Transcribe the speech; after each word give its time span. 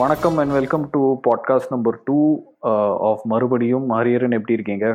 வணக்கம் 0.00 0.36
and 0.40 0.52
welcome 0.56 0.82
to 0.92 1.00
podcast 1.26 1.70
number 1.72 1.96
two 2.04 2.16
of 3.08 3.22
மறுபடியும். 3.24 3.86
ஹரியரன் 3.96 4.36
எப்படி 4.36 4.56
இருக்கீங்க? 4.56 4.86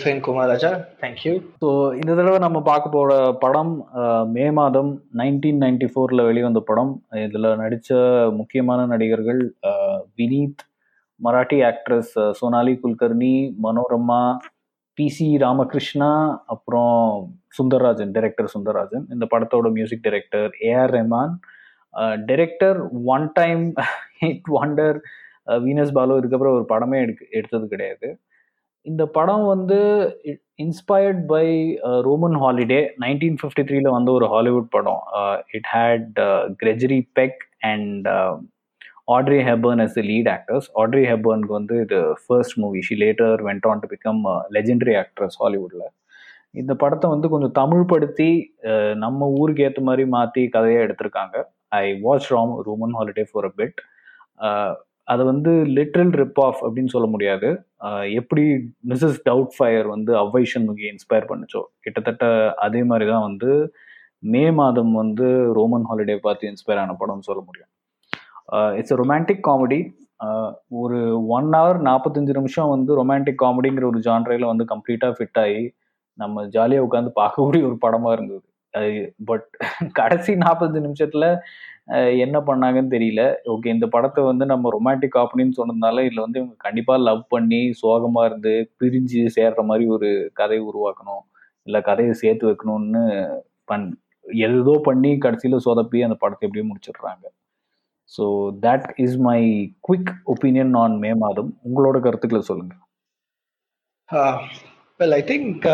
Fine 0.00 0.20
Kumar 0.26 0.48
Raja 0.50 0.70
thank you 1.02 1.32
so 1.62 1.68
இந்த 1.94 2.10
தடவை 2.18 2.38
நம்ம 2.38 2.58
பார்க்க 2.68 2.94
போகிற 2.96 3.12
படம் 3.44 3.72
uh, 4.02 4.22
மே 4.34 4.46
மாதம் 4.50 4.90
நைன்டீன் 5.20 5.62
நைன்டி 5.64 5.88
ஃபோரில் 5.92 6.24
வெளிவந்த 6.28 6.62
படம். 6.70 6.92
இதில் 7.24 7.48
நடித்த 7.62 8.00
முக்கியமான 8.36 8.86
நடிகர்கள் 8.86 9.42
uh, 9.70 9.96
Vineeth 10.18 10.64
Marathi 11.20 11.60
actress 11.70 12.14
Sonali 12.40 12.76
Kulkarni 12.84 13.34
Manorama 13.66 14.22
P C 14.98 15.30
Ramakrishna 15.44 16.12
அப்புறம் 16.46 17.00
சுந்தர்ராஜன் 17.58 18.14
டைரக்டர் 18.16 18.54
சுந்தர்ராஜன். 18.54 19.06
இந்த 19.10 19.26
படத்தோட 19.32 19.68
music 19.72 20.06
director 20.08 20.50
A R 20.68 20.94
Rahman 20.98 21.34
director 22.28 22.78
one 23.14 23.26
time 23.40 23.64
hit 24.22 24.48
wonder 24.58 24.98
Venus 25.66 25.94
Balu 25.96 26.18
இதுக்கப்புறம் 26.20 26.56
ஒரு 26.58 26.66
படமே 26.72 26.98
எடுக்க 27.04 27.24
எடுத்தது 27.38 27.66
கிடையாது. 27.74 28.08
இந்த 28.86 29.02
படம் 29.16 29.44
வந்து 29.52 29.78
inspired 30.62 31.20
by 31.32 31.46
Roman 32.06 32.36
Holiday 32.42 32.80
nineteen 33.04 33.38
fifty 33.40 33.62
த்ரீல 33.68 33.90
வந்து 33.96 34.10
ஒரு 34.18 34.26
ஹாலிவுட் 34.34 34.68
படம். 34.76 35.02
It 35.56 35.68
had 35.74 36.18
Gregory 36.62 37.00
Peck 37.18 37.40
and 37.70 38.08
Audrey 39.14 39.40
Hepburn 39.48 39.82
as 39.84 39.96
the 39.98 40.02
lead 40.10 40.28
actors 40.34 40.68
Audrey 40.82 41.04
ஹெபர்னுக்கு 41.10 41.56
வந்து 41.58 41.74
இது 41.84 41.98
first 42.24 42.56
movie 42.62 42.80
she 42.86 42.96
later 43.02 43.42
went 43.48 43.66
on 43.70 43.82
to 43.82 43.88
become 43.94 44.22
legendary 44.56 44.94
actress 45.02 45.36
ஹாலிவுட்டில் 45.42 45.86
இந்த 46.60 46.72
படத்தை 46.82 47.06
வந்து 47.14 47.28
கொஞ்சம் 47.32 47.56
தமிழ் 47.60 47.84
படுத்தி 47.92 48.30
நம்ம 49.04 49.28
ஊருக்கு 49.40 49.64
ஏற்ற 49.68 49.80
மாதிரி 49.88 50.04
மாற்றி 50.16 50.42
கதையை 50.56 50.80
எடுத்திருக்காங்க. 50.86 51.36
I 51.76 51.84
watch 52.06 52.28
Ram 52.32 52.54
Roman 52.68 52.96
Holiday 52.98 53.24
for 53.30 53.48
a 53.50 53.52
bit 53.60 53.78
அதை 55.08 55.22
வந்து 55.30 55.52
லிட்ரல் 55.76 56.12
ரிப் 56.20 56.40
ஆஃப் 56.44 56.60
அப்படின்னு 56.66 56.92
சொல்ல 56.92 57.06
முடியாது. 57.14 57.48
Uh, 57.86 58.02
எப்படி 58.18 58.44
மிஸ்ஸஸ் 58.90 59.18
டவுட் 59.28 59.54
ஃபயர் 59.56 59.86
வந்து 59.94 60.12
அவ்வைஷன் 60.22 60.66
முகி 60.68 60.86
இன்ஸ்பயர் 60.92 61.26
பண்ணுச்சோ 61.30 61.62
கிட்டத்தட்ட 61.80 62.24
அதே 62.66 62.80
மாதிரி 62.90 63.06
தான் 63.10 63.26
வந்து 63.28 63.50
மே 64.32 64.42
மாதம் 64.60 64.92
வந்து 65.00 65.26
ரோமன் 65.58 65.86
ஹாலிடே 65.90 66.16
பார்த்து 66.26 66.50
இன்ஸ்பயர் 66.52 66.80
ஆன 66.82 66.94
படம்னு 67.00 67.28
சொல்ல 67.28 67.40
முடியும். 67.48 67.70
இட்ஸ் 68.78 68.94
அ 68.94 68.98
ரொமான்டிக் 69.02 69.44
காமெடி 69.48 69.80
ஒரு 70.82 70.98
ஒன் 71.36 71.48
ஹவர் 71.56 71.78
நாற்பத்தஞ்சு 71.88 72.32
நிமிஷம் 72.38 72.72
வந்து 72.74 72.92
ரொமான்டிக் 73.00 73.40
காமெடிங்கிற 73.44 73.84
ஒரு 73.92 74.00
ஜான்ரையில் 74.08 74.50
வந்து 74.52 74.64
கம்ப்ளீட்டாக 74.72 75.14
ஃபிட் 75.18 75.40
ஆகி 75.44 75.62
நம்ம 76.18 76.46
ஜாலியாக 76.56 76.86
உட்காந்து 76.88 77.12
பார்க்கக்கூடிய 77.20 77.62
ஒரு 77.70 77.76
படமாக 77.84 78.14
இருந்தது. 78.16 78.44
பட் 79.30 79.46
கடைசி 80.00 80.32
நாற்பத்தஞ்சு 80.42 80.86
நிமிஷத்தில் 80.86 81.28
என்ன 82.24 82.36
பண்ணாங்கன்னு 82.48 82.94
தெரியல. 82.94 83.22
ஓகே 83.52 83.68
இந்த 83.76 83.86
படத்தை 83.94 84.20
வந்து 84.28 84.44
நம்ம 84.52 84.70
ரொமான்டிக் 84.76 85.14
காப்பனின்னு 85.16 85.58
சொன்னதுனால 85.58 86.04
இதில் 86.06 86.24
வந்து 86.24 86.40
இவங்க 86.40 86.56
கண்டிப்பாக 86.66 87.04
லவ் 87.08 87.22
பண்ணி 87.34 87.60
சோகமாக 87.82 88.28
இருந்து 88.30 88.54
பிரிஞ்சு 88.82 89.22
சேர்ற 89.36 89.62
மாதிரி 89.70 89.86
ஒரு 89.96 90.10
கதையை 90.40 90.64
உருவாக்கணும். 90.70 91.24
இல்லை 91.66 91.80
கதையை 91.90 92.14
சேர்த்து 92.22 92.48
வைக்கணும்னு 92.50 93.04
பண் 93.70 93.86
எதோ 94.48 94.74
பண்ணி 94.88 95.10
கடைசியில் 95.24 95.64
சொதப்பி 95.66 95.98
அந்த 96.06 96.16
படத்தை 96.22 96.44
எப்படியும் 96.48 96.70
முடிச்சிடுறாங்க. 96.72 97.24
So 98.12 98.24
that 98.66 98.86
is 99.04 99.18
my 99.28 99.40
quick 99.88 100.12
opinion 100.32 100.74
on 100.82 100.96
May 101.04 101.10
Madham. 101.24 101.50
உங்களோட 101.68 101.98
கருத்துக்களை 102.06 102.42
சொல்லுங்கள் 102.50 102.82
வெல் 105.00 105.14
ஐ 105.18 105.22
திங்க் 105.30 105.64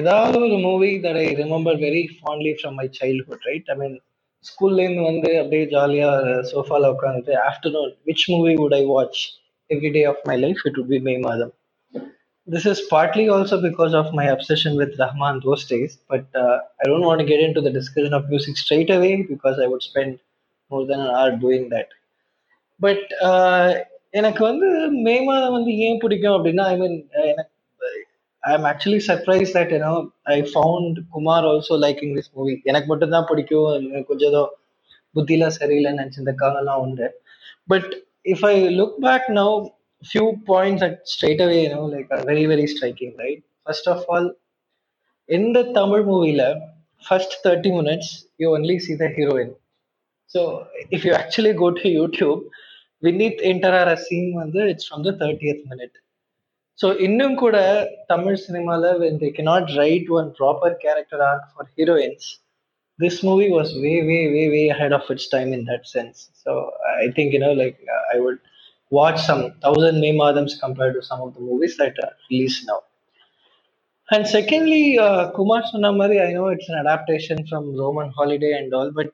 ஏதாவது 0.00 0.36
ஒரு 0.46 0.58
movie 0.68 0.90
that 1.04 1.18
I 1.22 1.26
remember 1.42 1.78
very 1.86 2.02
fondly 2.18 2.52
from 2.58 2.76
my 2.80 2.86
childhood 3.00 3.46
right 3.50 3.68
I 3.74 3.76
mean 3.82 3.96
ஸ்கூல்லேருந்து 4.44 5.02
வந்து 5.10 5.30
அப்படியே 5.40 5.64
ஜாலியாக 5.74 6.34
சோஃபாவில் 6.50 6.92
உட்காந்துட்டு 6.94 7.34
afternoon 7.50 7.92
which 8.08 8.26
movie 8.34 8.54
would 8.62 8.76
I 8.80 8.82
watch 8.94 9.20
every 9.70 9.90
day 9.96 10.02
of 10.12 10.22
my 10.30 10.36
life 10.44 10.62
it 10.70 10.78
would 10.82 10.92
be 10.94 11.00
May 11.08 11.16
Madham 11.28 11.54
this 12.48 12.64
is 12.64 12.80
partly 12.90 13.28
also 13.28 13.56
because 13.60 13.92
of 14.00 14.12
my 14.12 14.26
obsession 14.26 14.72
with 14.76 14.90
Rahman 15.00 15.40
those 15.40 15.62
days, 15.64 15.98
but 16.08 16.26
uh, 16.34 16.58
I 16.80 16.84
don't 16.84 17.06
want 17.08 17.20
to 17.20 17.26
get 17.26 17.40
into 17.40 17.60
the 17.60 17.70
discussion 17.70 18.14
of 18.14 18.28
music 18.28 18.56
straight 18.56 18.90
away 18.90 19.14
because 19.22 19.56
I 19.58 19.66
would 19.66 19.82
spend 19.82 20.12
more 20.70 20.84
than 20.86 21.00
an 21.00 21.10
hour 21.16 21.32
doing 21.36 21.64
that. 21.70 21.88
But 22.80 23.00
எனக்கு 24.18 24.42
வந்து 24.44 24.68
மே 25.06 25.14
மாதம் 25.24 25.54
வந்து 25.56 25.72
ஏன் 25.86 26.00
பிடிக்கும் 26.02 26.36
அப்படின்னா 26.36 26.64
I 26.72 26.76
mean 26.82 26.96
எனக்கு 27.30 27.52
I 28.48 28.52
am 28.58 28.66
actually 28.72 29.00
surprise 29.10 29.52
that 29.56 29.72
you know 29.76 29.92
I 30.36 30.38
found 30.52 30.98
Kumar 31.14 31.46
also 31.52 31.76
liking 31.86 32.14
this 32.18 32.32
movie 32.38 32.54
எனக்கு 32.70 32.90
மட்டும் 32.92 33.14
தான் 33.16 33.28
பிடிக்கும் 33.30 33.86
கொஞ்சம் 34.10 34.30
ஏதோ 34.32 34.42
புத்திலாம் 35.14 35.56
சரியில்லைன்னு 35.60 36.00
நினச்சி 36.02 36.22
இந்த 36.24 36.34
காலம்லாம் 36.42 36.82
உண்டு 36.86 37.08
but 37.72 37.90
if 38.34 38.44
I 38.52 38.54
look 38.80 38.98
back 39.06 39.28
now 39.40 39.56
few 40.02 40.42
points 40.46 40.80
that 40.80 40.96
straight 41.08 41.40
away 41.40 41.62
you 41.64 41.70
know 41.70 41.84
like 41.86 42.08
are 42.10 42.24
very 42.24 42.46
very 42.46 42.66
striking 42.66 43.12
right 43.22 43.42
first 43.66 43.86
of 43.92 44.00
all 44.08 44.26
in 45.28 45.52
the 45.56 45.62
tamil 45.76 46.02
movie 46.10 46.34
la, 46.40 46.48
first 47.04 47.32
30 47.44 47.72
minutes 47.78 48.08
you 48.38 48.48
only 48.56 48.76
see 48.78 48.96
the 49.02 49.08
heroine 49.08 49.52
so 50.30 50.40
if 50.96 51.04
you 51.06 51.12
actually 51.12 51.52
go 51.62 51.70
to 51.80 51.86
youtube 51.98 52.42
vineet 53.02 53.38
enter 53.52 53.72
a 53.84 53.96
scene 54.04 54.28
வந்து 54.42 54.60
it's 54.72 54.86
from 54.90 55.02
the 55.08 55.14
30th 55.22 55.62
minute 55.72 55.96
so 56.81 56.87
இன்னும் 57.07 57.35
கூட 57.43 57.57
தமிழ் 58.11 58.43
சினிமால 58.45 58.85
when 59.03 59.15
they 59.23 59.31
cannot 59.37 59.65
write 59.77 60.07
one 60.19 60.29
proper 60.39 60.69
character 60.85 61.19
arc 61.31 61.43
for 61.55 61.65
heroines 61.77 62.25
this 63.03 63.17
movie 63.27 63.51
was 63.59 63.69
way 63.85 63.97
way 64.09 64.21
way 64.35 64.45
way 64.55 64.65
ahead 64.75 64.93
of 64.99 65.05
its 65.15 65.25
time 65.35 65.51
in 65.57 65.63
that 65.71 65.83
sense 65.95 66.17
so 66.43 66.53
i 67.03 67.07
think 67.17 67.29
you 67.35 67.41
know 67.45 67.53
like 67.63 67.77
i 68.15 68.19
would 68.25 68.39
watch 68.99 69.19
some 69.29 69.43
thousand 69.63 69.95
May 70.03 70.13
Madams 70.21 70.55
compared 70.65 70.95
to 70.97 71.03
some 71.09 71.21
of 71.25 71.31
the 71.35 71.41
movies 71.49 71.75
that 71.81 71.95
are 72.05 72.13
released 72.31 72.63
now. 72.71 72.79
And 74.11 74.27
secondly, 74.27 74.99
uh, 74.99 75.31
Kumar 75.31 75.63
Sunamari, 75.63 76.17
I 76.27 76.33
know 76.33 76.47
it's 76.49 76.69
an 76.69 76.77
adaptation 76.85 77.47
from 77.47 77.75
Roman 77.77 78.11
Holiday 78.11 78.53
and 78.59 78.73
all, 78.73 78.91
but 78.91 79.11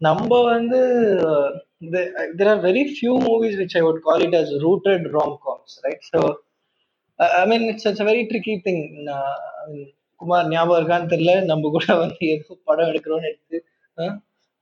number 0.00 0.40
one, 0.52 0.72
uh, 0.74 1.50
the, 1.80 2.32
there 2.36 2.48
are 2.54 2.60
very 2.60 2.94
few 2.94 3.18
movies 3.18 3.58
which 3.58 3.76
I 3.76 3.82
would 3.82 4.02
call 4.02 4.22
it 4.22 4.34
as 4.34 4.50
rooted 4.62 5.12
rom-coms, 5.12 5.80
right? 5.84 5.98
So, 6.14 6.38
uh, 7.19 7.31
I 7.37 7.45
mean, 7.45 7.63
it's, 7.63 7.85
it's 7.85 7.99
a 7.99 8.03
very 8.03 8.27
tricky 8.27 8.61
thing. 8.65 9.07
Uh, 9.09 9.35
I 9.63 9.71
mean, 9.71 9.87
Kumar 10.21 10.47
ஞாபகம் 10.47 10.79
இருக்கான்னு 10.79 11.11
தெரியல 11.11 11.33
நம்ம 11.45 11.69
கூட 11.69 11.85
வந்து 11.95 12.17
எதுவும் 12.33 12.61
படம் 12.63 12.89
எடுக்கிறோம்னு 12.91 13.29
எடுத்து 13.29 13.57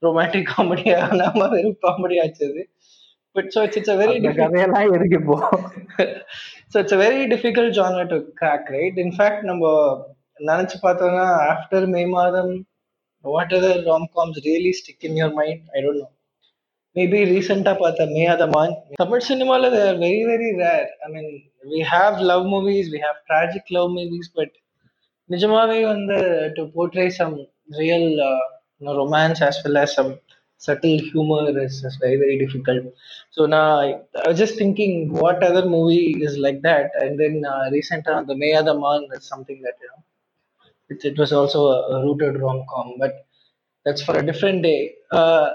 romantic 0.02 0.50
comedy 0.50 0.84
ஆகாம 0.98 1.48
வெறும் 1.54 1.80
காமெடி 1.86 2.18
ஆச்சு 2.24 2.48
so 3.50 3.64
it's, 3.64 3.76
it's 3.76 3.88
a 3.88 3.96
very 3.96 4.14
so 6.70 6.80
it's 6.80 6.94
a 6.96 6.96
very 6.96 7.26
difficult 7.26 7.70
genre 7.78 8.04
to 8.12 8.16
crack 8.38 8.64
right 8.76 8.96
in 9.04 9.10
fact 9.18 9.40
நம்ம 9.42 9.72
நினைச்சு 10.50 10.76
பார்த்தோம்னா 10.82 11.26
after 11.52 11.86
May 11.94 12.06
Madham 12.06 12.66
what 13.20 13.54
other 13.58 13.82
rom 13.90 14.04
coms 14.16 14.38
really 14.48 14.72
stick 14.80 15.02
in 15.08 15.14
your 15.20 15.30
mind 15.40 15.60
i 15.76 15.82
don't 15.86 15.98
know 16.02 16.10
maybe 16.96 17.18
ரீசெண்டா 17.32 17.72
பார்த்த 17.78 18.06
Meyaadha 18.06 18.26
Maan 18.26 18.72
Tamil 19.02 19.24
are 19.56 19.96
very 20.04 20.22
very 20.32 20.50
rare 20.62 20.88
i 21.06 21.10
mean 21.14 21.28
we 21.68 21.80
have 21.80 22.20
love 22.20 22.46
movies, 22.46 22.90
we 22.90 22.98
have 22.98 23.16
tragic 23.26 23.64
love 23.70 23.90
movies, 23.90 24.30
but 24.34 24.48
Nijamavi 25.30 25.88
on 25.88 26.06
the 26.06 26.52
to 26.56 26.66
portray 26.68 27.10
some 27.10 27.46
real 27.78 28.20
uh, 28.20 28.94
romance 28.94 29.42
as 29.42 29.58
well 29.64 29.76
as 29.76 29.94
some 29.94 30.18
subtle 30.56 30.98
humor 30.98 31.58
is 31.64 31.84
very 32.00 32.16
very 32.16 32.38
difficult. 32.38 32.92
So 33.30 33.46
now 33.46 33.78
I, 33.80 34.00
was 34.26 34.38
just 34.38 34.56
thinking 34.56 35.12
what 35.12 35.42
other 35.42 35.66
movie 35.66 36.22
is 36.22 36.38
like 36.38 36.62
that, 36.62 36.90
and 37.00 37.18
then 37.18 37.44
uh, 37.44 37.70
recent 37.70 38.06
uh, 38.06 38.22
the 38.22 38.36
Maya 38.36 38.62
the 38.62 38.74
Man 38.74 39.06
is 39.14 39.24
something 39.24 39.60
that 39.62 39.74
you 39.80 39.88
know 39.88 40.02
it, 41.10 41.18
was 41.18 41.32
also 41.32 41.66
a, 41.68 42.04
rooted 42.04 42.40
rom 42.40 42.64
com, 42.70 42.94
but 42.98 43.26
that's 43.84 44.02
for 44.02 44.16
a 44.16 44.24
different 44.24 44.62
day. 44.62 44.94
Uh, 45.10 45.50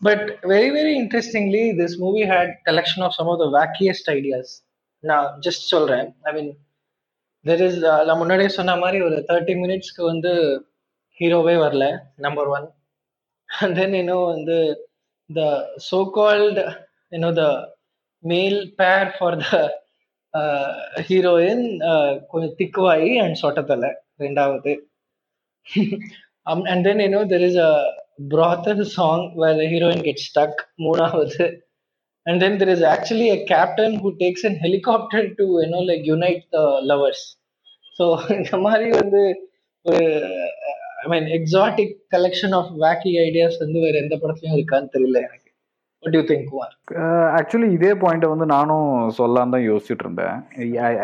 but 0.00 0.38
very 0.44 0.70
very 0.70 0.96
interestingly, 0.96 1.72
this 1.72 1.98
movie 1.98 2.24
had 2.24 2.56
collection 2.66 3.02
of 3.02 3.14
some 3.14 3.28
of 3.28 3.38
the 3.38 3.46
wackiest 3.46 4.08
ideas 4.08 4.62
நான் 5.04 5.28
just 5.40 5.64
சொல்கிறேன் 5.66 6.08
I 6.22 6.32
mean 6.32 6.50
there 7.44 7.62
is 7.62 7.78
நான் 8.06 8.18
முன்னாடியே 8.18 8.50
சொன்ன 8.50 8.76
மாதிரி 8.76 8.98
ஒரு 9.02 9.16
thirty 9.28 9.54
மினிட்ஸ்க்கு 9.54 10.02
வந்து 10.04 10.32
ஹீரோவே 11.18 11.54
வரல 11.56 11.86
நம்பர் 12.16 12.48
ஒன் 12.48 12.66
அண்ட் 13.48 13.76
தென் 13.78 13.94
இன்னும் 13.94 14.26
வந்து 14.26 14.56
த 15.30 15.42
சோ 15.90 16.00
கால்டு 16.10 16.64
இன்னும் 17.12 17.36
த 17.36 17.46
மேல் 18.24 18.58
பேர் 18.76 19.10
ஃபார் 19.16 19.38
த 19.42 19.60
ஹீரோயின் 21.08 21.64
கொஞ்சம் 22.28 22.56
திக்குவாயி 22.58 23.12
அண்ட் 23.18 23.40
சொட்டத்தலை 23.42 23.90
ரெண்டாவது 24.20 24.74
அண்ட் 26.66 26.84
தென் 26.84 27.04
இன்னும் 27.06 27.30
there 27.30 27.46
is 27.48 27.60
a 27.64 27.72
brother 28.30 28.82
song 28.92 29.24
வேற 29.36 29.66
ஹீரோயின் 29.72 30.04
கெட் 30.04 30.24
ஸ்டக் 30.28 30.60
மூணாவது 30.80 31.46
and 32.28 32.42
then 32.42 32.58
there 32.58 32.68
is 32.68 32.82
actually 32.84 33.28
a 33.30 33.44
captain 33.46 33.92
who 34.00 34.10
takes 34.16 34.44
an 34.44 34.56
helicopter 34.56 35.20
to 35.38 35.44
you 35.62 35.68
know 35.72 35.82
like 35.90 36.04
unite 36.14 36.44
the 36.56 36.64
lovers 36.90 37.20
so 37.96 38.04
இந்த 38.34 38.56
மாதிரி 38.64 38.88
வந்து 39.00 39.20
ஒரு 39.86 40.02
I 41.02 41.06
mean 41.12 41.26
exotic 41.36 41.94
collection 42.14 42.54
of 42.58 42.70
wacky 42.84 43.12
ideas 43.24 43.58
வந்து 43.64 43.78
வேற 43.84 43.96
எந்த 44.04 44.16
படத்துலயும் 44.22 44.56
இருக்கான்னு 44.56 44.92
தெரியல 44.96 45.18
எனக்கு 45.28 45.47
What 46.02 46.14
யூ 46.14 46.20
ஆக்சுவலி 47.38 47.68
uh, 47.68 47.76
இதே 47.76 47.88
பாயிண்ட்டை 48.02 48.28
வந்து 48.32 48.46
நானும் 48.52 48.90
சொல்லலாம் 49.16 49.52
தான் 49.54 49.64
யோசிச்சுட்டு 49.68 50.04
இருந்தேன். 50.04 50.36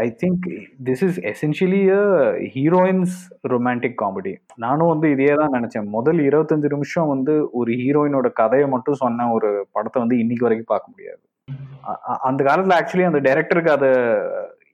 I 0.02 0.06
think 0.20 0.44
this 0.88 1.02
is 1.06 1.18
essentially 1.30 1.80
a 1.96 2.02
heroines 2.54 3.16
romantic 3.52 3.96
comedy 4.02 4.32
நானும் 4.64 4.90
வந்து 4.92 5.08
இதே 5.14 5.30
தான் 5.40 5.54
நினைச்சேன். 5.56 5.88
முதல் 5.96 6.20
இருபத்தஞ்சு 6.28 6.70
நிமிஷம் 6.74 7.10
வந்து 7.14 7.34
ஒரு 7.60 7.72
ஹீரோயினோட 7.82 8.30
கதையை 8.42 8.68
மட்டும் 8.74 9.00
சொன்ன 9.02 9.28
ஒரு 9.36 9.50
படத்தை 9.76 10.00
வந்து 10.04 10.18
இன்னைக்கு 10.22 10.46
வரைக்கும் 10.46 10.72
பார்க்க 10.74 10.94
முடியாது. 10.94 11.22
அந்த 12.28 12.40
காலத்துல 12.48 12.76
ஆக்சுவலி 12.80 13.08
அந்த 13.10 13.22
டைரக்டருக்கு 13.28 13.76
அதை 13.78 13.90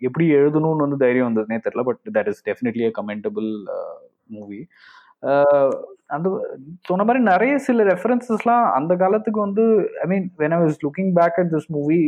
எப்படி 0.09 0.27
எழுதணும்னு 0.41 0.87
வந்து 0.87 1.03
தைரியம் 1.05 1.29
வந்ததுனே 1.31 1.61
தெரியல 1.65 1.85
but 1.91 2.03
that 2.19 2.31
is 2.35 2.45
definitely 2.51 2.85
a 2.91 2.95
commendable 3.01 3.51
movie 4.37 4.61
அந்த 6.11 6.29
சொன்ன 6.85 7.05
மாதிரி 7.05 7.21
நிறைய 7.25 7.53
சில 7.59 7.85
ரெஃபரன்சஸ்லாம் 7.85 8.67
அந்த 8.77 8.93
காலத்துக்கு 8.97 9.41
வந்து 9.41 9.65
I 10.03 10.07
mean 10.07 10.27
when 10.39 10.55
I 10.57 10.61
was 10.63 10.79
looking 10.85 11.13
back 11.19 11.39
at 11.41 11.53
this 11.55 11.69
movie 11.71 12.01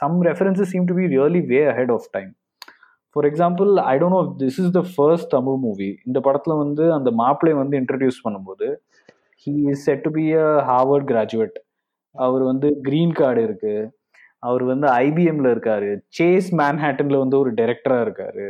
some 0.00 0.16
references 0.28 0.70
seem 0.72 0.88
to 0.90 0.96
be 0.98 1.06
really 1.14 1.42
way 1.46 1.60
ahead 1.66 1.92
of 1.92 2.08
time 2.12 2.30
for 3.16 3.26
example 3.26 3.70
I 3.86 3.94
don't 3.98 4.16
know 4.16 4.22
this 4.42 4.58
is 4.62 4.74
the 4.76 4.82
first 4.92 5.30
Tamil 5.30 5.58
movie 5.64 5.90
இந்த 6.06 6.18
படத்தில் 6.26 6.60
வந்து 6.62 6.84
அந்த 6.92 7.10
மாப்பிளை 7.20 7.54
வந்து 7.54 7.76
introduce 7.76 8.20
பண்ணும்போது 8.24 8.68
he 9.46 9.54
is 9.72 9.84
said 9.84 10.04
to 10.04 10.12
be 10.12 10.26
a 10.40 10.48
Harvard 10.68 11.08
graduate 11.10 11.58
அவர் 12.14 12.42
வந்து 12.42 12.68
green 12.86 13.16
card 13.18 13.42
இருக்குது 13.48 13.88
அவர் 14.42 14.62
வந்து 14.64 14.86
ஐபிஎம்ல 15.00 15.48
இருக்காரு. 15.54 15.88
சேஸ் 16.18 16.48
மேன்ஹேட்டன்ல 16.60 17.18
வந்து 17.18 17.36
ஒரு 17.42 17.50
டைரக்டரா 17.58 17.98
இருக்காரு. 18.04 18.44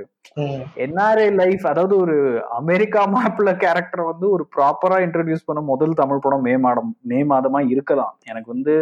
என்ஆர்ஐ 0.85 1.29
லைஃப் 1.41 1.65
அதாவது 1.67 1.95
ஒரு 1.97 2.17
அமெரிக்கா 2.61 3.03
மேப்ல 3.15 3.53
கேரக்டர் 3.65 4.03
வந்து 4.11 4.27
ஒரு 4.31 4.45
ப்ராப்பரா 4.57 4.99
இன்ட்ரடியூஸ் 5.07 5.47
பண்ண 5.49 5.63
முதல் 5.73 5.99
தமிழ் 6.03 6.25
படம் 6.27 6.45
மே 6.49 6.55
மாதம் 6.67 6.93
மே 7.13 7.21
மாதமா 7.33 7.63
இருக்கலாம். 7.75 8.15
எனக்கு 8.31 8.51
வந்து 8.55 8.75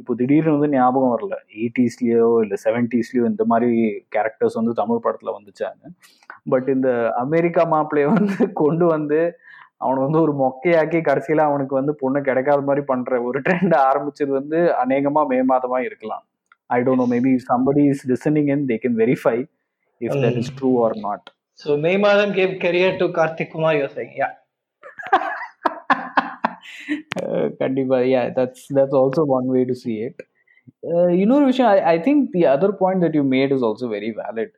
இப்போ 0.00 0.12
திடீர்னு 0.14 0.54
வந்து 0.56 0.70
ஞாபகம் 0.74 1.12
வரல. 1.14 1.34
எயிட்டிஸ்லயோ 1.56 2.28
இல்ல 2.44 2.54
செவன்டிஸ்லயோ 2.64 3.24
இந்த 3.32 3.44
மாதிரி 3.44 3.70
கேரக்டர்ஸ் 4.16 4.58
வந்து 4.60 4.74
தமிழ் 4.82 5.04
படத்துல 5.06 5.34
வந்துச்சாங்க 5.38 5.82
பட் 6.46 6.68
இந்த 6.76 6.90
அமெரிக்கா 7.24 7.64
மாப்பிளைய 7.74 8.08
வந்து 8.14 8.38
கொண்டு 8.62 8.86
வந்து 8.86 9.20
அவனை 9.78 9.98
வந்து 10.04 10.20
ஒரு 10.24 10.32
மொக்கையாக்கி 10.36 11.00
கடைசியில 11.02 11.44
அவனுக்கு 11.48 11.74
வந்து 11.74 11.92
பொண்ணு 12.00 12.20
கிடைக்காத 12.20 12.60
மாதிரி 12.62 12.82
பண்ற 12.84 13.20
ஒரு 13.22 13.38
ட்ரெண்ட் 13.46 13.74
ஆரம்பிச்சது 13.88 14.32
வந்து 14.38 14.60
அநேகமா 14.82 15.22
மே 15.26 15.38
மாதமா 15.52 15.78
இருக்கலாம். 15.88 16.24
I 16.70 16.78
don't 16.86 17.02
know 17.02 17.08
maybe 17.14 17.32
somebody 17.50 17.84
is 17.92 18.00
listening 18.12 18.48
in 18.54 18.60
they 18.70 18.78
can 18.78 18.94
verify 19.02 19.36
if 20.00 20.12
that 20.24 20.36
is 20.42 20.48
true 20.60 20.76
or 20.86 20.92
not 21.06 21.22
So 21.60 21.76
May 21.76 21.94
Madam 21.98 22.28
gave 22.32 22.50
career 22.60 22.90
to 22.98 23.06
Karthik 23.10 23.48
Kumar, 23.52 23.70
you're 23.76 23.88
saying, 23.90 24.12
yeah. 24.16 24.34
Uh, 27.22 27.44
கண்டிப்பா 27.60 27.98
yeah 28.12 28.26
that's 28.36 28.60
that's 28.76 28.94
also 29.00 29.22
one 29.36 29.46
way 29.54 29.62
to 29.70 29.76
see 29.84 29.96
it 30.08 30.18
Uh, 30.92 31.08
இன்னொரு 31.22 31.44
விஷயம் 31.50 31.70
I 31.92 31.94
think 32.06 32.24
the 32.34 32.40
other 32.52 32.74
point 32.80 33.02
that 33.04 33.16
you 33.18 33.22
made 33.32 33.52
is 33.54 33.64
also 33.68 33.86
very 33.94 34.10
valid 34.18 34.52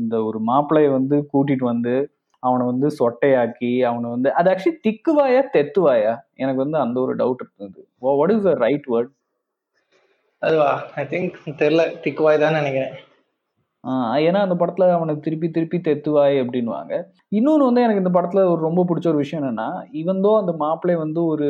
இந்த 0.00 0.16
ஒரு 0.28 0.38
மாப்பிள்ளைய 0.48 0.88
வந்து 0.96 1.16
கூட்டிட்டு 1.32 1.64
வந்து 1.70 1.94
அவனை 2.42 2.64
வந்து 2.70 2.88
சொட்டையாக்கி 2.98 3.70
அவனை 3.90 4.08
வந்து 4.16 4.30
அது 4.40 4.50
ஆக்சுவலி 4.52 4.76
திக்குவாயா 4.86 5.40
தெத்துவாயா 5.54 6.12
எனக்கு 6.42 6.60
வந்து 6.64 6.78
அந்த 6.84 6.96
ஒரு 7.04 7.14
டவுட் 7.22 7.42
இருந்தது 7.46 7.82
what 8.20 8.34
is 8.36 8.46
the 8.48 8.54
right 8.64 8.86
word 8.94 9.10
அதுவா? 10.42 10.70
ஐ 11.00 11.04
திங்க் 11.12 11.36
தெரியல. 11.62 11.84
திக்குவாய் 12.04 12.42
தான் 12.44 12.58
நினைக்கிறேன் 12.60 12.94
ஏன்னா 14.26 14.40
அந்த 14.44 14.54
படத்துல 14.60 14.86
அவனுக்கு 14.96 15.24
திருப்பி 15.26 15.48
திருப்பி 15.56 15.78
தெத்துவாய் 15.86 16.36
அப்படின்னுவாங்க. 16.42 16.94
இன்னொன்று 17.38 17.68
வந்து 17.68 17.84
எனக்கு 17.84 18.02
இந்த 18.02 18.12
படத்துல 18.16 18.40
ஒரு 18.52 18.60
ரொம்ப 18.66 18.80
பிடிச்ச 18.88 19.06
ஒரு 19.12 19.20
விஷயம் 19.22 19.42
என்னன்னா 19.42 19.68
இவந்தோ 20.00 20.32
அந்த 20.40 20.52
மாப்பிள்ளை 20.62 20.96
வந்து 21.02 21.20
ஒரு 21.32 21.48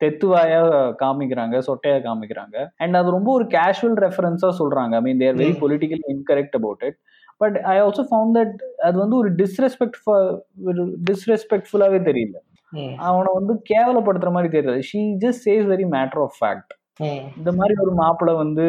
தெத்துவாயா 0.00 0.60
காமிக்கிறாங்க 1.02 1.56
சொட்டையா 1.68 1.98
காமிக்கிறாங்க 2.06 2.56
அண்ட் 2.82 2.98
அது 3.00 3.16
ரொம்ப 3.16 3.30
ஒரு 3.38 3.44
கேஷுவல் 3.56 3.98
ரெஃபரன்ஸா 4.06 4.50
சொல்றாங்க. 4.60 4.92
I 5.00 5.02
mean 5.06 5.22
there 5.22 5.38
very. 5.40 5.54
Political 5.64 6.04
incorrect 6.14 6.56
about 6.60 6.82
it 6.88 6.98
but 7.40 7.58
I 7.72 7.76
also 7.84 8.04
found 8.10 8.36
that 8.38 8.56
அது 8.88 8.96
வந்து 9.04 9.16
ஒரு 9.22 9.30
டிஸ்ரெஸ்பெக்ட் 9.42 9.98
டிஸ்ரெஸ்பெக்ட்ஃபுல்லாவே 11.10 12.00
தெரியல. 12.10 12.36
அவனை 13.08 13.30
வந்து 13.38 13.54
கேவலப்படுத்துற 13.72 14.32
மாதிரி 14.36 14.50
தெரியல. 14.56 14.78
She 14.90 15.02
just 15.24 15.44
says 15.48 15.66
very 15.74 15.88
matter 15.96 16.22
of 16.26 16.38
fact 16.40 16.72
இந்த 17.38 17.50
மாதிரி 17.58 17.74
ஒரு 17.84 17.92
மாப்பிள்ளை 18.00 18.34
வந்து 18.42 18.66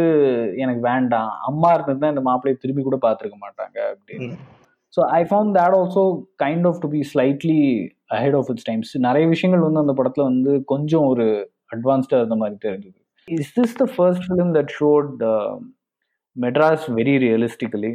எனக்கு 0.63 0.81
வேண்டாம். 0.91 1.31
அம்மா 1.49 1.69
இருந்திருந்தா 1.73 2.11
இந்த 2.13 2.23
மாப்பிள்ளையை 2.27 2.57
திரும்பி 2.63 2.83
கூட 2.87 2.97
பார்த்துருக்க 3.05 3.37
மாட்டாங்க 3.45 3.77
அப்படின்னு. 3.93 4.35
So 4.93 5.01
I 5.19 5.21
found 5.29 5.55
that 5.57 5.75
also 5.79 6.03
kind 6.43 6.67
of 6.69 6.81
to 6.83 6.89
be 6.95 7.01
slightly 7.11 7.61
ahead 8.17 8.37
of 8.39 8.49
its 8.53 8.67
times 8.69 8.91
நிறைய 9.07 9.27
விஷயங்கள் 9.33 9.65
வந்து 9.67 9.83
அந்த 9.83 9.95
படத்துல 9.99 10.25
வந்து 10.31 10.53
கொஞ்சம் 10.73 11.05
ஒரு 11.11 11.25
அட்வான்ஸ்டா 11.75 12.17
இருந்த 12.21 12.37
மாதிரி 12.41 12.57
தெரிஞ்சது. 12.67 12.97
Is 13.27 13.53
this 13.59 13.75
the 13.81 13.87
first 13.95 14.25
film 14.29 14.53
that 14.57 14.73
shot 14.79 15.23
Madras 16.35 16.85
very 16.99 17.15
realistically 17.25 17.93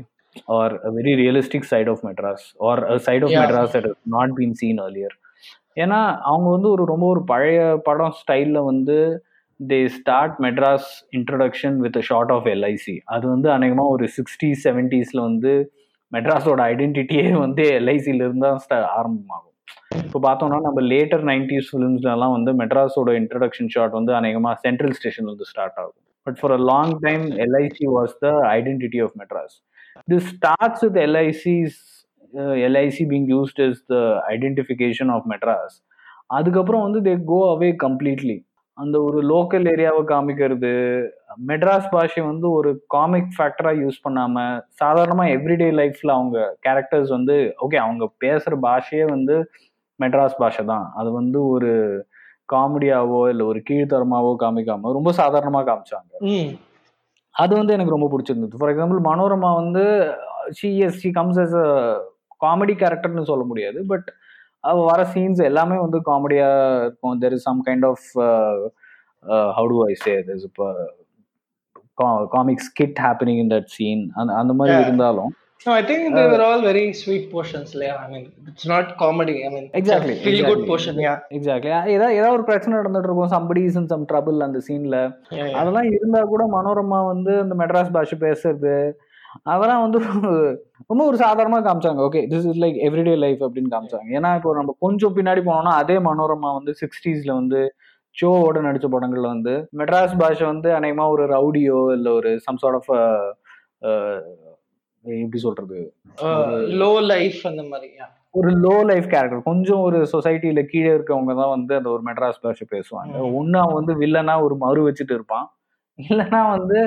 or 0.57 0.75
very 0.99 1.15
realistic 1.23 1.71
side 1.73 1.91
of 1.93 2.03
Madras 2.09 2.45
or 2.69 2.83
side 3.07 3.25
of. 3.27 3.35
Madras 3.43 3.73
that 3.77 3.89
not 4.17 4.35
been 4.41 4.59
seen 4.63 4.81
earlier? 4.87 5.13
ஏன்னா 5.83 5.99
அவங்க 6.31 6.49
வந்து 6.51 6.69
ஒரு 6.75 6.85
ரொம்ப 6.85 7.05
ஒரு 7.07 7.21
பழைய 7.25 7.59
படம் 7.89 8.15
ஸ்டைல்ல 8.21 8.59
வந்து 8.65 8.97
they 9.61 9.79
start 9.95 10.37
Madras 10.45 10.91
introduction 11.19 11.77
with 11.85 11.99
shot 12.09 12.33
of 12.35 12.47
LIC 12.55 12.97
அது 13.15 13.25
வந்து 13.35 13.49
அநேகமாக 13.57 13.95
ஒரு 13.95 14.07
சிக்ஸ்டி 14.17 14.51
செவன்டீஸ்ல 14.65 15.21
வந்து 15.29 15.53
மெட்ராஸோட 16.13 16.61
ஐடென்டிட்டியே 16.73 17.27
வந்து 17.45 17.63
எல்ஐசியிலிருந்து 17.79 18.27
இருந்து 18.27 18.47
தான் 18.47 18.61
ஸ்டா 18.65 18.77
ஆரம்பமாகும். 18.99 19.55
இப்போ 20.07 20.19
பார்த்தோம்னா 20.27 20.59
நம்ம 20.67 20.81
லேட்டர் 20.93 21.25
நைன்டிஸ் 21.31 21.69
ஃபிலிம்ஸ்லலாம் 21.71 22.35
வந்து 22.37 22.51
மெட்ராஸோட 22.61 23.11
இன்ட்ரடக்ஷன் 23.21 23.71
ஷாட் 23.75 23.97
வந்து 23.99 24.13
அநேகமாக 24.21 24.55
சென்ட்ரல் 24.65 24.95
ஸ்டேஷன்ல 24.99 25.33
வந்து 25.35 25.49
ஸ்டார்ட் 25.51 25.79
ஆகும். 25.83 25.99
But 26.27 26.39
for 26.41 26.55
a 26.57 26.61
long 26.71 26.95
time 27.07 27.25
LIC 27.45 27.87
was 27.97 28.15
the 28.25 28.31
identity 28.57 29.01
of 29.07 29.15
Madras 29.23 29.57
this 30.09 30.29
starts 30.35 30.83
with 30.87 30.99
LIC's 31.07 31.79
LIC 32.67 33.05
being 33.13 33.29
used 33.35 33.61
is 33.69 33.81
the 33.93 33.99
identification 34.35 35.13
of 35.17 35.27
Madras 35.35 35.77
அதுக்கப்புறம் 36.39 36.85
வந்து 36.87 37.01
தே 37.07 37.15
கோ 37.31 37.39
அவே 37.53 37.71
கம்ப்ளீட்லி 37.85 38.37
அந்த 38.79 38.97
ஒரு 39.03 39.19
லோக்கல் 39.23 39.67
ஏரியாவை 39.71 40.03
காமிக்கிறது 40.05 40.73
மெட்ராஸ் 41.49 41.89
பாஷை 41.91 42.23
வந்து 42.23 42.47
ஒரு 42.51 42.71
காமிக் 42.87 43.33
ஃபேக்டரா 43.37 43.73
யூஸ் 43.83 43.99
பண்ணாம 44.05 44.45
சாதாரணமா 44.83 45.25
எவ்ரிடே 45.37 45.69
லைஃப்ல 45.81 46.13
அவங்க 46.19 46.39
கேரக்டர்ஸ் 46.67 47.11
வந்து 47.17 47.37
ஓகே 47.67 47.79
அவங்க 47.87 48.05
பேசுற 48.25 48.55
பாஷையே 48.67 49.07
வந்து 49.11 49.37
மெட்ராஸ் 50.01 50.39
பாஷை 50.39 50.65
தான். 50.65 50.87
அது 50.95 51.13
வந்து 51.13 51.39
ஒரு 51.47 51.71
காமெடியாவோ 52.53 53.21
இல்லை 53.29 53.45
ஒரு 53.47 53.63
கீழ்த்தரமாவோ 53.71 54.31
காமிக்காம 54.43 54.93
ரொம்ப 54.99 55.13
சாதாரணமா 55.13 55.61
காமிச்சாங்க. 55.71 56.13
அது 57.35 57.53
வந்து 57.57 57.73
எனக்கு 57.73 57.95
ரொம்ப 57.97 58.09
பிடிச்சிருந்தது. 58.13 58.59
ஃபார் 58.61 58.73
எக்ஸாம்பிள் 58.75 59.01
மனோரமா 59.11 59.51
வந்து 59.63 59.85
she 60.51 60.71
is 60.79 61.01
she 61.01 61.11
comes 61.11 61.41
as 61.45 61.53
a 61.55 61.67
comedy 62.45 62.75
கேரக்டர்னு 62.83 63.31
சொல்ல 63.31 63.45
முடியாது 63.45 63.79
பட் 63.87 64.09
வர 64.89 65.01
சீன்ஸ் 65.15 65.41
எல்லாமே 65.51 65.77
வந்து 65.85 65.99
காமெடியா 66.11 66.49
இருக்கும் 66.85 67.19
there 67.25 67.37
is 67.39 67.47
some 67.49 67.61
kind 67.69 67.87
of 67.91 68.07
how 69.59 69.67
to 69.75 69.79
I 69.91 69.97
say 70.05 70.15
this 70.31 70.47
இப்போ 70.51 70.69
comic 72.37 72.65
skit 72.71 72.99
happening 73.07 73.43
in 73.45 73.53
that 73.57 73.71
scene 73.77 74.03
அந்த 74.21 74.33
அந்த 74.43 74.55
மாதிரி. 74.61 74.81
இருந்தாலும் 74.87 75.35
No, 75.67 75.73
I 75.79 75.83
think 75.87 76.03
they 76.17 76.25
were 76.33 76.43
all 76.49 76.61
very 76.67 76.83
sweet 76.99 77.25
portions. 77.33 77.69
Yeah, 77.85 77.97
I 78.03 78.09
mean, 78.11 78.25
it's 78.51 78.67
not 78.73 78.87
comedy. 79.01 79.35
I 79.47 79.49
mean, 79.55 79.65
Exactly, 79.81 80.15
feel 80.25 80.37
good 80.37 80.43
exactly. 80.43 80.69
portion. 80.71 80.95
Yeah, 81.07 81.17
exactly 81.37 81.71
ஏதாவது 81.95 82.35
ஒரு 82.37 82.45
பிரச்சனை 82.51 82.73
நடந்துட்டு 82.79 83.09
இருக்கும் 83.09 83.33
somebody 83.35 83.63
is 83.69 83.79
in 83.81 83.89
some 83.93 84.05
trouble 84.11 84.45
அந்த 84.47 84.61
சீன்ல. 84.69 84.99
அதெல்லாம் 85.61 85.89
இருந்தா 85.97 86.21
கூட 86.33 86.45
மனோரமா 86.55 87.01
வந்து 87.13 87.33
அந்த 87.45 87.57
மெட்ராஸ் 87.63 87.93
பாஷை 87.97 88.19
பேசுறது 88.27 88.75
அதெல்லாம் 89.53 89.83
வந்து 89.85 89.99
ரொம்ப 90.91 91.03
ஒரு 91.09 91.17
சாதாரணமா 91.23 91.59
காமிச்சாங்க. 91.67 92.01
Okay 92.09 92.21
this 92.33 92.47
is 92.51 92.61
like 92.65 92.77
everyday 92.87 93.15
life 93.25 93.43
அப்படின்னு 93.47 93.73
காமிச்சாங்க. 93.75 94.09
ஏன்னா 94.19 94.31
இப்போ 94.39 94.53
நம்ம 94.59 94.75
கொஞ்சம் 94.85 95.17
பின்னாடி 95.19 95.43
போனோம்னா 95.49 95.75
அதே 95.83 95.97
மனோரமா 96.09 96.51
வந்து 96.59 96.75
சிக்ஸ்டீஸ்ல 96.83 97.33
வந்து 97.41 97.61
ஷோவோட 98.17 98.59
நடிச்ச 98.67 98.87
படங்கள்ல 98.95 99.29
வந்து 99.35 99.55
மெட்ராஸ் 99.81 100.19
பாஷை 100.21 100.47
வந்து 100.53 100.69
அநேகமா 100.79 101.07
ஒரு 101.15 101.25
ரவுடியோ 101.35 101.79
இல்ல 101.97 102.09
ஒரு 102.13 102.31
சம் 102.47 102.61
சார்ட் 102.63 102.79
ஆஃப் 102.81 102.93
எப்படி 105.05 105.41
சொல்றது? 105.45 105.81
low 106.81 106.95
life 107.13 107.41
அந்த 107.51 107.63
மாதிரி. 107.73 107.91
ஒரு 108.39 108.51
லோ 108.65 108.75
லைஃப் 108.89 109.07
கேரக்டர் 109.13 109.47
கொஞ்சம் 109.51 109.83
ஒரு 109.89 109.99
சொசைட்டில 110.13 110.63
கீழே 110.73 110.91
இருக்கவங்க 110.97 111.33
தான் 111.41 111.53
வந்து 111.55 111.73
அந்த 111.79 111.89
ஒரு 111.95 112.03
மெட்ராஸ் 112.09 112.43
பாஷை 112.43 112.67
பேசுவாங்க. 112.75 113.15
ஒன்னு 113.39 113.57
அவன் 113.63 113.79
வந்து 113.81 113.95
வில்லனா 114.03 114.35
ஒரு 114.47 114.57
மறு 114.65 114.81
வச்சுட்டு 114.89 115.15
இருப்பான். 115.19 115.47
இல்லைன்னா 115.99 116.41
வந்து 116.57 116.79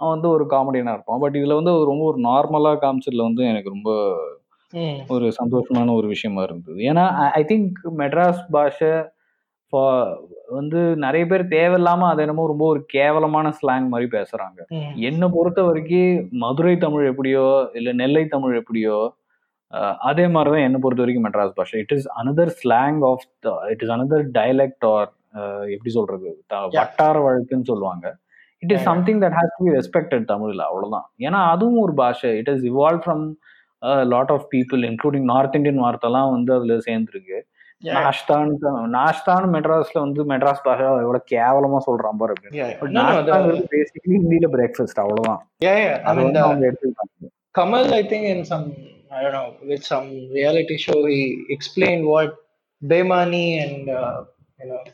அவன் 0.00 0.14
வந்து 0.14 0.28
ஒரு 0.28 0.44
காமெடியனா 0.50 0.92
இருப்பான். 0.96 1.22
பட் 1.22 1.36
இதுல 1.36 1.56
வந்து 1.60 1.72
ரொம்ப 1.90 2.04
ஒரு 2.10 2.18
நார்மலா 2.22 2.72
காமிச்சதுல 2.84 3.26
வந்து 3.28 3.42
எனக்கு 3.44 3.74
ரொம்ப 3.74 3.90
ஒரு 5.08 5.26
சந்தோஷமான 5.38 5.94
ஒரு 5.94 6.08
விஷயமா 6.08 6.42
இருந்தது. 6.42 6.78
ஏன்னா 6.90 7.04
ஐ 7.38 7.42
திங்க் 7.44 7.78
மெட்ராஸ் 7.98 8.42
பாஷை 8.50 8.92
வந்து 10.52 10.80
நிறைய 10.96 11.24
பேர் 11.26 11.42
தேவையில்லாம 11.48 12.06
அது 12.12 12.22
என்னமோ 12.24 12.46
ரொம்ப 12.46 12.64
ஒரு 12.66 12.80
கேவலமான 12.88 13.48
ஸ்லாங் 13.58 13.90
மாதிரி 13.92 14.08
பேசுறாங்க. 14.16 14.58
என்னை 15.08 15.26
பொறுத்த 15.32 15.60
வரைக்கும் 15.62 16.14
மதுரை 16.44 16.74
தமிழ் 16.76 17.08
எப்படியோ 17.10 17.44
இல்ல 17.74 17.92
நெல்லை 17.92 18.24
தமிழ் 18.26 18.56
எப்படியோ 18.56 18.96
அதே 20.10 20.24
மாதிரிதான் 20.28 20.66
என்னை 20.68 20.78
பொறுத்த 20.80 21.02
வரைக்கும் 21.04 21.26
மெட்ராஸ் 21.26 21.54
பாஷை. 21.54 21.80
It 21.80 21.94
is 21.96 22.08
another 22.20 22.52
slang 22.60 23.00
of 23.10 23.24
it 23.72 23.82
is 23.84 23.92
another 23.96 24.24
dialect 24.38 24.86
or 24.94 25.10
எப்படி 25.74 25.92
சொல்றது. 25.98 26.30
வட்டார 26.78 27.16
வழக்குன்னு 27.26 27.70
சொல்லுவாங்க. 27.72 28.06
It 28.60 28.70
is. 28.70 28.82
Something 28.82 29.20
that 29.20 29.34
has 29.40 29.54
to 29.58 29.64
be 29.64 29.70
respected 29.70 30.20
தமிழ்ல 30.20 30.60
அவ்வளவுதான். 30.60 31.12
ஏன்னா 31.18 31.50
அதுவும் 31.50 31.78
ஒரு 31.78 31.94
பாஷை. 31.94 32.36
It 32.36 32.48
is 32.48 32.64
evolve 32.64 33.00
from 33.06 33.34
lot 34.04 34.30
of 34.30 34.46
people 34.52 34.76
including 34.76 35.22
North 35.22 35.54
Indian 35.54 35.82
வார்த்தைலாம் 35.82 36.30
வந்து 36.30 36.54
அதுல 36.54 36.74
சேர்ந்துருக்கு. 36.74 37.40
நாஷ்தான் 37.84 38.50
நாஷ்தான் 38.92 39.44
மெட்ராஸ்ல 39.52 39.92
வந்து 39.92 40.26
மெட்ராஸ் 40.26 40.62
பாஷை 40.62 40.84
எவ்வளவு 40.84 41.24
கேவலமா 41.30 41.80
சொல்றான் 41.86 42.16
பாரு 42.18 42.32
அப்படின்னு. 42.40 42.54
பேசிக்கலி 43.70 44.18
ஹிந்தியில 44.20 44.46
பிரேக்ஃபாஸ்ட் 44.52 45.00
அவ்வளவுதான். 45.02 45.50
The, 45.64 46.00
அவங்க 46.40 46.72
எடுத்துக்கிட்டாங்க 46.72 47.28
Kamal, 47.58 47.90
I 47.90 48.04
think 48.04 48.34
in 48.34 48.44
some, 48.50 48.72
I 49.08 49.24
don't 49.24 49.34
know, 49.34 49.52
with 49.68 49.80
some 49.90 50.08
reality 50.32 50.76
show, 50.86 50.98
he 51.08 51.36
explained 51.48 52.04
what 52.04 52.32
Bemani 52.88 53.56
and, 53.56 53.88
uh, 53.88 54.24
you 54.58 54.68
know, 54.68 54.84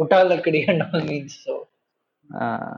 Uttalakadi 0.00 0.66
and 0.66 0.80
all 0.80 1.00
means. 1.00 1.66
Uh, 2.34 2.74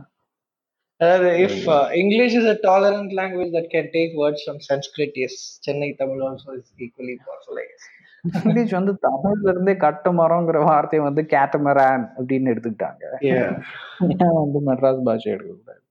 uh, 1.00 1.90
English 1.94 2.34
is 2.34 2.44
a 2.44 2.58
tolerant 2.62 3.12
language 3.12 3.52
that 3.52 3.70
can 3.70 3.90
take 3.92 4.14
words 4.14 4.42
from 4.44 4.60
Sanskrit, 4.60 5.12
yes, 5.14 5.60
Chennai 5.66 5.96
Tamil 5.98 6.22
also 6.22 6.52
is 6.52 6.72
equally 6.78 7.16
possible, 7.16 7.58
I 7.58 7.66
guess. 7.70 7.86
English 8.22 8.72
வந்து 8.72 8.92
தமிழ்ல 9.02 9.48
இருந்தே 9.48 9.76
கட்டு 9.76 10.12
மரம்ங்கிற 10.12 10.64
வார்த்தையை 10.64 11.12
வந்து 11.12 11.22
கேட்டமரான் 11.22 12.04
அப்படின்னு 12.18 12.52
எடுத்துக்கிட்டாங்க. 12.52 13.04
ஏன் 13.20 14.34
வந்து 14.40 14.72
மெட்ராஸ் 14.72 15.02
பாஷை 15.02 15.32
எடுக்கக்கூடாது 15.32 15.82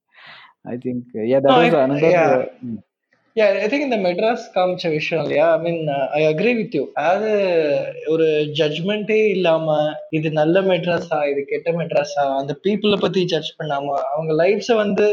I 0.62 0.76
think 0.76 1.16
yeah 3.36 3.44
I 3.56 3.66
think 3.68 3.84
இந்த 3.86 3.98
மெட்ராஸ் 4.04 4.44
காமிச்ச 4.54 4.86
விஷயம் 4.90 5.20
இல்லையா? 5.24 5.44
I 5.52 5.58
mean 5.64 5.82
I 6.16 6.20
agree 6.26 6.52
with 6.56 6.72
you 6.76 6.82
அதாவது 6.96 7.28
ஒரு 8.06 8.26
ஜட்மெண்ட்டே 8.58 9.18
இல்லாம 9.34 9.76
இது 10.10 10.28
நல்ல 10.32 10.62
மெட்ராஸா 10.70 11.18
இது 11.30 11.42
கெட்ட 11.44 11.72
மெட்ராஸா 11.72 12.24
அந்த 12.38 12.54
பீப்புளை 12.64 12.98
பத்தி 13.04 13.22
ஜட்ஜ் 13.32 13.50
பண்ணாம 13.58 13.94
அவங்க 14.08 14.34
லைஃப்ஸை 14.42 14.76
வந்து 14.76 15.06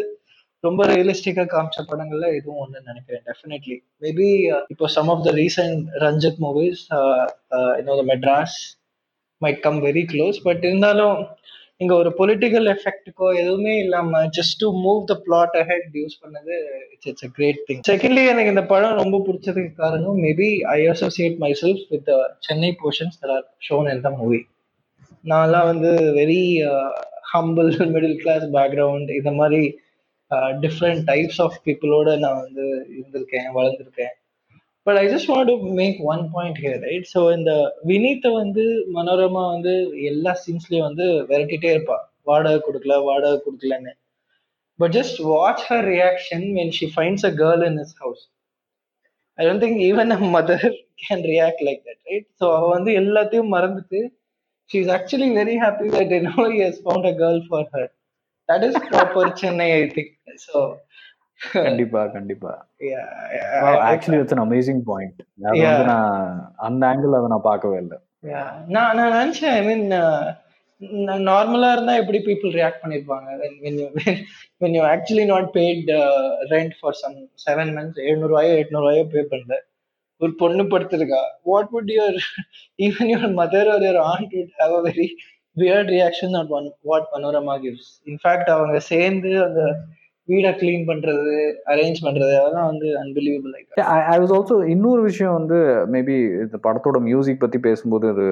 ரொம்ப 0.63 0.81
ரியலிஸ்டிக்கா 0.91 1.45
காமிச்ச 1.47 1.83
படங்கள்ல 1.83 2.29
இதுவும் 2.37 2.61
ஒன்று 2.63 2.79
நினைக்கிறேன் 2.87 3.23
டெஃபினெட்லி 3.27 3.77
மேபி 4.01 4.29
uh, 4.49 4.61
இப்போ 4.73 4.87
some 4.95 5.11
of 5.13 5.23
the 5.27 5.33
recent 5.39 5.83
Ranjith 6.05 6.41
movies 6.45 6.81
இன்னொரு 7.79 7.99
uh, 7.99 8.05
uh, 8.05 8.09
Madras 8.11 8.57
might 9.41 9.61
come 9.61 9.79
very 9.83 10.03
close 10.13 10.39
but 10.43 10.63
இருந்தாலும் 10.67 11.17
இங்க 11.81 11.93
ஒரு 11.95 12.09
பொலிட்டிக்கல் 12.19 12.67
எஃபெக்ட்டுக்கோ 12.71 13.27
எதுவுமே 13.41 13.73
இல்லாம 13.77 14.21
just 14.37 14.57
to 14.61 14.67
move 14.85 15.01
the 15.05 15.15
plot 15.25 15.55
ahead 15.55 15.89
use 15.93 16.15
பண்ணது 16.23 16.55
it's 16.93 17.07
it's 17.07 17.25
a 17.25 17.29
great 17.35 17.59
thing 17.67 17.81
secondly 17.89 18.23
எனக்கு 18.25 18.53
இந்த 18.53 18.63
படம் 18.65 18.95
ரொம்ப 18.95 19.17
பிடிச்சதுக்கு 19.27 19.73
காரணம் 19.75 20.17
maybe 20.17 20.49
I 20.73 20.79
associate 20.87 21.37
myself 21.61 21.83
with 21.89 22.09
Chennai 22.39 22.71
portions 22.81 23.19
there 23.21 23.33
are 23.37 23.45
shown 23.69 23.89
in 23.93 24.01
the 24.01 24.11
movie 24.17 24.41
நான்லாம் 25.23 25.69
வந்து 25.71 25.91
very 26.13 26.41
humble 27.33 27.71
middle 27.93 28.17
class 28.17 28.45
background 28.57 29.11
இந்த 29.11 29.31
மாதிரி 29.31 29.61
டிஃப்ரெண்ட் 30.63 31.03
டைப்ஸ் 31.05 31.41
ஆஃப் 31.41 31.57
பீப்புளோட 31.65 32.09
நான் 32.17 32.41
வந்து 32.43 32.65
இருந்திருக்கேன் 32.95 33.49
வளர்ந்துருக்கேன். 33.57 34.13
But 34.87 34.99
I 35.01 35.05
just 35.13 35.29
want 35.31 35.49
to 35.51 35.55
make 35.79 35.97
one 36.11 36.23
point 36.33 36.59
here 36.63 36.81
right 36.87 37.07
so 37.13 37.21
இந்த 37.37 37.51
வினீத்தை 37.89 38.29
வந்து 38.41 38.63
மனோரமா 38.97 39.43
வந்து 39.53 39.73
எல்லா 40.11 40.33
சீன்ஸ்லயும் 40.43 40.87
வந்து 40.89 41.05
விரட்டிட்டே 41.29 41.71
இருப்பா. 41.75 41.97
வாடகை 42.29 42.59
கொடுக்கல 42.65 42.95
வாடகை 43.07 43.37
கொடுக்கலன்னு. 43.45 43.93
But 44.79 44.93
just 44.97 45.19
watch 45.31 45.65
her 45.69 45.87
reaction 45.93 46.45
when 46.57 46.73
she 46.77 46.87
finds 46.95 47.25
a 47.25 47.33
girl 47.41 47.63
in 47.69 47.79
is 47.83 47.95
house 48.01 48.23
I 49.37 49.45
don't 49.47 49.63
think 49.65 49.81
even 49.89 50.13
a 50.17 50.19
mother 50.35 50.65
can 51.03 51.25
react 51.33 51.63
like 51.67 51.81
that 51.87 52.01
right 52.09 52.27
so 52.39 52.45
அவள் 52.57 52.73
வந்து 52.77 52.91
எல்லாத்தையும் 53.01 53.53
மறந்துட்டு 53.55 54.01
she 54.69 54.77
is 54.83 54.91
actually 54.97 55.29
very 55.39 55.55
happy 55.63 55.89
that 55.95 56.13
I 56.17 56.21
know 56.27 56.35
has 56.59 56.81
found 56.85 57.07
a 57.11 57.15
girl 57.21 57.41
for 57.47 57.67
her 57.75 57.89
that 58.49 58.65
is 58.69 58.79
proper 58.89 59.31
Chennai 59.41 59.69
I 59.73 59.83
think 59.95 60.13
so 60.47 60.57
கண்டிப்பா 61.65 62.01
கண்டிப்பா. 62.15 62.51
Actually 63.91 64.19
it's 64.21 64.35
an 64.35 64.43
amazing 64.47 64.81
point 64.91 65.19
அது 65.47 65.59
Yeah. 65.61 65.71
வந்து 65.71 65.87
நான் 65.93 66.17
அந்த 66.67 66.81
ஆங்கிள் 66.89 67.17
அதை 67.19 67.29
நான் 67.33 67.47
பார்க்கவே 67.51 67.77
இல்லை. 67.83 67.97
நான் 68.75 68.95
நான் 68.99 69.15
நினைச்சேன் 69.19 69.55
ஐ 69.57 69.61
மீன் 69.69 69.85
நார்மலா 71.29 71.69
இருந்தா 71.75 71.93
எப்படி 72.01 72.19
பீப்புள் 72.27 72.51
ரியாக்ட் 72.57 72.81
பண்ணிருப்பாங்க? 72.83 73.29
When 73.63 73.75
you 73.81 73.87
when 74.61 74.71
you 74.77 74.83
actually 74.93 75.25
not 75.33 75.45
paid 75.57 75.89
uh, 76.01 76.27
rent 76.51 76.73
for 76.81 76.91
some 77.03 77.15
seven 77.45 77.69
months 77.77 77.97
எழுநூறுவாயோ 78.07 78.51
எட்நூறுவாயோ 78.63 79.05
பே 79.13 79.23
பண்ணல 79.31 79.55
ஒரு 80.21 80.31
பொண்ணு 80.41 80.63
படுத்திருக்கா. 80.73 81.21
What 81.49 81.71
would 81.75 81.91
your 81.97 82.19
even 82.85 83.09
your 83.13 83.33
mother 83.41 83.69
or 83.73 83.85
your 83.87 84.01
aunt 84.11 84.31
would 84.37 84.53
have 84.61 84.73
a 84.79 84.83
very 84.89 85.07
weird 85.57 85.91
reaction 85.97 86.35
on 86.39 86.51
one 86.57 86.67
what 86.89 87.07
Manorama 87.13 87.55
gives 87.65 87.91
in fact 88.11 88.49
அவங்க 88.55 88.79
சேர்ந்து 88.91 89.31
அந்த 89.47 89.61
வீடை 90.27 90.51
clean 90.59 90.85
பண்றது 90.89 91.33
அரேஞ்ச் 91.71 91.99
பண்றது 92.05 92.33
அதெல்லாம் 92.39 92.69
வந்து 92.71 92.87
unbelievable 93.01 93.53
like 93.55 93.81
I 94.11 94.17
was 94.21 94.33
also 94.37 94.57
இன்னொரு 94.73 95.01
விஷயம் 95.09 95.37
வந்து 95.39 95.57
மேபி 95.93 96.17
இந்த 96.45 96.57
படத்தோட 96.65 96.99
மியூசிக் 97.09 97.43
பத்தி 97.43 97.59
பேசும்போது 97.67 98.07
அது 98.13 98.25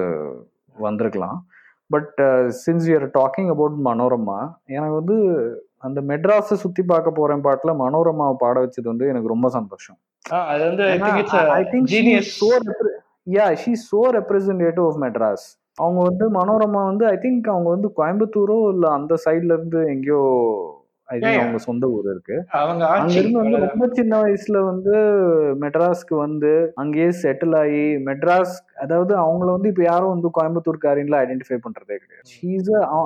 வந்திருக்கலாம். 0.88 1.38
But 1.90 2.16
since 2.66 2.88
you're 2.90 3.08
talking 3.20 3.52
about 3.54 3.78
Manorama 3.88 4.40
எனக்கு 4.76 4.96
வந்து 5.02 5.18
அந்த 5.88 6.00
மெட்ராஸை 6.12 6.56
சுத்தி 6.64 6.84
பார்க்க 6.92 7.20
போறேன் 7.20 7.44
பாட்டுல 7.48 7.74
மனோரமாவை 7.84 8.36
பாட 8.44 8.56
வச்சது 8.64 8.88
வந்து 8.92 9.10
எனக்கு 9.12 9.34
ரொம்ப 9.34 9.50
சந்தோஷம். 9.58 9.98
அது 10.52 10.64
வந்து 10.70 10.86
I 11.60 11.64
think 11.74 11.92
genius 11.96 12.32
yeah 13.36 13.46
she 13.62 13.74
so 13.90 14.00
representative 14.18 14.88
of 14.90 15.00
Madras 15.04 15.46
அவங்க 15.78 16.00
வந்து 16.10 16.26
மனோரமா 16.38 16.82
வந்து 16.90 17.06
ஐ 17.14 17.16
திங்க் 17.24 17.48
அவங்க 17.54 17.70
வந்து 17.76 17.88
கோயம்புத்தூரோ 18.00 18.58
இல்ல 18.74 18.86
அந்த 18.98 19.14
சைட்ல 19.26 19.56
இருந்து 19.58 19.80
எங்கேயோ 19.94 20.22
அவங்க 21.10 21.60
சொந்த 21.66 21.86
ஊர் 21.88 22.08
இருக்கு. 22.12 22.36
அங்க 22.54 23.14
இருந்து 23.14 23.42
வந்து 23.42 23.58
ரொம்ப 23.66 23.88
சின்ன 23.94 24.20
வயசுல 24.24 24.58
வந்து 24.66 24.94
மெட்ராஸ்க்கு 25.64 26.16
வந்து 26.16 26.52
அங்கேயே 26.76 27.10
செட்டில் 27.22 27.56
ஆகி 27.60 27.84
மெட்ராஸ் 28.08 28.54
அதாவது 28.76 29.14
அவங்கள 29.16 29.50
வந்து 29.52 29.70
இப்ப 29.70 29.84
யாரும் 29.84 30.14
வந்து 30.14 30.30
கோயம்புத்தூர்காரின்ல 30.38 31.20
ஐடென்டிஃபை 31.24 31.60
பண்றதே 31.66 31.98
கிடையாது. 31.98 32.26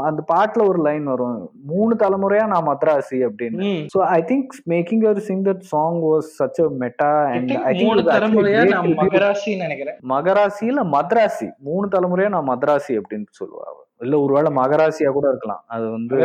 அந்த 0.10 0.22
பாட்டுல 0.32 0.68
ஒரு 0.68 0.82
லைன் 0.82 1.06
வரும் 1.06 1.36
மூணு 1.72 1.96
தலைமுறையா 1.96 2.46
நான் 2.46 2.68
மத்ராசி 2.70 3.20
அப்படின்னு. 3.27 3.70
So 3.94 4.00
I 4.10 4.20
think 4.24 4.56
making 4.68 5.03
her 5.08 5.22
sing 5.29 5.46
that 5.50 5.63
song 5.74 6.00
was 6.08 6.29
such 6.39 6.62
a 6.62 6.70
meta 6.84 7.12
I 7.27 7.36
and 7.36 7.53
I 7.63 7.74
மூணு 7.84 8.03
திங்க் 8.03 9.00
மகராசின்னு 9.03 9.65
நினைக்கிறேன். 9.65 10.00
மகராசி 10.15 10.65
இல்ல 10.65 10.84
மத்ராசி. 10.96 11.50
மூணு 11.60 11.88
தலைமுறையா 11.88 12.29
நான் 12.29 12.50
மத்ராசி 12.51 12.96
அப்படின்னு 13.01 13.39
சொல்லுவா. 13.41 13.68
இல்ல 14.01 14.15
ஒருவேளை 14.20 14.50
மகராசியா 14.60 15.10
கூட 15.12 15.27
இருக்கலாம். 15.29 15.63
அது 15.68 15.86
வந்து 15.89 16.15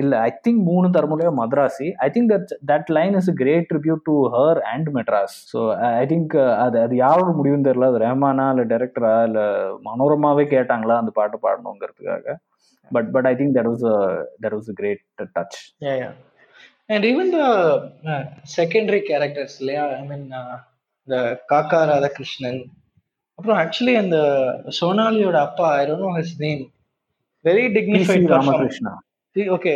இல்ல 0.00 0.12
ஐ 0.26 0.30
திங்க் 0.46 0.62
மூணு 0.68 0.86
தலைமுறையா 0.96 1.30
Madrasi 1.40 1.88
I 2.06 2.08
think 2.14 2.30
that 2.32 2.52
that 2.70 2.90
line 2.98 3.14
is 3.20 3.30
great 3.40 3.66
tribute 3.70 4.02
to 4.08 4.14
her 4.36 4.60
and 4.72 4.88
Madras 4.96 5.36
so 5.52 5.60
I 6.00 6.04
think 6.12 6.34
அது 6.64 6.76
அது 6.84 6.94
யாரோட 7.04 7.30
முடிவுன்னு 7.38 7.68
தெரியல. 7.68 7.90
அது 7.92 8.02
ரஹ்மானா 8.06 8.46
இல்ல 8.54 8.64
டைரக்டரா 8.72 9.14
இல்ல 9.28 9.40
மனோரமாவே 9.88 10.46
கேட்டாங்களா 10.54 10.96
அந்த 11.02 11.12
பாட்டு 11.18 11.38
பாடணுங்கிறதுக்காக. 11.46 12.26
But 12.90 13.08
but 13.14 13.28
I 13.30 13.34
think 13.40 13.56
that 13.58 13.70
was 13.72 13.86
that 14.44 14.56
was 14.58 14.70
great 14.80 15.02
touch 15.38 15.58
Yeah, 15.86 15.96
yeah. 16.02 16.12
And 16.90 17.04
even 17.04 17.26
the 17.30 17.46
uh, 18.12 18.22
secondary 18.56 19.02
characters 19.10 19.52
இல்லையா? 19.60 19.84
ஐ 19.98 20.02
மீன் 20.08 20.24
இந்த 21.08 21.16
காக்கா 21.52 21.80
ராதாகிருஷ்ணன் 21.90 22.60
அப்புறம் 23.38 23.58
ஆக்சுவலி 23.62 23.94
அந்த 24.00 24.16
சோனாலியோட 24.78 25.36
அப்பா 25.48 25.68
I 25.78 25.84
don't 25.88 26.04
know 26.06 26.12
his 26.18 26.34
name 26.44 26.62
very 27.44 27.64
dignified 27.76 28.26
Ramakrishna 28.34 28.92
okay 29.55 29.73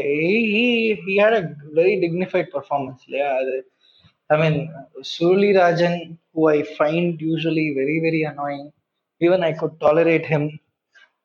he 0.53 0.63
he 1.05 1.13
had 1.23 1.33
a 1.39 1.43
very 1.79 1.95
dignified 2.03 2.47
performance 2.55 3.01
இல்லையா 3.07 3.29
அது 3.41 3.55
I 4.33 4.37
mean 4.43 4.59
Suruli 5.13 5.51
Rajan 5.61 5.97
who 6.33 6.43
I 6.57 6.59
find 6.79 7.21
usually 7.31 7.65
very 7.79 7.97
very 8.05 8.21
annoying 8.31 8.65
even 9.25 9.39
I 9.49 9.53
could 9.59 9.73
tolerate 9.85 10.25
him 10.33 10.43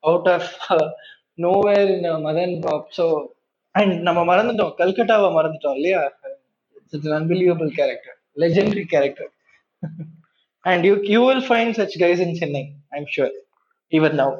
out 0.09 0.25
of 0.35 0.43
uh, 0.75 0.87
nowhere 1.45 1.87
in 1.95 2.03
uh, 2.11 2.17
Madan 2.27 2.53
Bob 2.65 2.91
so 2.97 3.05
and 3.75 3.93
நம்ம 4.07 4.19
மறந்துட்டோம் 4.31 4.75
கல்கட்டாவை 4.81 5.29
மறந்துட்டோம் 5.37 5.77
இல்லையா 5.79 6.03
it's 6.77 7.07
an 7.09 7.15
unbelievable 7.19 7.71
character 7.79 8.13
legendary 8.43 8.85
character 8.93 9.27
and 10.65 10.81
you 10.87 10.95
you 11.13 11.21
will 11.27 11.43
find 11.51 11.69
such 11.81 11.93
guys 12.03 12.19
in 12.25 12.31
Chennai 12.39 12.65
I'm 12.95 13.07
sure 13.15 13.31
even 13.91 14.13
now 14.23 14.31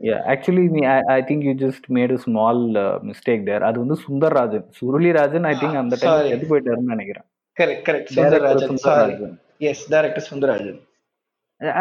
Yeah, 0.00 0.18
actually, 0.32 0.68
me, 0.68 0.84
I, 0.84 1.00
I 1.08 1.22
think 1.22 1.42
you 1.42 1.52
just 1.62 1.84
made 1.96 2.10
a 2.14 2.18
small 2.24 2.58
uh, 2.80 2.96
mistake 3.08 3.42
there. 3.46 3.62
அது 3.68 3.76
வந்து 3.82 3.96
Sundarrajan. 4.06 4.66
Surulirajan 4.78 5.46
I 5.50 5.54
think 5.60 5.78
அந்த 5.82 5.96
time. 6.00 6.26
செத்து 6.30 6.48
போயிட்டாருன்னு 6.50 6.92
நினைக்கிறேன். 6.94 7.26
Correct 7.60 7.80
Director 7.88 8.16
Sundararajan. 8.16 8.72
Sundarrajan. 8.72 9.32
Yes 9.66 9.80
director 9.94 10.22
Sundararajan. 10.30 10.78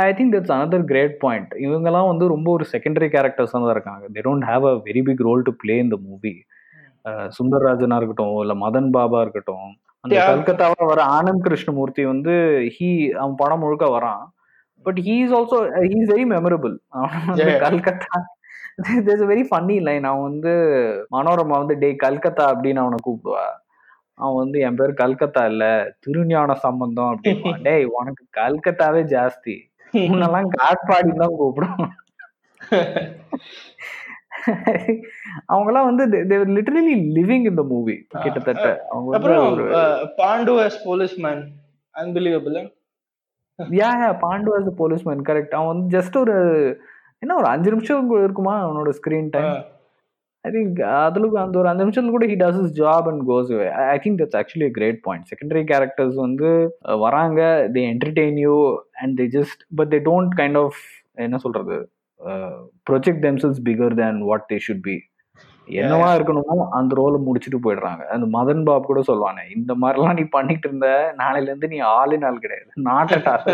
I 0.04 0.08
think 0.18 0.34
that's 0.36 0.54
another 0.58 0.86
great 0.92 1.18
point 1.24 1.52
இவங்கெல்லாம் 1.66 2.10
வந்து 2.12 2.28
ரொம்ப 2.34 2.48
ஒரு 2.58 2.66
செகண்டரி 2.74 3.10
கேரக்டர்ஸ் 3.16 3.56
தான் 3.56 3.70
இருக்காங்க. 3.76 4.06
They 4.14 4.24
don't 4.28 4.46
have 4.52 4.68
a 4.72 4.76
very 4.88 5.04
big 5.10 5.24
role 5.30 5.44
to 5.50 5.54
play 5.64 5.78
இந்த 5.86 5.98
மூவி 6.06 6.34
சுந்தர்ராஜனா 7.40 7.98
இருக்கட்டும் 8.00 8.40
இல்ல 8.44 8.56
மதன் 8.62 8.90
பாபா 8.98 9.22
இருக்கட்டும் 9.26 9.68
அந்த. 10.04 10.16
கல்கத்தாவில் 10.30 10.90
வர 10.92 11.04
ஆனந்த் 11.18 11.46
கிருஷ்ணமூர்த்தி 11.48 12.06
வந்து 12.14 12.34
ஹீ 12.78 12.90
அவன் 13.24 13.40
படம் 13.44 13.62
முழுக்க 13.66 13.86
வரான். 13.98 14.24
But 14.86 15.00
he 15.08 15.16
is 15.26 15.34
also 15.38 15.58
he 15.86 15.96
is 16.02 16.12
very 16.14 16.26
memorable. 16.36 16.76
Calcutta. 17.66 18.16
A 19.12 19.26
very 19.30 19.44
funny 19.50 19.76
line 19.88 20.06
அவன் 20.10 20.26
வந்து 20.30 20.54
மனோரமா 21.14 21.56
வந்து 21.62 21.76
டேய் 21.84 22.02
கல்கத்தா 22.06 22.46
அப்படின்னு 22.54 22.82
அவனை 22.84 22.98
கூப்பிடுவா. 23.06 23.46
அவன் 24.20 24.40
வந்து 24.42 24.58
என் 24.68 24.80
பேர் 24.80 24.94
கல்கத்தா 25.04 25.44
இல்ல 25.52 25.64
திருஞான 26.06 26.56
சம்பந்தம் 26.66 27.12
அப்படின்னா 27.14 27.54
டேய் 27.68 27.86
உனக்கு 28.00 28.26
கல்கத்தாவே 28.40 29.04
ஜாஸ்தி. 29.16 29.56
முன்னெல்லாம் 29.94 30.50
காட்பாடின்னு 30.58 31.24
தான் 31.24 31.38
கூப்பிடும் 31.42 31.80
அவங்கலாம் 35.52 35.88
வந்து 35.90 36.04
லிட்டரலி 36.56 36.96
லிவிங் 37.18 37.46
இந்த 37.52 37.64
மூவி 37.72 37.96
கிட்டத்தட்ட 38.24 38.66
அவங்க 38.92 39.16
அப்புறம் 39.18 39.46
ஒரு 39.52 39.66
Pandu 40.20 40.54
as 40.66 40.76
policeman 40.86 41.42
unbelievable 41.96 42.58
yeah 43.76 43.90
yeah 44.00 44.10
Pandu 44.22 44.50
a 44.56 44.76
policeman 44.80 45.20
correct 45.28 45.56
அவன் 45.56 45.72
வந்து 45.72 45.88
ஜஸ்ட் 45.96 46.16
ஒரு 46.18 46.36
என்ன 47.22 47.36
ஒரு 47.36 47.48
அஞ்சு 47.52 47.70
நிமிஷம் 47.72 47.98
இருக்குமா 48.20 48.54
அவனோட 48.62 48.90
ஸ்கிரீன் 48.98 49.30
டைம் 49.34 49.54
ஐ 50.46 50.52
திங்க் 50.52 50.80
அதுல 50.98 51.30
அந்த 51.42 51.56
ஒரு 51.58 51.70
அஞ்சு 51.70 51.84
நிமிஷத்துல 51.84 52.16
கூட 52.16 52.26
he 52.28 52.38
does 52.42 52.60
is 52.62 52.74
job 52.76 53.08
and 53.12 53.24
goes 53.30 53.52
I 53.86 53.98
think 54.04 54.20
that's 54.22 54.38
actually 54.42 54.68
great 54.76 55.00
point 55.04 55.30
secondary 55.32 55.64
characters 55.72 56.18
வந்து 56.22 56.50
அஹ், 56.86 57.00
வராங்க 57.04 57.40
they 57.76 57.84
entertain 57.94 58.38
you 58.42 58.56
and 59.02 59.16
they 59.20 59.28
just 59.34 59.62
but 59.76 59.92
they 59.94 60.02
don't 60.06 60.36
kind 60.38 60.60
of 60.62 60.82
என்ன 61.20 61.38
சொல்றது 61.38 61.78
project 62.88 63.24
themselves 63.24 63.62
bigger 63.66 63.96
than 63.96 64.20
what 64.26 64.48
they 64.50 64.60
should 64.66 64.84
be 64.84 64.96
என்னவா 65.80 66.10
இருக்கணுமோ 66.18 66.56
அந்த 66.78 66.92
ரோலை 67.00 67.20
முடிச்சுட்டு 67.28 67.60
போயிடுறாங்க. 67.64 68.04
அந்த 68.16 68.26
மதன் 68.38 68.66
பாப் 68.68 68.90
கூட 68.90 69.02
சொல்லுவானே 69.10 69.44
இந்த 69.58 69.72
மாதிரிலாம் 69.84 70.18
நீ 70.20 70.26
பண்ணிட்டு 70.36 70.68
இருந்த 70.70 70.90
நாளையில 71.22 71.50
இருந்து 71.52 71.72
நீ 71.74 71.80
ஆளே 71.98 72.18
நாள் 72.26 72.44
கிடையாது. 72.44 72.70
Not 72.90 73.14
at 73.18 73.30
all 73.34 73.46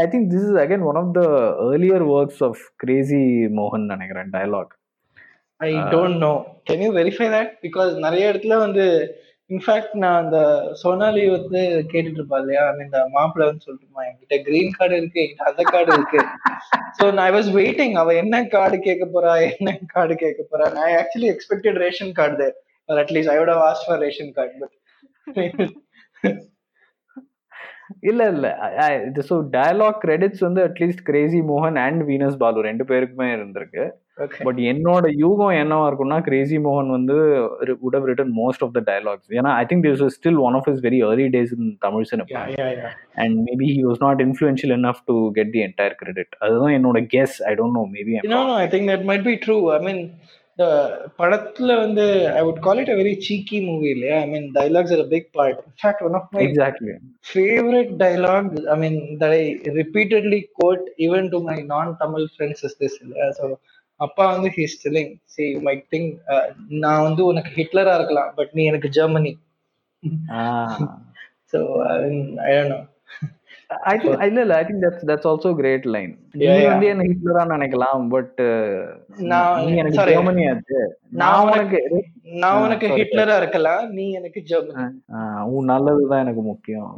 I 0.00 0.02
think 0.12 0.28
this 0.32 0.48
is 0.48 0.58
again 0.64 0.86
one 0.90 0.98
of 1.02 1.12
the 1.18 1.22
earlier 1.70 2.06
works 2.16 2.42
of 2.48 2.62
Crazy 2.76 3.22
மோகன் 3.60 3.86
நினைக்கிறேன் 3.94 4.32
dialogue 4.36 4.72
I 5.60 5.70
don't 5.94 6.18
know 6.26 6.32
can 6.70 6.82
you 6.86 6.90
verify 7.00 7.28
that 7.36 7.52
because 7.66 7.92
நிறைய 8.06 8.30
இடத்துல 8.32 8.56
வந்து 8.58 8.84
இன்ஃபேக்ட் 9.50 9.92
நான் 10.02 10.20
அந்த 10.22 10.38
சோனாலி 10.82 11.24
வந்து 11.30 11.60
கேட்டுட்டு 11.90 12.18
இருப்பா 12.20 12.38
இல்லையா 12.42 12.62
இந்த 12.84 13.00
மாப்பிள்ளன்னு 13.16 13.64
சொல்லிட்டுமா 13.66 14.02
என்கிட்ட 14.06 14.36
கிரீன் 14.42 14.74
கார்டு 14.78 14.96
இருக்கு 14.96 15.20
என்கிட்ட 15.22 15.50
அந்த 15.50 15.62
கார்டு 15.62 15.92
இருக்கு. 15.92 16.20
ஸோ 16.98 17.04
நான் 17.12 17.26
ஐ 17.26 17.32
வாஸ் 17.38 17.50
வெயிட்டிங் 17.58 17.94
அவ 18.02 18.14
என்ன 18.14 18.42
கார்டு 18.46 18.78
கேட்க 18.78 19.06
போறா 19.14 19.34
என்ன 19.50 19.76
கார்டு 19.94 20.16
கேட்க 20.24 20.42
போறா? 20.50 20.66
நான் 20.72 20.96
actually 21.00 21.30
expected 21.34 21.80
ration 21.84 22.12
card 22.12 22.48
at least 22.88 23.32
I 23.34 23.38
would 23.38 23.52
have 23.54 23.64
asked 23.70 23.86
for 23.88 24.02
ration 24.06 24.32
card 24.32 24.58
but 24.62 24.76
இல்ல 28.00 28.22
இல்ல. 28.34 28.46
ஸோ 29.28 29.36
டயலாக் 29.56 30.02
கிரெடிட்ஸ் 30.04 30.42
வந்து 30.46 30.60
அட்லீஸ்ட் 30.68 31.02
கிரேசி 31.02 31.40
மோகன் 31.52 31.78
அண்ட் 31.84 32.02
வீனஸ் 32.10 32.40
பாலு 32.42 32.66
ரெண்டு 32.70 32.84
பேருக்குமே 32.90 33.28
இருந்திருக்கு. 33.36 33.84
பட் 34.46 34.60
என்னோட 34.70 35.06
யூகம் 35.22 35.54
என்னவா 35.62 35.86
இருக்கும்னா 35.88 36.18
கிரேசி 36.28 36.58
மோகன் 36.66 36.90
வந்து 36.96 37.16
have 37.94 38.06
written 38.08 38.28
most 38.42 38.60
of 38.66 38.70
the 38.76 38.82
dialogues. 38.90 39.26
ஏன்னா 39.38 39.50
I 39.60 39.64
think 39.70 39.84
this 39.86 40.02
is 40.06 40.16
still 40.18 40.40
one 40.46 40.56
of 40.58 40.68
his 40.70 40.78
very 40.86 41.00
early 41.08 41.28
days 41.36 41.50
in 41.56 41.64
Tamil 41.86 42.08
cinema 42.12 42.40
and 43.24 43.36
maybe 43.48 43.68
he 43.76 43.82
was 43.90 44.00
not 44.06 44.20
influential 44.28 44.70
enough 44.70 45.00
to 45.10 45.16
get 45.38 45.50
the 45.56 45.62
entire 45.68 45.94
credit. 46.02 46.28
அதுதான் 46.44 46.74
என்னோட 46.78 47.00
guess 47.14 47.36
I 47.50 47.54
don't 47.60 47.78
know 47.80 47.84
maybe 47.96 48.14
No, 48.34 48.40
no, 48.50 48.56
I 48.64 48.68
think 48.74 48.86
that 48.92 49.04
might 49.12 49.24
be 49.30 49.36
true. 49.46 49.62
The 50.60 50.68
படத்துல 51.18 51.72
வந்து 51.84 52.04
I 52.38 52.42
would 52.46 52.60
call 52.66 52.76
it 52.82 52.88
a 52.92 52.96
very 53.00 53.14
cheeky 53.24 53.58
movie 53.68 53.90
இல்லையா 53.94 54.18
I 54.24 54.28
mean, 54.32 54.44
dialogues 54.58 54.92
are 54.94 55.00
a 55.04 55.10
big 55.14 55.24
part. 55.36 55.56
In 55.70 55.74
fact, 55.82 55.98
one 56.06 56.16
of 56.20 56.24
my 56.34 56.42
exactly 56.46 56.94
favorite 57.34 57.90
dialogues, 58.04 58.60
I 58.74 58.76
mean, 58.82 58.96
that 59.20 59.32
I 59.40 59.44
repeatedly 59.80 60.40
quote 60.58 60.84
even 61.06 61.24
to 61.34 61.40
my 61.50 61.58
non-Tamil 61.72 62.26
friends 62.36 62.62
is 62.68 62.76
this 62.82 62.94
இல்லையா 63.04 63.28
So, 63.40 63.46
அப்பா 64.06 64.24
வந்து 64.34 64.50
see, 65.34 65.46
you 65.54 65.62
might 65.68 65.84
think, 65.92 66.06
uh, 66.34 66.46
நான் 66.84 67.06
வந்து 67.08 67.24
உனக்கு 67.24 67.52
ஹிட்லரா 67.60 67.94
இருக்கலாம் 67.98 68.32
but 68.34 68.52
நீ 68.52 68.64
எனக்கு 68.64 68.90
Germany 68.98 69.32
so 71.52 71.60
I 72.46 72.52
don't 72.56 72.70
know 72.74 72.84
I 73.86 73.94
think 73.96 74.20
இல்ல 74.26 74.40
இல்ல 74.42 74.56
I 74.56 74.64
think 74.66 74.82
that's 74.84 75.06
that's 75.08 75.28
also 75.28 75.50
great 75.58 75.86
line 75.94 76.10
நீ. 76.40 76.44
வந்து 76.66 76.86
என்ன 76.90 77.06
ஹிட்லரா 77.08 77.42
நினைக்கலாம் 77.54 78.02
பட் 78.12 78.36
நான் 79.26 79.64
நீ 79.64 79.72
எனக்கு. 79.82 79.98
ஜெர்மனி 80.10 80.44
ஆச்சு 80.50 80.80
நான் 81.22 81.40
உனக்கு 81.46 81.80
நான் 82.42 82.60
உனக்கு 82.64 82.88
ஹிட்லரா 82.98 83.36
இருக்கலாம் 83.42 83.84
நீ 83.96 84.04
எனக்கு 84.18 84.42
ஜெர்மனி 84.50 84.86
உன் 85.52 85.70
நல்லதுதான் 85.72 86.24
எனக்கு 86.24 86.44
முக்கியம் 86.50 86.92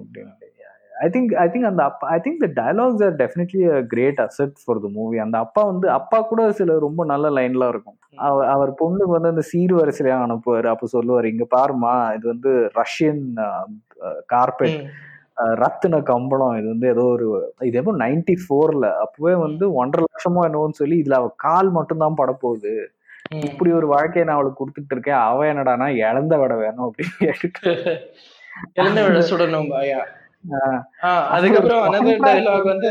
ஐ 1.01 1.09
திங்க் 1.11 1.33
ஐ 1.41 1.47
திங்க் 1.49 1.69
அந்த 1.69 1.83
அப்பா 1.89 2.07
I 2.13 2.19
think 2.23 2.41
the 2.41 2.49
dialogues 2.57 3.03
are 3.07 3.17
definitely 3.21 3.61
a 3.73 3.81
great 3.91 4.21
asset 4.25 4.55
for 4.63 4.81
the 4.81 4.91
movie 4.95 5.19
அந்த 5.25 5.37
அப்பா 5.45 5.63
வந்து 5.69 5.87
அப்பா 5.97 6.19
கூட 6.31 6.47
சில 6.59 6.79
ரொம்ப 6.87 7.03
நல்ல 7.07 7.27
லைன்லாம் 7.37 7.73
இருக்கும். 7.73 7.99
அவர் 8.53 8.71
பொண்ணுக்கு 8.81 9.13
வந்து 9.13 9.31
அந்த 9.31 9.45
சீர் 9.51 9.75
வரிசையா 9.77 10.17
அனுப்புவாரு 10.25 10.69
அப்ப 10.73 10.89
சொல்லுவாரு 10.93 11.27
இங்க 11.33 11.47
பாருமா 11.53 11.93
இது 12.17 12.27
வந்து 12.29 12.53
ரஷ்யன் 12.81 13.23
கார்பெட் 14.33 14.77
ம். 14.79 14.89
ரத்தின 15.63 16.01
கம்பளம். 16.11 16.55
இது 16.59 16.67
வந்து 16.75 16.89
ஏதோ 16.95 17.05
ஒரு 17.15 17.27
இது 17.69 17.79
எப்போ 17.81 17.95
நைன்டி 18.05 18.35
ஃபோர்ல. 18.45 18.87
அப்பவே 19.05 19.35
வந்து 19.47 19.65
ஒன்றரை 19.81 20.05
லட்சமோ 20.09 20.45
என்னவோன்னு 20.49 20.81
சொல்லி 20.81 20.97
இதுல 21.03 21.19
அவ 21.21 21.31
கால் 21.47 21.71
மட்டும்தான் 21.79 22.19
படப்போகுது. 22.21 22.75
இப்படி 23.47 23.71
ஒரு 23.79 23.87
வாழ்க்கையை 23.95 24.25
நான் 24.27 24.39
அவளுக்கு 24.39 24.61
கொடுத்துட்டு 24.61 24.95
இருக்கேன். 24.97 25.23
அவ 25.31 25.45
என்னடானா 25.53 25.89
இழந்த 26.05 26.37
விட 26.43 26.55
வேணும் 26.65 26.87
அப்படின்னு 26.89 27.29
எழுந்த 28.77 29.01
விட 29.07 29.19
சுடணும் 29.31 29.69
அதுக்கப்புறம் 31.33 31.83
dialogue 32.27 32.67
வந்து. 32.73 32.91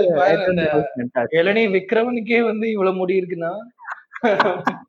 இளநீ 1.39 1.63
விக்ரமனுக்கே 1.75 2.39
வந்து 2.51 2.65
இவ்வளவு 2.75 2.99
முடி 3.01 3.15
இருக்குன்னா? 3.21 3.53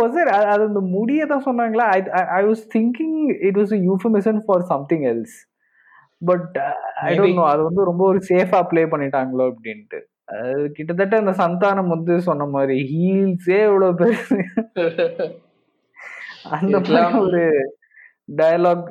Was 0.00 0.14
it 0.20 0.28
அது 0.34 0.46
அது 0.52 0.62
அந்த 0.68 0.80
முடியை 0.94 1.24
தான் 1.26 1.44
சொன்னாங்களா 1.46 1.86
I 1.96 1.98
I 2.36 2.40
was 2.44 2.62
thinking 2.74 3.18
it 3.48 3.58
was 3.58 3.74
euphemism 3.88 4.38
for 4.44 4.62
something 4.62 5.04
else 5.10 5.34
but 6.22 6.56
I. 7.02 7.10
Don't 7.18 7.38
know 7.38 7.44
அது 7.52 7.62
வந்து 7.68 7.82
ரொம்ப 7.84 8.02
ஒரு 8.10 8.20
சேஃபா 8.30 8.60
ப்ளே 8.70 8.82
பண்ணிட்டாங்களோ 8.92 9.44
அப்படின்ட்டு 9.52 10.00
அது 10.34 10.48
கிட்டத்தட்ட 10.74 11.14
அந்த 11.22 11.32
சந்தானம் 11.40 11.92
வந்து 11.94 12.14
சொன்ன 12.28 12.46
மாதிரி 12.52 12.76
ஹீல்ஸே 12.90 13.60
இவ்வளவு 13.68 13.98
பெருசு 14.00 14.36
அந்த 16.50 16.68
இருக்கலாம். 16.70 17.16
ஒரு 17.24 17.42
dialogue 18.38 18.84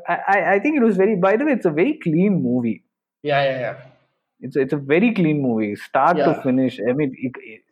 I 0.50 0.58
think 0.60 0.78
it 0.80 0.88
was 0.88 1.00
very 1.04 1.16
by 1.20 1.34
the 1.38 1.44
way 1.44 1.54
it's 1.58 1.72
a 1.72 1.76
very 1.80 1.94
clean 2.06 2.38
movie 2.48 2.74
it's 4.42 4.60
it's 4.62 4.78
a 4.78 4.82
very 4.92 5.10
clean 5.16 5.42
movie 5.42 5.70
start 5.86 6.22
to. 6.26 6.34
Finish 6.44 6.78
I 6.90 6.94
mean 6.94 7.14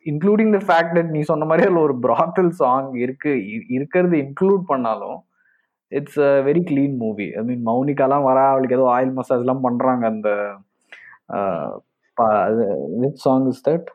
including 0.06 0.52
the 0.56 0.60
fact 0.66 0.94
that 0.98 1.12
நீ 1.14 1.20
சொன்ன 1.30 1.46
மாதிரி 1.50 1.66
அதுல 1.66 1.82
ஒரு 1.86 1.96
ப்ராத்தல் 2.06 2.50
சாங் 2.60 2.90
இருக்கு 3.04 3.32
இருக்கிறது 3.76 4.16
இன்க்ளூட் 4.24 4.64
பண்ணாலும் 4.72 5.18
it's 5.92 6.18
a 6.20 6.30
very 6.42 6.62
clean 6.70 6.96
movie 6.96 7.26
I 7.34 7.42
mean 7.42 7.62
மௌனிகாலாம் 7.66 8.26
வரா 8.26 8.44
அவளுக்கு 8.50 8.76
ஏதோ 8.76 8.86
ஆயில் 8.94 9.16
மசாஜ்லாம் 9.18 9.60
பண்றாங்க 9.60 10.06
அந்த 10.06 10.30
வித் 12.98 13.18
சாங் 13.18 13.48
இஸ் 13.48 13.64
தட் 13.68 13.88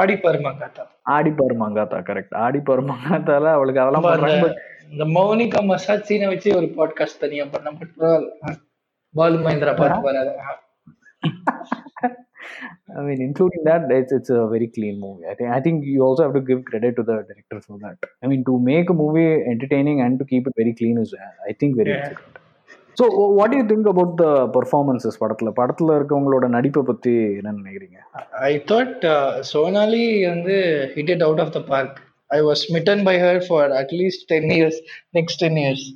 ஆடிப்பாரு 0.00 0.38
மங்காத்தா. 0.46 0.82
ஆடிப்பாரு 1.14 1.54
மங்காத்தா 1.62 1.98
கரெக்ட் 2.08 2.34
ஆடிப்பாரு 2.36 2.82
மங்காத்தால 2.90 3.52
அவளுக்கு 3.52 3.82
அதெல்லாம் 3.82 4.06
பண்றாங்க 4.08 4.48
இந்த 4.90 5.04
மௌனிகா 5.16 5.60
மசாஜ் 5.64 6.06
சீனை 6.08 6.26
வச்சு 6.26 6.50
ஒரு 6.56 6.66
பாட்காஸ்ட் 6.76 7.22
தனியா 7.24 7.44
பண்ண 7.52 7.70
பட் 7.72 7.94
பரவாயில்ல 7.98 8.52
பாலு 9.14 9.38
மகேந்திரா 9.38 9.74
பார்த்து 9.76 10.08
வராது. 10.10 10.32
I 12.96 13.02
mean, 13.06 13.20
including 13.20 13.62
that, 13.64 13.82
it's 13.90 14.12
it's 14.12 14.30
a 14.30 14.46
very 14.48 14.68
clean 14.68 14.96
movie. 15.00 15.26
I 15.26 15.34
think 15.34 15.50
I 15.50 15.60
think 15.60 15.84
you 15.86 16.02
also 16.02 16.22
have 16.24 16.34
to 16.34 16.44
give 16.50 16.60
credit 16.64 16.94
to 16.96 17.02
the 17.02 17.16
director 17.30 17.60
for 17.66 17.76
that. 17.78 17.98
I 18.22 18.28
mean, 18.28 18.44
to 18.44 18.54
make 18.70 18.88
a 18.90 18.98
movie 19.02 19.28
entertaining 19.54 20.00
and 20.00 20.18
to 20.20 20.26
keep 20.32 20.46
it 20.46 20.54
very 20.56 20.74
clean 20.80 20.98
is, 20.98 21.12
uh, 21.18 21.50
I 21.50 21.54
think, 21.60 21.72
very 21.76 21.94
Yeah. 21.94 22.04
difficult. 22.04 22.40
What 23.38 23.50
do 23.50 23.56
you 23.56 23.66
think 23.70 23.86
about 23.92 24.10
the 24.20 24.32
performances 24.56 25.14
படத்துல 25.22 25.50
படத்துல 25.60 25.96
இருக்கவங்களோட 25.98 26.48
நடிப்பை 26.56 26.82
பத்தி 26.90 27.14
என்ன 27.38 27.54
நினைக்கிறீங்க 27.60 27.98
ஐ 28.48 28.52
thought 28.70 29.04
Sonali 29.52 30.04
வந்து 30.32 30.56
hit 30.96 31.10
it 31.14 31.24
out 31.28 31.42
of 31.44 31.52
the 31.56 31.62
park 31.72 31.96
I 32.30 32.40
was 32.48 32.62
smitten 32.66 33.02
by 33.08 33.16
her 33.24 33.40
for 33.48 33.72
at least 33.80 34.24
ten 34.32 34.48
years 34.58 34.78
next 35.18 35.40
ten 35.44 35.58
years 35.64 35.86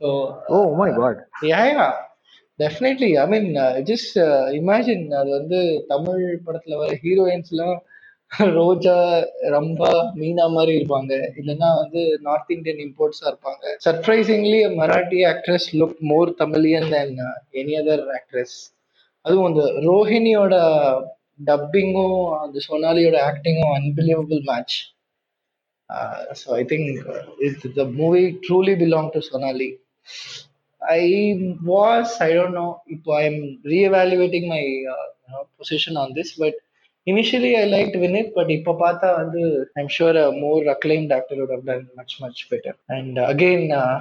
so 0.00 0.08
oh 0.54 0.62
my 0.80 0.88
God 1.02 1.20
Yeah, 1.50 1.84
definitely 2.62 3.10
I 3.22 3.26
mean 3.32 3.48
just 3.90 4.18
imagine 4.60 5.06
அது 5.20 5.30
வந்து 5.38 5.58
தமிழ் 5.92 6.22
படத்துல 6.46 6.78
வர 6.82 6.98
ஹீரோயின்ஸ்லாம் 7.04 7.78
ரோஜா 8.56 8.94
ரம்பா 9.54 9.88
மீனா 10.18 10.44
மாதிரி 10.54 10.72
இருப்பாங்க. 10.78 11.12
இல்லைன்னா 11.38 11.70
வந்து 11.80 12.02
நார்த் 12.26 12.52
இந்தியன் 12.54 12.80
இம்போர்ட்ஸா 12.84 13.26
இருப்பாங்க. 13.30 13.64
Surprisingly 13.86 14.60
Marathi 14.78 15.18
actress 15.32 15.66
look 15.80 15.98
more 16.10 16.30
Tamilian 16.40 16.88
than 16.94 17.12
any 17.60 17.74
other 17.80 18.04
actress 18.18 18.56
அதுவும் 19.24 19.48
அந்த 19.50 19.64
ரோஹிணியோட 19.88 20.54
டப்பிங்கும் 21.48 22.16
அந்த 22.40 22.56
சோனாலியோட 22.66 23.18
ஆக்டிங்கும் 23.30 23.74
unbelievable 23.78 24.40
match 24.50 24.78
so 26.40 26.48
I 26.60 26.62
think 26.70 26.90
the 27.78 27.84
movie 28.00 28.24
truly 28.46 28.74
belong 28.82 29.12
to 29.16 29.22
Sonali 29.30 29.68
I 30.88 31.56
was, 31.62 32.20
I 32.20 32.32
don't 32.32 32.54
know 32.54 32.82
if 32.86 33.00
I'm 33.08 33.60
reevaluating 33.64 34.48
my 34.48 34.56
uh, 34.92 35.06
you 35.26 35.32
know, 35.32 35.48
position 35.58 35.96
on 35.96 36.14
this, 36.14 36.34
but 36.36 36.54
initially 37.06 37.56
I 37.56 37.64
liked 37.64 37.96
Vinit, 37.96 38.32
but 38.34 38.48
Ipapatha, 38.48 39.66
I'm 39.78 39.88
sure 39.88 40.16
a 40.16 40.32
more 40.32 40.64
acclaimed 40.68 41.12
actor 41.12 41.36
would 41.36 41.50
have 41.50 41.66
done 41.66 41.88
much, 41.96 42.20
much 42.20 42.48
better. 42.50 42.74
And 42.88 43.18
again, 43.18 43.72
uh, 43.72 44.00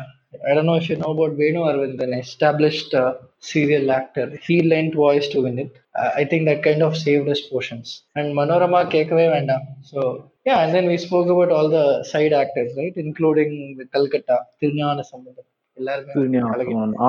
I 0.50 0.54
don't 0.54 0.66
know 0.66 0.76
if 0.76 0.90
you 0.90 0.96
know 0.96 1.12
about 1.12 1.38
Venu 1.38 1.60
Arvind, 1.62 2.02
an 2.02 2.14
established 2.14 2.94
uh, 2.94 3.16
serial 3.40 3.92
actor. 3.92 4.38
He 4.42 4.62
lent 4.62 4.96
voice 4.96 5.28
to 5.30 5.40
Vinit. 5.40 5.72
Uh, 5.96 6.12
I 6.16 6.26
think 6.26 6.46
that 6.48 6.64
kind 6.64 6.82
of 6.84 6.98
saved 6.98 7.28
his 7.28 7.42
portions. 7.42 8.04
And 8.16 8.34
Manorama 8.36 8.90
Kekave 8.90 9.30
Vanda. 9.32 9.60
So, 9.84 10.32
yeah, 10.46 10.60
and 10.66 10.74
then 10.74 10.88
we 10.88 10.98
spoke 10.98 11.28
about 11.28 11.52
all 11.52 11.70
the 11.70 12.04
side 12.06 12.34
actors, 12.34 12.72
right, 12.78 12.94
including 12.96 13.76
the 13.78 13.86
Calcutta, 13.88 14.40
Tirnana 14.62 15.04
Sambandam. 15.12 15.46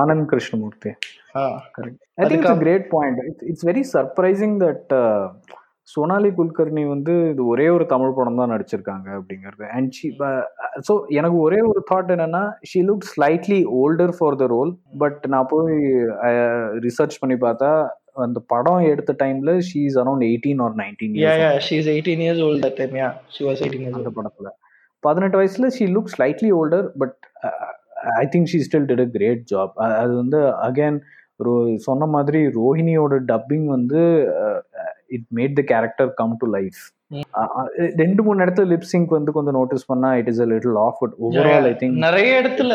Anand 0.01 0.29
Krishnamurthy 0.29 0.92
it's 2.25 2.48
a 2.51 2.57
great 2.57 2.85
point. 2.90 3.18
It's, 3.29 3.42
it's 3.42 3.62
very 3.62 3.85
surprising 3.94 4.55
that 4.59 4.87
uh, 4.96 5.22
Sonali 5.88 6.31
Kulkarni 6.37 6.83
வந்து 6.87 7.14
இது 7.31 7.42
ஒரே 7.46 7.64
ஒரு 7.68 7.85
தமிழ் 7.87 8.14
படம் 8.14 8.38
தான் 8.40 8.53
நடிச்சிருக்காங்க 8.53 9.09
அப்படிங்கிறது. 9.16 9.64
And 9.77 9.88
she 9.92 10.09
so 10.88 10.92
எனக்கு 11.11 11.38
ஒரே 11.38 11.59
ஒரு 11.70 11.81
தாட் 11.90 12.12
என்னன்னா 12.14 12.42
she 12.70 12.81
look 12.83 13.09
slightly 13.12 13.59
older 13.81 14.12
for 14.18 14.37
the 14.37 14.46
role 14.46 14.70
but 14.98 15.22
நான் 15.29 15.51
போய் 15.51 15.75
ரிசர்ச் 16.87 17.18
பண்ணி 17.18 17.38
பார்த்தா 17.46 17.70
அந்த 18.18 18.38
படம் 18.46 18.87
எடுத்த 18.92 19.12
டைம்ல 19.22 19.53
she 19.68 19.81
is 19.88 19.98
around 20.03 20.25
eighteen 20.31 20.62
or 20.66 20.77
nineteen 20.83 21.16
Yeah, 21.25 21.37
yeah, 21.44 21.57
she's 21.59 21.88
18 21.88 22.25
years 22.27 22.40
old 22.46 22.59
that 22.62 22.77
time. 22.77 22.94
Yeah, 22.94 23.12
she 23.29 23.44
was 23.44 23.59
18 23.61 23.85
years 23.87 23.96
அந்த. 24.01 24.12
படத்துல. 24.18 24.51
பதினெட்டு 25.03 25.38
வயசுல 25.40 25.68
she 25.77 25.85
look 25.94 26.12
slightly 26.14 26.51
older 26.61 26.88
but 26.98 27.18
I 28.03 28.27
think 28.27 28.51
she 28.53 28.59
still 28.69 28.87
did 28.91 29.01
a 29.01 29.05
great 29.05 29.43
job 29.53 29.73
அது 30.03 30.12
வந்து 30.17 30.41
அகைன் 30.69 30.99
சொன்ன 31.77 32.07
மாதிரி 32.07 32.47
ரோஹிணியோட 32.47 33.15
dubbing 33.33 33.65
வந்து 33.65 34.29
it 35.09 35.27
made 35.35 35.57
the 35.61 35.62
character 35.62 36.11
come 36.15 36.37
to 36.38 36.47
life 36.47 36.93
Mm. 37.11 37.25
ரெண்டு 37.97 38.23
மூணு 38.23 38.45
இடத்துல 38.45 38.65
லிப்சிங்க் 38.65 39.11
வந்து 39.17 39.33
கொஞ்சம் 39.33 39.57
நோட்டீஸ் 39.59 39.88
பண்ணா 39.91 40.15
it 40.21 40.29
is 40.29 40.41
a 40.41 40.47
little 40.47 40.75
off 40.75 41.01
but 41.01 41.15
overall 41.27 41.67
I 41.71 41.75
think 41.75 41.99
நிறைய 42.05 42.41
இடத்துல 42.43 42.75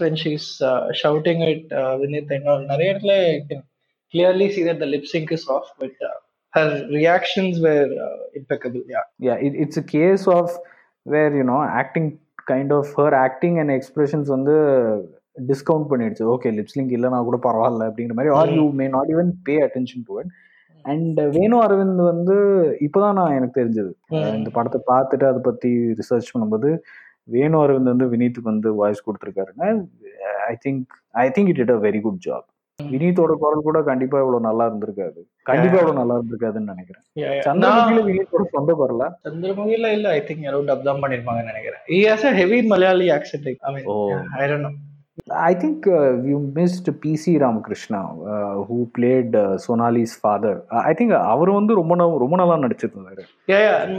when 0.00 0.16
she's 0.16 0.60
uh, 0.60 0.92
shouting 0.92 1.42
at 1.42 1.72
uh, 1.72 1.96
Vinith 2.00 2.30
and 2.30 2.46
all. 2.46 2.60
நிறைய 2.66 2.92
இடத்துல 2.92 3.14
you 3.32 3.44
can 3.48 3.62
clearly 4.14 4.50
see 4.52 4.62
that 4.62 4.78
the 4.78 4.86
lip 4.86 5.04
sync 5.04 5.32
is 5.32 5.48
off, 5.48 5.68
but 5.78 5.94
uh, 6.00 6.16
her 6.54 6.86
reactions 6.88 7.60
were 7.60 7.88
uh, 8.06 8.18
impeccable. 8.34 8.82
Yeah, 8.86 9.06
yeah 9.18 9.36
it, 9.36 9.54
it's 9.54 9.76
a 9.76 9.82
kind 12.50 12.70
of 12.78 12.86
her 12.96 13.12
acting 13.26 13.54
and 13.60 13.70
expressions 13.70 14.28
வந்து 14.36 14.56
discount 15.48 15.88
பண்ணிடுச்சு. 15.90 16.24
Okay 16.34 16.48
lip sync 16.58 16.94
இல்லைனா 16.96 17.18
கூட 17.28 17.38
பரவாயில்ல 17.42 17.86
அப்படிங்கிற 17.88 18.14
மாதிரி 18.18 18.34
are 18.34 18.52
you 18.52 18.64
may 18.70 18.88
not 18.88 19.08
even 19.08 19.30
pay 19.42 19.56
attention 19.66 20.04
to 20.06 20.18
it 20.18 20.32
and 20.82 21.20
Venu 21.20 21.56
Aravind 21.62 22.02
வந்து 22.12 22.36
இப்போதான் 22.80 23.18
நான் 23.18 23.34
எனக்கு 23.34 23.60
தெரிஞ்சது. 23.60 23.92
Mm. 24.10 24.34
இந்த 24.34 24.50
படத்தை 24.50 24.80
பார்த்துட்டு 24.92 25.24
அதை 25.30 25.40
பத்தி 25.42 25.70
ரிசர்ச் 26.00 26.32
பண்ணும்போது 26.34 26.70
வேணு 27.24 27.56
அரவிந்த் 27.64 27.92
வந்து 27.92 28.06
வினீத்துக்கு 28.10 28.50
வந்து 28.52 28.74
voice 28.74 29.04
கொடுத்துருக்காருன்னா 29.08 29.68
I 30.46 30.56
think 30.66 30.84
I 31.10 31.28
think 31.28 31.48
it 31.48 31.58
it 31.58 31.70
a 31.70 31.78
very 31.86 32.00
good 32.00 32.22
job. 32.26 32.46
வினீத்தோட 32.82 33.32
குரல் 33.38 33.62
கூட 33.62 33.82
கண்டிப்பா 33.82 34.18
இவ்வளவு 34.18 34.46
நல்லா 34.46 34.64
இருந்திருக்காது. 34.68 35.20
கண்டிப்பா 35.42 35.78
இவ்வளவு 35.78 35.98
நல்லா 35.98 36.14
இருந்திருக்காதுன்னு 36.18 36.70
நினைக்கிறேன். 36.72 37.04
சந்திரமுகில 37.46 38.02
வினீத்தோட 38.08 38.44
சொந்த 38.50 38.72
குரல? 38.82 39.04
சந்திரமுகில 39.26 39.88
இல்ல 39.92 40.10
ஐ 40.10 40.20
திங்க் 40.20 40.46
அரௌண்ட் 40.50 40.70
அப் 40.70 40.84
தான் 40.84 41.00
பண்ணிருப்பாங்கன்னு 41.02 41.50
நினைக்கிறேன். 41.52 41.82
He 41.86 42.00
has 42.10 42.22
a 42.24 42.34
heavy 42.34 42.60
Malayali 42.66 43.10
mean 43.72 43.88
Oh. 43.94 43.96
yeah, 44.10 44.22
i 44.38 44.50
don't 44.50 44.62
know. 44.62 44.74
I 45.46 45.54
think 45.54 45.86
uh, 45.86 46.10
you 46.28 46.36
missed 46.56 46.86
PC 47.02 47.24
Ramakrishna, 47.38 48.00
uh, 48.26 48.54
who 48.68 48.76
played 48.98 49.34
uh, 49.36 49.58
Sonali's 49.64 50.14
father. 50.24 50.52
Uh, 50.70 50.82
I 50.90 50.94
think 50.94 51.12
அவர் 51.32 51.50
வந்து 51.50 51.74
ரொம்ப 51.74 51.96
நா- 51.96 52.18
ரொம்ப 52.18 52.36
நல்லா 52.36 52.56
நடிச்சிருந்தாரு. 52.56 53.22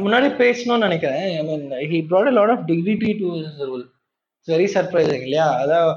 முன்னாடி 0.05 0.29
பேசணும்னு 0.41 0.85
நினைக்கிறேன். 0.87 1.21
I 1.37 1.43
mean 1.45 1.65
he 1.91 1.99
brought 2.09 2.29
a 2.33 2.37
lot 2.39 2.49
of 2.49 2.65
dignity 2.65 3.11
to 3.21 3.27
his 3.39 3.51
role. 3.69 3.85
It's 4.37 4.49
very 4.55 4.67
surprising 4.77 5.21
இல்லையா? 5.21 5.47
அதான் 5.63 5.89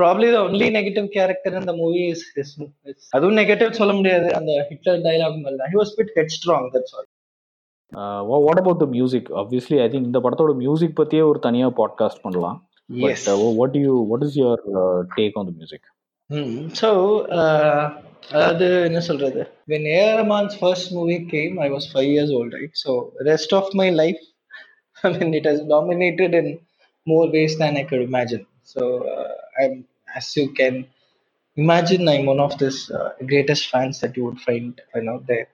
probably 0.00 0.28
the 0.34 0.38
only 0.48 0.68
negative 0.76 1.06
character 1.16 1.56
இந்த 1.62 1.74
மூவி 1.82 2.02
இஸ் 2.14 2.24
ஹிஸ் 2.36 2.54
அதுவும் 3.16 3.38
நெகட்டிவ் 3.40 3.78
சொல்ல 3.80 3.92
முடியாது. 3.98 4.28
அந்த 4.38 4.52
ஹிட்லர் 4.70 5.02
டயலாக் 5.06 5.40
மாதிரி 5.44 5.58
தான் 5.62 5.72
he 5.74 5.78
was 5.82 5.94
bit 5.98 6.12
headstrong 6.36 6.68
that's 6.76 6.94
all 6.98 7.08
what 8.46 8.60
about 8.62 8.82
the 8.84 8.88
music 8.96 9.30
obviously 9.42 9.78
I 9.86 9.88
think 9.94 10.08
இந்த 10.10 10.20
படத்தோட 10.26 10.54
மியூசிக் 10.64 10.96
பத்தியே 11.00 11.24
ஒரு 11.30 11.40
தனியா 11.48 11.68
பாட்காஸ்ட் 11.80 12.24
பண்ணலாம். 12.26 12.58
But 13.04 13.28
what 13.60 13.76
you 13.84 13.92
what 14.12 14.24
is 14.28 14.38
your 14.42 14.64
take 15.18 15.36
on 15.40 15.48
the 15.50 15.54
music 15.58 15.86
so 16.80 16.88
அதாவது 18.34 18.66
என்ன 18.88 19.00
சொல்றது. 19.08 19.40
R. 19.68 19.78
Rahman's 20.18 20.54
first 20.62 20.86
movie 20.96 21.18
came 21.32 21.54
I 21.64 21.68
was 21.74 21.84
five 21.94 22.08
years 22.14 22.30
old 22.36 22.50
right? 22.56 22.74
So 22.82 22.90
rest 23.28 23.50
of 23.58 23.66
my 23.80 23.88
life 24.02 24.22
I 25.06 25.10
mean 25.14 25.34
it 25.38 25.46
has 25.50 25.60
dominated 25.74 26.32
in 26.40 26.46
more 27.06 27.26
ways 27.34 27.54
than 27.60 27.76
I 27.82 27.84
could 27.90 28.02
imagine. 28.10 28.44
So 28.72 28.82
uh, 29.14 29.34
I'm 29.61 29.85
as 30.19 30.27
you 30.37 30.47
can 30.59 30.75
imagine 31.63 32.07
I'm 32.13 32.25
one 32.33 32.39
of 32.47 32.57
this 32.63 32.77
uh, 32.91 33.11
greatest 33.31 33.63
fans 33.73 33.99
that 34.01 34.15
you 34.17 34.25
would 34.25 34.41
find 34.47 34.81
find 34.93 35.07
out 35.13 35.25
there 35.31 35.47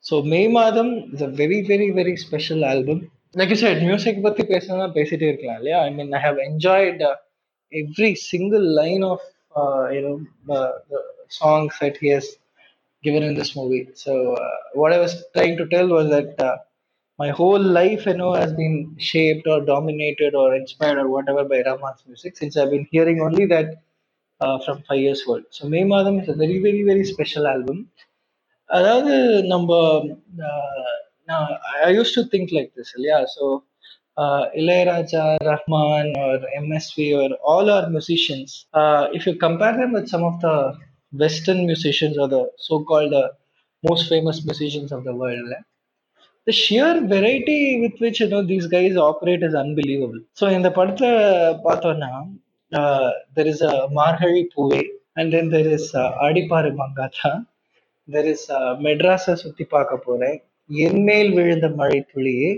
so 0.00 0.22
May 0.22 0.46
Madam 0.48 0.88
is 1.14 1.22
a 1.22 1.28
very 1.42 1.60
very 1.72 1.90
very 1.90 2.16
special 2.16 2.64
album 2.64 3.10
like 3.40 3.50
you 3.54 3.58
said 3.64 3.78
music 3.90 4.16
பத்தி 4.26 4.42
பேசணும்னா 4.52 4.88
பேசிட்டே 4.98 5.26
இருக்கலாம் 5.30 5.58
இல்லையா 5.60 5.78
I 5.88 5.90
mean 5.96 6.08
I 6.18 6.22
have 6.26 6.38
enjoyed 6.50 7.00
uh, 7.10 7.16
every 7.82 8.12
single 8.30 8.66
line 8.80 9.04
of 9.12 9.20
uh, 9.60 9.84
you 9.94 10.02
know 10.06 10.16
uh, 10.56 10.72
the 10.92 11.00
songs 11.40 11.74
that 11.82 11.96
he 12.02 12.08
has 12.16 12.26
given 13.06 13.22
in 13.28 13.34
this 13.40 13.52
movie. 13.58 13.84
So 14.04 14.12
uh, 14.44 14.56
what 14.80 14.92
I 14.96 14.98
was 15.04 15.12
trying 15.36 15.56
to 15.60 15.66
tell 15.74 15.88
was 15.96 16.06
that 16.16 16.30
uh, 16.48 16.56
my 17.18 17.30
whole 17.30 17.62
life, 17.78 18.06
you 18.06 18.14
know, 18.14 18.32
has 18.34 18.52
been 18.52 18.96
shaped 18.98 19.46
or 19.46 19.60
dominated 19.60 20.34
or 20.34 20.54
inspired 20.54 20.98
or 20.98 21.08
whatever 21.08 21.44
by 21.44 21.62
Rahman's 21.66 22.02
music 22.06 22.36
since 22.36 22.56
I've 22.56 22.70
been 22.70 22.86
hearing 22.90 23.20
only 23.20 23.46
that 23.46 23.68
uh, 24.40 24.58
from 24.64 24.82
five 24.88 25.00
years 25.00 25.22
old. 25.26 25.44
So 25.50 25.68
May 25.68 25.84
Madam 25.84 26.18
is 26.20 26.28
a 26.28 26.34
very 26.34 26.58
very 26.66 26.82
very 26.90 27.04
special 27.14 27.46
album. 27.56 27.78
அதாவது 28.78 29.14
நம்ம 29.52 29.70
uh, 30.48 30.92
நான் 31.30 31.50
I 31.86 31.90
used 31.96 32.12
to 32.16 32.22
think 32.32 32.52
like 32.56 32.70
this 32.78 32.92
இல்லையா 32.96 33.18
so 33.34 33.44
Ilaiyaraaja 34.60 35.24
Rahman 35.50 36.10
or 36.24 36.34
MSV 36.64 36.96
or 37.20 37.28
all 37.50 37.66
our 37.74 37.86
musicians, 37.96 38.50
uh, 38.80 39.04
if 39.16 39.22
you 39.26 39.34
compare 39.46 39.74
them 39.80 39.92
with 39.96 40.06
some 40.14 40.24
of 40.30 40.36
the 40.44 40.54
Western 41.22 41.60
musicians 41.70 42.16
or 42.22 42.28
the 42.36 42.42
so-called 42.68 43.14
uh, 43.22 43.28
most 43.88 44.04
famous 44.12 44.38
musicians 44.50 44.90
of 44.96 45.02
the 45.08 45.14
The 46.47 46.53
sheer 46.57 46.97
variety 47.11 47.57
with 47.83 48.01
which 48.03 48.19
you 48.21 48.27
know 48.29 48.41
these 48.49 48.67
guys 48.73 48.97
operate 49.05 49.43
is 49.47 49.57
unbelievable 49.61 50.19
so 50.39 50.47
இந்த 50.57 50.69
படத்தை 50.77 51.09
பார்த்தோன்னா 51.65 52.11
there 53.37 53.49
is 53.53 53.63
a 53.69 53.75
மார்கழி 53.93 54.43
பூவே 54.53 54.81
and 55.15 55.31
then 55.35 55.51
there 55.55 55.71
is 55.73 55.89
அடிப்பாறு 56.25 56.71
மங்காத்தா 56.81 57.31
there 58.07 58.29
is 58.33 58.45
மெட்ராஸை 58.85 59.35
சுற்றி 59.43 59.65
பார்க்க 59.69 60.05
போகிறேன் 60.05 60.37
என்மேல் 60.69 61.31
விழுந்த 61.33 61.67
மழை 61.79 61.99
துளியே 62.11 62.51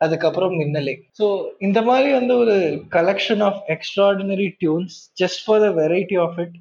அதுக்கப்புறம் 0.00 0.54
மின்னலை 0.58 0.94
ஸோ 1.18 1.26
இந்த 1.58 1.78
மாதிரி 1.82 2.10
வந்து 2.18 2.34
ஒரு 2.42 2.56
collection 2.94 3.42
of 3.48 3.60
extraordinary 3.74 4.48
tunes 4.60 4.96
just 5.22 5.42
for 5.46 5.62
the 5.64 5.70
variety 5.80 6.18
of 6.24 6.38
it 6.44 6.54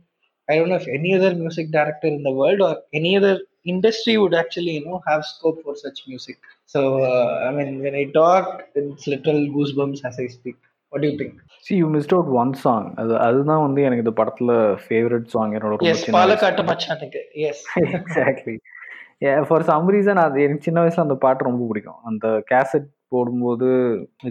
I 0.47 0.55
don't 0.58 0.73
know 0.73 0.79
any 0.97 1.12
other 1.17 1.38
music 1.41 1.71
director 1.77 2.12
in 2.12 2.25
the 2.27 2.34
world 2.39 2.63
or 2.69 2.79
any 2.99 3.12
other 3.19 3.39
industry 3.73 4.15
would 4.21 4.38
actually 4.41 4.73
you 4.75 4.84
know 4.88 4.97
have 5.08 5.23
scope 5.32 5.60
for 5.63 5.79
such 5.84 6.01
music 6.08 6.43
so 6.73 6.79
uh, 7.12 7.27
i 7.47 7.51
mean 7.58 7.69
when 7.86 7.95
i 8.01 8.08
talk 8.17 8.47
it's 8.79 9.05
literal 9.13 9.43
goosebumps 9.58 10.01
as 10.10 10.17
i 10.25 10.27
speak. 10.39 10.58
What 10.91 11.01
do 11.03 11.08
you 11.10 11.17
think? 11.21 11.34
See 11.65 11.73
you 11.79 11.88
missed 11.95 12.13
out 12.15 12.29
one 12.41 12.51
song 12.62 12.86
அது 13.01 13.13
அதுதான் 13.25 13.63
வந்து 13.65 13.82
எனக்கு 13.88 14.03
இந்த 14.03 14.13
படத்துல 14.19 14.51
favourite 14.84 15.25
song 15.34 15.51
என்னோட 15.58 15.75
சின்ன 16.01 16.15
பாலக்காட்டு 16.17 16.63
மச்சானுக்கு. 16.69 17.21
Yes. 17.43 17.58
Exactly 17.97 18.55
for 19.49 19.65
some 19.69 19.89
reason 19.95 20.21
அது 20.23 20.38
எனக்கு 20.45 20.67
சின்ன 20.67 20.82
வயசுல 20.84 21.05
அந்த 21.05 21.17
பாட்டு 21.25 21.47
ரொம்ப 21.49 21.63
பிடிக்கும். 21.71 21.99
அந்த 22.10 22.25
கேசட் 22.51 22.88
போடும்போது 23.13 23.67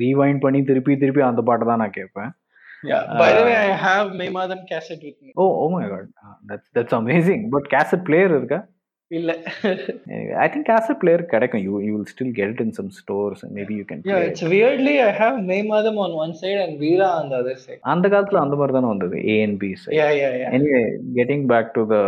ரீவைண்ட் 0.04 0.40
பண்ணி 0.44 0.60
திருப்பி 0.70 0.96
திருப்பி 1.02 1.24
அந்த 1.28 1.42
பாட்டை 1.50 1.66
தான் 1.70 1.82
நான் 1.84 1.96
கேட்பேன். 1.98 2.30
Yeah 2.90 3.04
by 3.20 3.28
the 3.36 3.44
way 3.46 3.54
i 3.66 3.70
have 3.86 4.08
may 4.20 4.28
madam 4.38 4.60
cassette 4.72 5.04
with 5.08 5.18
me. 5.22 5.30
Oh 5.42 5.44
oh 5.62 5.64
my 5.76 5.84
God 5.92 6.10
that's 6.50 6.70
that's 6.78 6.96
amazing 7.00 7.44
but 7.54 7.68
cassette 7.74 8.04
player 8.08 8.34
இருக்கா? 8.38 8.60
இல்ல. 9.10 9.30
ஐ 10.42 10.46
திங்க் 10.52 10.66
கேசட் 10.70 10.98
பிளேயர் 11.02 11.22
கிடைக்கும். 11.30 11.62
You 11.66 11.74
you 11.84 11.90
will 11.94 12.08
still 12.10 12.32
get 12.38 12.50
it 12.52 12.60
in 12.64 12.74
some 12.78 12.88
stores 12.98 13.42
maybe 13.58 13.74
you 13.78 13.84
can 13.90 14.02
yeah 14.10 14.26
it's 14.28 14.42
weirdly 14.52 14.94
i 15.06 15.12
have 15.20 15.36
may 15.50 15.60
madam 15.70 15.96
on 16.04 16.10
one 16.22 16.34
side 16.40 16.58
and 16.64 16.74
veera 16.82 17.08
on 17.20 17.26
the 17.32 17.38
other 17.42 17.56
side. 17.62 17.78
அந்த 17.92 18.06
காலத்துல 18.14 18.42
அந்த 18.44 18.56
மாதிரி 18.60 18.76
தானே 18.76 18.90
வந்தது 18.94 19.16
A 19.32 19.36
and 19.46 19.58
B 19.64 19.70
side 19.82 19.96
yeah 20.00 20.12
yeah 20.20 20.34
yeah. 20.40 20.50
Anyway 20.58 20.82
getting 21.18 21.46
back 21.52 21.72
to 21.78 21.84
the 21.94 21.98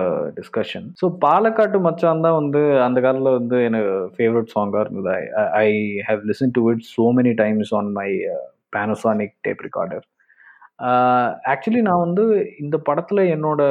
discussion 0.40 0.86
so 1.02 1.08
பாலக்காட்டு 1.26 1.80
மச்சான் 1.88 2.24
தான் 2.26 2.38
வந்து 2.40 2.62
அந்த 2.88 3.00
காலத்தில் 3.06 3.36
வந்து 3.38 3.58
எனக்கு 3.70 3.94
ஃபேவரட் 4.18 4.54
சாங்காக 4.56 4.84
இருந்தது. 4.86 5.16
I 5.64 5.68
have 6.10 6.22
listen 6.32 6.54
to 6.58 6.64
it 6.74 6.86
so 6.94 7.06
many 7.20 7.34
times 7.42 7.74
on 7.80 7.90
my 8.00 8.08
Panasonic 8.76 9.36
tape 9.48 9.64
recorder 9.68 10.04
actually 11.52 11.80
நான் 11.88 12.04
வந்து 12.04 12.24
இந்த 12.62 12.76
படத்தில் 12.88 13.22
என்னோட 13.34 13.62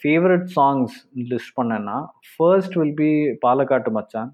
ஃபேவரட் 0.00 0.48
சாங்ஸ் 0.56 0.96
லிஸ்ட் 1.30 1.54
பண்ணேன்னா 1.58 1.96
ஃபர்ஸ்ட் 2.32 2.76
வில் 2.80 2.98
பி 3.02 3.10
பாலக்காட்டு 3.44 3.90
மச்சான். 3.98 4.30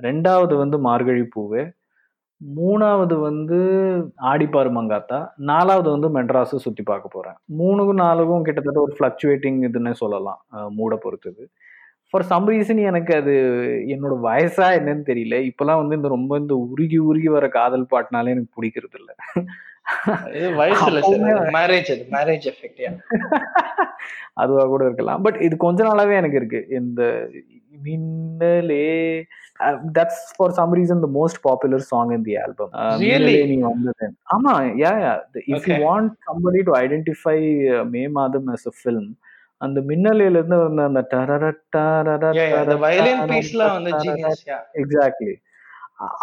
ரெண்டாவது 0.00 0.54
வந்து 0.62 0.76
மார்கழி 0.88 1.24
பூவே. 1.36 1.62
மூணாவது 2.40 3.16
வந்து 3.28 3.58
ஆடிப்பாரு 4.30 4.70
மங்காத்தா. 4.78 5.18
நாலாவது 5.50 5.88
வந்து 5.94 6.08
மெட்ராஸை 6.16 6.58
சுற்றி 6.66 6.82
பார்க்க 6.90 7.14
போகிறேன் 7.16 7.36
மூணுக்கும் 7.60 8.02
நாலுக்கும் 8.06 8.46
கிட்டத்தட்ட 8.48 8.80
ஒரு 8.86 8.94
ஃப்ளக்சுவேட்டிங் 8.98 9.60
இதுன்னே 9.68 9.92
சொல்லலாம். 10.02 10.40
மூட 10.78 10.94
பொறுத்தது. 11.04 11.44
ஃபார் 12.10 12.26
சம் 12.32 12.48
ரீசன் 12.52 12.80
எனக்கு 12.90 13.12
அது 13.20 13.34
என்னோட 13.94 14.14
வயசா 14.28 14.66
என்னன்னு 14.78 15.04
தெரியல. 15.10 15.36
இப்போலாம் 15.50 15.80
வந்து 15.82 15.98
இந்த 16.00 16.08
ரொம்ப 16.16 16.32
இந்த 16.42 16.54
உருகி 16.72 16.98
உருகி 17.10 17.30
வர 17.36 17.46
காதல் 17.58 17.90
பாட்டுனாலே 17.94 18.34
எனக்கு 18.36 18.56
பிடிக்கிறது 18.58 18.98
இல்லை 19.02 19.14
அதுவா 24.42 24.62
கூட 24.64 24.82
இருக்கலாம். 24.88 25.22
பட் 25.26 25.38
இது 25.46 25.54
கொஞ்ச 25.64 25.80
நாளாவே 25.88 26.14
எனக்கு 26.20 26.38
இருக்கு. 26.40 26.60
இந்த 26.78 27.02
Minnale 27.84 28.86
that's 29.96 30.22
for 30.36 30.54
some 30.58 30.72
reason 30.78 31.02
the 31.04 31.08
most 31.16 31.40
popular 31.46 31.84
song 31.90 32.12
in 32.16 32.24
the 32.28 32.34
album 32.42 32.70
நீ 33.02 33.08
வந்தது. 33.68 34.06
ஆமா 34.34 34.52
yeah 34.82 34.92
yeah 35.04 35.12
if 35.52 35.66
you 35.70 35.76
want 35.86 36.12
somebody 36.28 36.60
to 36.68 36.74
identify 36.82 37.38
May 37.94 38.02
Madham 38.18 38.48
as 38.54 38.68
a 38.72 38.74
film 38.80 39.08
அந்த 39.60 39.80
மின்னலையில 39.90 40.38
இருந்து 40.40 40.56
வந்த 40.62 40.84
அந்த 40.88 41.00
எக்ஸாக்ட்லி 44.82 45.34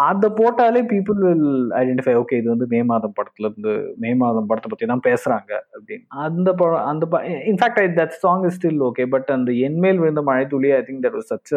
அதை 0.05 0.27
போட்டாலே 0.37 0.81
பீப்புள் 0.91 1.19
வில் 1.23 1.47
ஐடென்டிஃபை 1.79 2.13
ஓகே 2.19 2.37
இது 2.41 2.47
வந்து 2.49 2.67
மே 2.73 2.79
மாதம் 2.89 3.15
படத்துல 3.17 3.47
இருந்து 3.47 3.73
மே 4.03 4.11
மாதம் 4.21 4.47
படத்தை 4.49 4.69
பத்தி 4.69 4.91
தான் 4.91 5.03
பேசுறாங்க 5.07 5.51
அப்படின்னு. 5.75 6.05
அந்த 6.25 6.49
படம் 6.61 6.87
அந்த 6.91 7.05
in fact 7.51 7.97
that 7.99 8.15
song 8.23 8.45
is 8.49 8.57
still 8.57 8.81
okay 8.89 9.05
but 9.13 9.29
அந்த 9.37 9.51
என்மேல் 9.67 10.01
விழுந்த 10.03 10.23
மழை 10.29 10.45
துளி 10.53 10.71
I 10.77 10.81
think 10.87 11.03
that 11.05 11.17
was 11.19 11.31
such 11.33 11.53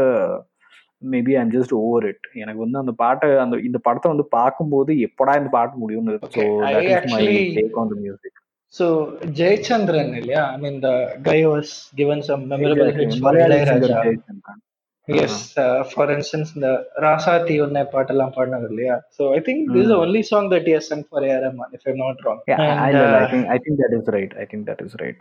maybe 1.02 1.34
I'm 1.40 1.52
just 1.54 1.74
over 1.80 2.06
it 2.10 2.26
எனக்கு 2.42 2.60
வந்து 2.64 2.80
அந்த 2.82 2.94
பாட்டை 3.00 3.30
அந்த 3.44 3.56
இந்த 3.68 3.80
படத்தை 3.86 4.10
வந்து 4.12 4.26
பார்க்கும்போது 4.36 4.92
எப்படா 5.08 5.34
இந்த 5.40 5.52
பாட்டு 5.56 5.82
முடியும்னு 5.82 6.16
so 6.36 6.44
that 6.66 6.88
is 6.92 7.12
my 7.16 7.26
take 7.58 7.78
on 7.82 7.92
the 7.92 7.98
music 8.04 8.38
So 8.74 8.86
Jayachandran, 9.38 10.06
yeah, 10.26 10.46
I 10.46 10.56
mean 10.56 10.80
the 10.80 10.94
guy 11.22 11.46
was 11.46 11.68
given 11.94 12.20
some 12.22 12.48
memorable 12.48 12.90
hits 12.92 13.18
for 13.18 13.32
Ilayaraja. 13.38 13.98
Yes, 15.06 15.56
uh, 15.58 15.84
for 15.84 16.10
instance, 16.10 16.52
the 16.64 16.72
Rasati 17.04 17.56
unne 17.64 17.82
பாட்டெல்லாம் 17.94 18.32
பாடினார் 18.36 18.64
இல்லையா 18.70 18.94
So 19.16 19.22
I 19.36 19.40
think 19.46 19.58
this 19.72 19.82
is 19.84 19.90
the 19.94 20.00
only 20.04 20.22
song 20.30 20.44
that 20.52 20.64
he 20.68 20.74
has 20.76 20.86
sung 20.90 21.02
for 21.10 21.20
A.R. 21.26 21.40
Rahman, 21.44 21.70
if 21.76 21.82
I'm 21.90 21.98
not 22.04 22.22
wrong. 22.24 22.40
Yeah, 22.52 22.60
and, 22.60 22.80
I, 22.86 23.00
uh, 23.00 23.18
I 23.22 23.26
think 23.32 23.44
I 23.54 23.58
think 23.64 23.76
that 23.82 23.92
is 23.98 24.06
right. 24.16 24.32
I 24.42 24.46
think 24.50 24.64
that 24.70 24.80
is 24.86 24.94
right. 25.02 25.20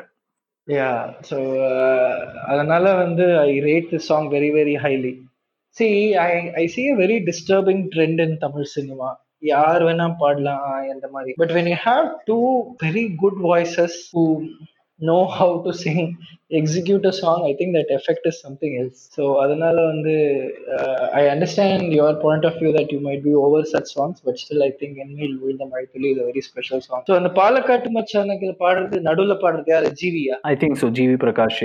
Yeah, 0.68 1.00
so 1.30 1.38
uh, 1.72 2.14
அதனால 2.52 2.94
வந்து 3.04 3.26
I 3.48 3.54
rate 3.70 3.90
this 3.94 4.06
song 4.12 4.26
very 4.36 4.52
very 4.60 4.76
highly. 4.86 5.14
See, 5.78 5.94
I 6.28 6.32
I 6.62 6.66
see 6.76 6.88
a 6.94 6.98
very 7.04 7.20
disturbing 7.32 7.82
trend 7.96 8.20
in 8.28 8.34
Tamil 8.44 8.66
cinema. 8.78 9.12
யார் 9.52 9.84
வேணா 9.88 10.06
பாடலாம் 10.22 10.68
இந்த 10.94 11.08
மாதிரி 11.16 11.32
but 11.42 11.54
when 11.58 11.70
you 11.72 11.78
have 11.88 12.06
two 12.30 12.38
very 12.84 13.04
good 13.22 13.40
voices 13.50 13.98
know 15.04 15.18
how 15.36 15.56
to 15.66 15.72
sing 15.82 16.08
execute 16.60 17.06
a 17.10 17.14
song 17.20 17.44
I 17.48 17.52
think 17.60 17.74
that 17.78 17.92
effect 17.96 18.26
is 18.30 18.40
something 18.44 18.76
else 18.80 19.02
so 19.16 19.24
அதனால 19.44 19.76
வந்து 19.90 20.14
I 21.14 21.24
understand 21.30 21.94
your 21.98 22.18
point 22.24 22.46
of 22.50 22.58
view 22.62 22.72
that 22.76 22.92
you 22.94 23.00
might 23.08 23.24
be 23.28 23.34
over 23.44 23.66
such 23.72 23.92
songs 23.96 24.20
but 24.28 24.40
still 24.42 24.66
I 24.68 24.72
think 24.82 25.00
என்மேல் 25.06 25.34
விழுந்த 25.42 25.68
மைத்திலி 25.74 26.10
இது 26.14 26.28
very 26.30 26.44
special 26.50 26.84
song 26.88 27.06
so 27.10 27.16
அந்த 27.20 27.32
பாலக்காட்டு 27.40 27.92
மச்சானக்கில் 27.98 28.56
பாடுறது 28.64 29.00
நடுவில் 29.08 29.42
பாடுறது 29.44 29.72
யாரு? 29.76 29.90
ஜிவியா 30.02 30.38
I 30.52 30.56
think 30.64 30.78
so 30.84 30.90
GV 31.00 31.18
Prakash 31.24 31.62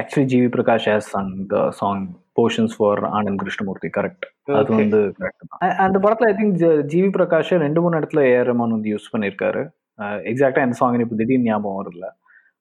actually 0.00 0.26
GV 0.32 0.50
Prakash 0.56 0.88
has 0.92 1.10
sung 1.14 1.32
the 1.52 1.62
song 1.80 2.02
portions 2.38 2.74
for 2.76 3.02
Anand 3.16 3.40
Krishnamurthy 3.42 3.88
correct 3.96 4.26
அது 4.58 4.70
வந்து 4.76 5.00
கரெக்ட் 5.18 5.42
தான். 5.44 5.74
அந்த 5.84 5.96
படத்துல 6.04 6.28
ஐ 6.30 6.36
திங்க் 6.38 6.56
ஜிவி 6.92 7.10
பிரகாஷ் 7.16 7.52
ரெண்டு 7.64 7.82
மூணு 7.84 8.00
இடத்துல 8.00 8.22
ஏஆர் 8.30 8.50
ரமான் 8.50 8.76
வந்து 8.76 8.92
யூஸ் 8.92 9.12
பண்ணியிருக்காரு 9.12 9.62
எக்ஸாக்டா 10.30 10.62
எந்த 10.66 10.76
சாங் 10.78 11.02
இப்போ 11.04 11.16
திடீர்னு 11.18 11.48
ஞாபகம் 11.48 11.78
வரல. 11.80 12.06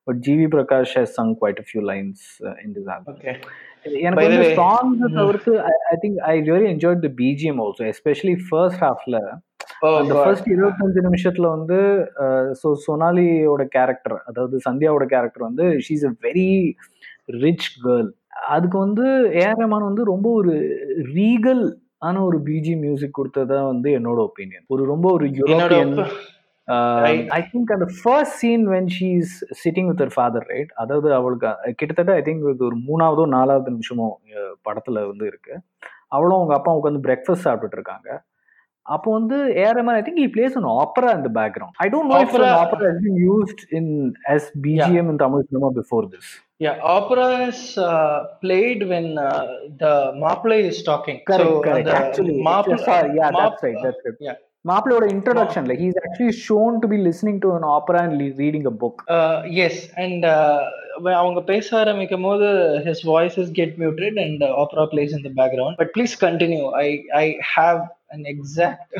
But 0.08 0.20
GV 0.26 0.48
Prakash 0.54 0.94
has 0.98 1.14
sung 1.18 1.34
quite 1.40 1.62
few 1.68 1.84
lines 1.90 2.24
in 2.64 2.74
this 2.78 2.90
album 2.94 3.20
எனக்கு 4.00 4.26
வந்து 4.28 4.50
சாங்ஸ் 4.60 5.04
தவிர்த்து 5.20 5.54
I 5.92 5.98
think 6.02 6.18
I 6.28 6.34
really 6.42 6.68
enjoy 6.72 7.00
the 7.06 7.14
BGM 7.22 7.62
also 7.64 7.86
especially 7.92 8.36
first 8.48 8.84
ஹாஃப்ல 8.84 9.20
அந்த 10.00 10.14
ஃபர்ஸ்ட் 10.18 10.50
இருபத்தஞ்சு 10.56 11.02
நிமிஷத்துல 11.08 11.50
வந்து 11.50 11.78
ஸோ 12.62 12.70
சோனாலியோட 12.86 13.64
கேரக்டர் 13.78 14.18
அதாவது 14.30 14.56
சந்தியாவோட 14.68 15.06
கேரக்டர் 15.14 15.48
வந்து 15.50 15.68
she's 15.88 16.06
a 16.06 16.14
very 16.28 16.50
rich 17.38 17.70
girl 17.78 18.10
அதுக்கு 18.52 18.78
வந்து 18.78 19.06
ஏஆர் 19.42 19.62
ரஹ்மான் 19.62 19.90
வந்து 19.90 20.04
ரொம்ப 20.06 20.28
ஒரு 20.40 20.54
ரீகல் 21.16 21.64
ஆன 22.02 22.22
ஒரு 22.24 22.38
பிஜி 22.46 22.74
மியூசிக் 22.78 23.18
கொடுத்ததா 23.18 23.60
வந்து 23.66 23.90
என்னோட 23.98 24.20
ஒப்பீனியன் 24.30 24.66
ஒரு 24.68 24.84
ரொம்ப 24.86 25.08
ஒரு 25.12 25.26
யூரோப்பியன் 25.40 25.94
ஐ 27.30 27.42
திங்க் 27.52 27.72
அந்த 27.72 27.88
first 28.04 28.36
scene 28.36 28.66
when 28.68 28.90
she 28.98 29.08
is 29.22 29.46
sitting 29.64 29.88
with 29.88 30.02
her 30.02 30.16
father 30.18 30.48
right 30.54 30.72
அதாவது 30.76 31.14
அவளுக்கு 31.14 31.74
கிட்டத்தட்ட 31.74 32.14
ஐ 32.14 32.22
திங்க் 32.22 32.50
இது 32.54 32.66
ஒரு 32.66 32.78
மூணாவதோ 32.90 33.26
நாலாவது 33.38 33.72
நிமிஷமோ 33.78 34.10
படத்துல 34.70 35.08
வந்து 35.08 35.26
இருக்கு 35.26 35.60
அவளும் 36.08 36.38
அவங்க 36.40 36.54
அப்பா 36.60 36.72
உட்காந்து 36.80 37.06
பிரேக்ஃபாஸ்ட் 37.08 37.48
சாப்பிட்டுட்டு 37.48 37.80
இருக்காங்க 37.80 38.10
அப்போ 38.82 39.12
வந்து 39.12 39.38
Rahman 39.78 39.98
I 40.00 40.04
think 40.06 40.22
he 40.26 40.30
plays 40.36 40.56
the 41.26 41.34
background 41.40 41.74
i 41.80 41.90
don't 41.90 42.08
know 42.10 42.20
opera, 42.20 42.28
if 42.28 42.34
an 42.36 42.64
opera 42.64 42.92
has 42.92 43.00
been 43.02 43.18
used 43.34 43.60
in 43.72 43.86
as 44.28 44.44
bgm 44.64 44.96
yeah. 44.96 45.12
in 45.12 45.18
tamil 45.18 45.44
cinema 45.50 45.70
before 45.72 46.04
this 46.14 46.28
yeah 46.58 46.78
opera 46.98 47.28
is 47.48 47.78
uh, 47.78 48.18
played 48.44 48.82
when 48.94 49.18
uh, 49.18 49.46
the 49.84 49.94
maple 50.24 50.56
is 50.72 50.80
talking 50.84 51.20
correct, 51.30 51.44
so 51.44 51.62
correct. 51.62 51.88
actually 51.88 52.38
maple, 52.50 52.80
yeah 53.20 53.32
that's 53.40 53.64
right 53.64 53.80
that's 53.84 54.02
right 54.06 54.20
yeah 54.20 54.40
மாப்பிளோட 54.66 55.06
introduction 55.14 55.68
like 55.70 55.84
he's 55.86 56.00
actually 56.04 56.34
shown 56.48 56.76
to 56.82 56.88
be 56.92 56.98
listening 57.08 57.40
to 57.46 57.52
an 57.58 57.68
opera 57.78 58.02
and 58.08 58.18
reading 58.44 58.68
a 58.72 58.76
book 58.84 59.00
yes 59.66 59.82
and 60.04 60.26
அவங்க 61.22 61.42
பேச 61.52 61.68
ஆரம்பிக்கும் 61.84 62.28
போது 62.30 62.50
his 62.88 63.04
voices 63.14 63.50
get 63.62 63.74
muted 63.84 64.20
and 64.26 64.44
opera 64.64 64.86
plays 64.94 65.16
in 65.18 65.26
the 65.30 65.32
background 65.42 65.80
but 65.82 65.94
please 65.98 66.16
continue 66.28 66.66
I 66.84 66.88
I 67.24 67.26
have 67.56 67.82
an 68.14 68.24
exact 68.26 68.94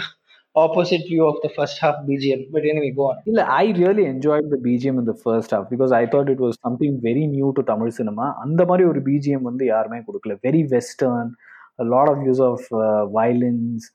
opposite 0.56 1.04
view 1.10 1.24
of 1.26 1.38
the 1.44 1.50
first 1.50 1.78
half 1.80 1.96
BGM. 2.08 2.42
But 2.52 2.64
anyway, 2.64 2.92
go 2.92 3.06
on. 3.10 3.18
I 3.62 3.74
really 3.74 4.06
enjoyed 4.06 4.50
the 4.50 4.58
BGM 4.58 4.98
in 5.00 5.06
the 5.06 5.18
first 5.26 5.52
half 5.52 5.70
because 5.70 5.92
I 5.92 6.06
thought 6.06 6.30
it 6.30 6.40
was 6.40 6.58
something 6.62 7.00
very 7.02 7.26
new 7.28 7.50
to 7.58 7.64
Tamil 7.64 7.92
cinema. 8.00 8.26
அந்த 8.44 8.62
மாதிரி 8.66 8.86
ஒரு 8.92 9.02
BGM 9.08 9.44
வந்து 9.50 9.66
யாருமே 9.66 10.00
கொடுக்கல 10.08 10.36
very 10.48 10.62
western 10.76 11.32
lot 11.94 12.12
of 12.14 12.24
use 12.28 12.42
of 12.50 12.66
violins 13.18 13.86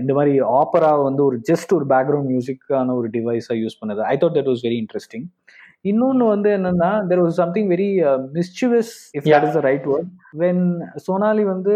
இந்த 0.00 0.12
மாதிரி 0.14 0.40
ஆப்பரா 0.60 0.92
வந்து 1.02 1.24
ஒரு 1.24 1.38
ஜஸ்ட் 1.50 1.74
ஒரு 1.78 1.86
பேக்ரவுண்ட் 1.94 2.30
மியூசிக்கான 2.32 2.94
ஒரு 2.96 3.10
டிவைஸாக 3.10 3.58
யூஸ் 3.62 3.80
பண்ணது. 3.80 4.02
I 4.12 4.16
thought 4.20 4.36
that 4.38 4.50
was 4.52 4.64
very 4.68 4.78
interesting 4.82 5.26
இன்னொன்று 5.90 6.24
வந்து 6.26 6.48
என்னன்னா 6.56 6.88
there 7.10 7.20
was 7.22 7.38
something 7.42 7.68
very 7.68 7.86
mischievous 8.34 8.90
if 9.16 9.28
that 9.32 9.46
is 9.46 9.54
the 9.54 9.60
right 9.60 9.86
word 9.90 10.10
when 10.42 10.64
Sonali 11.06 11.44
வந்து 11.44 11.74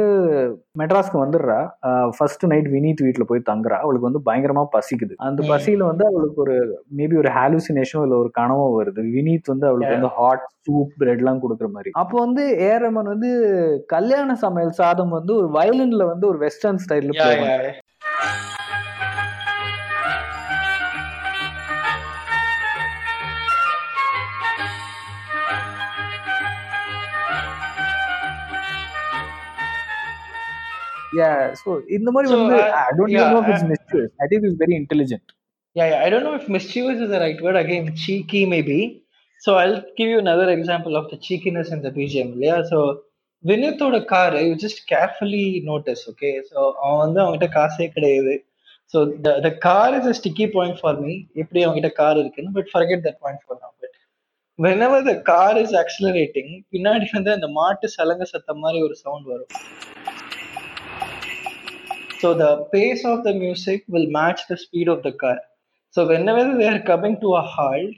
மெட்ராஸ்க்கு 0.81 1.19
வந்துடுறா 1.23 1.61
ஃபர்ஸ்ட் 2.17 2.45
நைட் 2.53 2.69
வினீத் 2.75 3.01
வீட்டில் 3.07 3.29
போய் 3.31 3.47
தங்குறா 3.51 3.79
அவளுக்கு 3.85 4.09
வந்து 4.09 4.23
பயங்கரமா 4.27 4.65
பசிக்குது. 4.75 5.15
அந்த 5.29 5.43
பசியில 5.53 5.87
வந்து 5.91 6.05
அவளுக்கு 6.11 6.43
ஒரு 6.45 6.57
மேபி 6.99 7.17
ஒரு 7.23 7.33
ஹாலுசினேஷனோ 7.39 8.03
இல்லை 8.03 8.19
ஒரு 8.19 8.33
கனவோ 8.41 8.67
வருது. 8.81 9.05
வினீத் 9.17 9.51
வந்து 9.53 9.69
அவளுக்கு 9.71 9.97
வந்து 9.97 10.13
ஹாட் 10.19 10.45
சூப் 10.67 10.93
பிரெட்லாம் 11.03 11.43
கொடுக்குற 11.45 11.71
மாதிரி. 11.71 11.93
அப்போ 12.03 12.19
வந்து 12.19 12.45
ஏரமன் 12.71 13.11
வந்து 13.15 13.33
கல்யாண 13.87 14.37
சமையல் 14.45 14.79
சாதம் 14.83 15.17
வந்து 15.19 15.35
ஒரு 15.37 15.49
வயலின்ல 15.59 16.05
வந்து 16.13 16.29
ஒரு 16.29 16.39
வெஸ்டர்ன் 16.39 16.83
ஸ்டைல்ல 16.85 17.17
yeah 31.15 31.55
so 31.55 31.83
in 31.89 32.05
the 32.05 32.13
movie 32.13 32.29
so, 32.29 32.47
uh, 32.51 32.87
i 32.89 32.91
don't 32.97 33.11
yeah, 33.11 33.31
know 33.31 33.43
if 33.43 33.49
it's 33.49 33.65
mischievous. 33.73 34.11
I 34.23 34.27
think 34.29 34.45
he's 34.45 34.55
very 34.55 34.77
intelligent. 34.77 35.23
Yeah, 35.75 35.89
yeah 35.91 36.05
i 36.05 36.11
don't 36.11 36.25
know 36.25 36.35
if 36.35 36.49
mischievous 36.49 37.01
is 37.01 37.11
the 37.11 37.21
right 37.21 37.41
word. 37.43 37.57
Again 37.57 37.95
cheeky 37.97 38.47
maybe. 38.47 39.03
So 39.45 39.57
i'll 39.57 39.81
give 39.97 40.09
you 40.09 40.19
another 40.19 40.49
example 40.51 40.97
of 41.01 41.11
the 41.11 41.19
cheekiness 41.27 41.71
in 41.71 41.83
the 41.83 41.91
bgm 41.91 42.31
yeah 42.47 42.63
so 42.71 42.79
வினத்தோட 43.45 43.97
car 44.13 44.35
you 44.47 44.53
just 44.63 44.83
carefully 44.93 45.47
notice 45.71 46.03
okay 46.11 46.31
so 46.51 46.59
அவன் 46.83 47.01
வந்து 47.05 47.19
அவங்ககிட்ட 47.23 47.49
காசே 47.57 47.87
கிடையாது. 47.97 48.35
So 48.93 48.99
the 49.47 49.51
car 49.67 49.95
is 49.99 50.09
a 50.13 50.15
sticky 50.21 50.47
point 50.55 50.79
for 50.81 50.99
me 51.05 51.15
எப்படி 51.43 51.61
அவங்ககிட்ட 51.65 51.91
car 52.01 52.19
இருக்குன்னு 52.23 52.55
but 52.57 52.71
forget 52.73 53.03
that 53.07 53.21
point 53.25 53.43
for 53.45 53.59
நான் 53.63 53.75
but 53.83 53.97
whenever 54.59 55.05
the 55.11 55.15
car 55.31 55.59
is 55.63 55.75
accelerating 55.83 56.53
பின்னாடி 56.75 57.09
வந்து 57.17 57.31
அந்த 57.37 57.49
மாட்டு 57.59 57.89
சலங்க 57.97 58.27
சத்தம் 58.33 58.63
மாதிரி 58.65 58.81
ஒரு 58.87 58.97
சவுண்ட் 59.05 59.27
வரும். 59.33 59.51
So 62.23 62.31
the 62.43 62.47
pace 62.75 63.05
of 63.13 63.25
the 63.27 63.33
music 63.43 63.85
will 63.97 64.11
match 64.21 64.45
the 64.53 64.57
speed 64.65 64.93
of 64.95 65.05
the 65.09 65.13
car 65.25 65.43
so 65.95 66.03
whenever 66.13 66.53
they're 66.63 66.81
coming 66.91 67.19
to 67.25 67.31
a 67.43 67.45
halt 67.57 67.95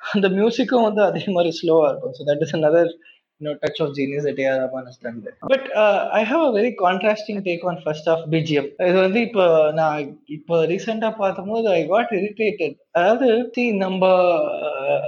அந்த 0.00 0.26
மியூசிக்கும் 0.38 0.86
வந்து 0.88 1.02
அதே 1.08 1.22
மாதிரி 1.36 1.52
ஸ்லோவாக 1.60 1.90
இருக்கும். 1.90 2.14
So 2.18 2.24
that 2.30 2.42
is 2.46 2.54
another 2.58 2.90
you 3.40 3.46
know 3.46 3.54
touch 3.56 3.80
of 3.80 3.94
genius 3.94 4.24
that 4.24 4.38
A.R. 4.38 4.58
Rahman 4.60 4.86
has 4.86 4.96
done 4.98 5.20
there. 5.22 5.36
But 5.44 5.64
uh, 5.74 6.08
I 6.10 6.22
have 6.22 6.42
a 6.42 6.52
very 6.52 6.74
contrasting 6.74 7.42
take 7.44 7.64
on 7.64 7.80
first 7.82 8.04
half 8.06 8.20
BGM. 8.26 8.66
இது 8.80 8.96
வந்து 8.98 9.20
இப்போ 9.26 9.44
நான் 9.80 9.98
இப்போ 10.36 10.56
ரீசெண்டா 10.70 11.10
பார்த்தபோது 11.18 11.68
ஐ 11.72 11.82
காட் 11.92 12.12
இரிட்டேட்டட் 12.20 12.76
அதாவது 12.94 13.28
சி 13.54 13.64
நம்ம 13.84 14.02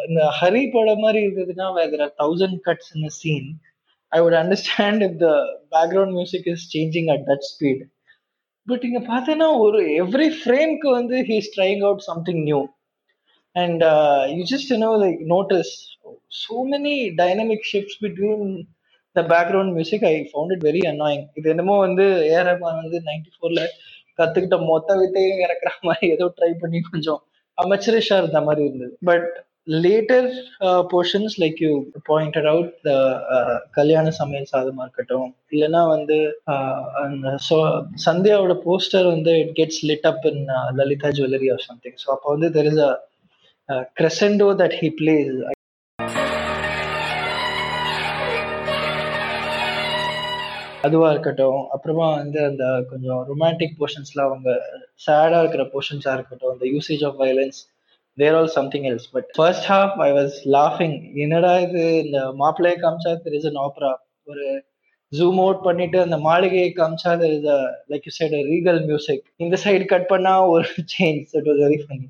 இந்த 0.08 0.22
ஹரி 0.40 0.64
படம் 0.74 1.02
மாதிரி 1.04 1.20
இருந்ததுன்னா 1.24 1.68
வேற 1.78 2.08
thousand 2.22 2.58
cuts 2.68 2.92
in 2.96 3.14
scene 3.20 3.48
I 4.12 4.20
would 4.24 4.38
understand 4.42 5.04
if 5.08 5.18
the 5.24 5.30
background 5.76 6.16
music 6.18 6.48
is 6.54 6.66
changing 6.74 7.10
at 7.14 7.24
that 7.30 7.46
speed 7.52 7.82
but 8.66 8.84
இங்க 8.88 9.00
பார்த்தீங்கன்னா 9.10 9.50
ஒரு 9.66 9.80
எவ்ரி 10.02 10.28
ஃப்ரேம்க்கு 10.40 10.88
வந்து 10.98 11.18
he's 11.30 11.50
trying 11.56 11.82
out 11.88 12.04
something 12.10 12.42
new 12.48 12.60
and 13.58 13.82
uh, 13.84 14.26
you 14.28 14.44
just 14.46 14.68
you 14.70 14.78
know 14.78 14.94
like 14.94 15.20
notice 15.26 15.70
so 16.38 16.56
many 16.64 16.94
dynamic 17.14 17.62
shifts 17.64 17.96
between 17.98 18.42
the 19.16 19.24
background 19.24 19.74
music. 19.74 20.02
I 20.04 20.28
found 20.32 20.52
it 20.52 20.60
very 20.68 20.82
annoying. 20.92 21.22
இது 21.38 21.48
என்னமோ 21.54 21.76
வந்து 21.86 22.06
AR 22.30 22.52
வந்து 22.82 23.00
ninety 23.08 23.30
ஃபோர்ல 23.34 23.62
கத்துக்கிட்ட 24.18 24.56
மொத்த 24.70 24.96
வித்தையும் 25.00 25.42
இறக்குற 25.46 25.72
மாதிரி 25.88 26.06
ஏதோ 26.16 26.26
ட்ரை 26.38 26.52
பண்ணி 26.62 26.80
கொஞ்சம் 26.92 27.20
அமைச்சரிஷா 27.58 28.16
இருந்த 28.22 28.40
மாதிரி 28.48 28.62
இருந்தது. 28.68 28.94
But 29.10 29.28
later 29.84 30.28
portions 30.92 31.34
like 31.42 31.58
you 31.64 31.72
pointed 32.10 32.48
out 32.52 32.70
the 32.86 32.92
கல்யாண 33.78 34.10
சமையல் 34.20 34.48
சாதமா 34.52 34.84
இருக்கட்டும் 34.86 35.28
இல்லைன்னா 35.54 35.82
வந்து 35.94 36.16
uh, 36.54 36.78
அந்த 37.02 37.34
சந்தியாவோட 38.06 38.54
போஸ்டர் 38.66 39.08
வந்து 39.14 39.34
it 39.42 39.54
gets 39.58 39.82
lit 39.90 40.08
up 40.12 40.24
in 40.30 40.42
Lalitha 40.80 41.10
Jewellery 41.18 41.50
or 41.56 41.66
something 41.68 41.98
so 42.04 42.08
அப்போ 42.16 42.28
வந்து 42.34 42.50
there 42.56 42.70
is 42.72 42.82
a 42.88 42.92
Uh, 43.68 43.84
crescendo 43.94 44.54
that 44.54 44.72
he 44.72 44.88
plays. 44.90 45.32
அதுவா 50.86 51.08
இருக்கட்டும். 51.10 51.58
அப்புறமா 51.74 52.06
வந்து 52.18 52.38
அந்த 52.48 52.64
கொஞ்சம் 52.90 53.20
ரொமான்டிக் 53.30 53.74
போர்ஷன்ஸ்லாம் 53.80 54.28
அவங்க 54.30 54.50
சேடாக 55.06 55.40
இருக்கிற 55.42 55.64
போர்ஷன்ஸா 55.72 56.12
இருக்கட்டும். 56.16 56.52
அந்த 56.54 56.64
usage 56.74 57.02
of 57.08 57.18
violins 57.22 57.58
they're 58.18 58.36
all 58.38 58.52
something 58.58 58.86
else 58.90 59.08
but 59.16 59.28
first 59.38 59.66
half 59.72 59.96
I 60.06 60.10
was 60.18 60.36
லாஃபிங் 60.56 60.96
என்னடா 61.24 61.52
இது? 61.66 61.82
இந்த 62.04 62.20
மாப்பிள்ளையை 62.42 62.78
காமிச்சா 62.84 63.12
தெர் 63.24 63.36
இஸ் 63.40 63.48
அன் 63.52 63.60
ஆப்ரா 63.66 63.90
ஒரு 64.26 64.46
ஜூம் 65.12 65.40
அவுட் 65.44 65.62
பண்ணிட்டு 65.68 65.98
அந்த 66.06 66.18
மாளிகையை 66.28 66.70
காமிச்சா 66.80 67.12
there 67.22 67.34
is 67.38 67.48
like 67.92 68.06
you 68.08 68.14
side 68.20 68.40
regal 68.52 68.80
music 68.90 69.24
இந்த 69.46 69.58
சைடு 69.66 69.84
கட் 69.94 70.08
பண்ணா 70.14 70.34
ஒரு 70.54 70.64
change 70.96 71.36
it 71.40 71.50
was 71.50 71.60
very 71.66 71.78
funny 71.84 72.08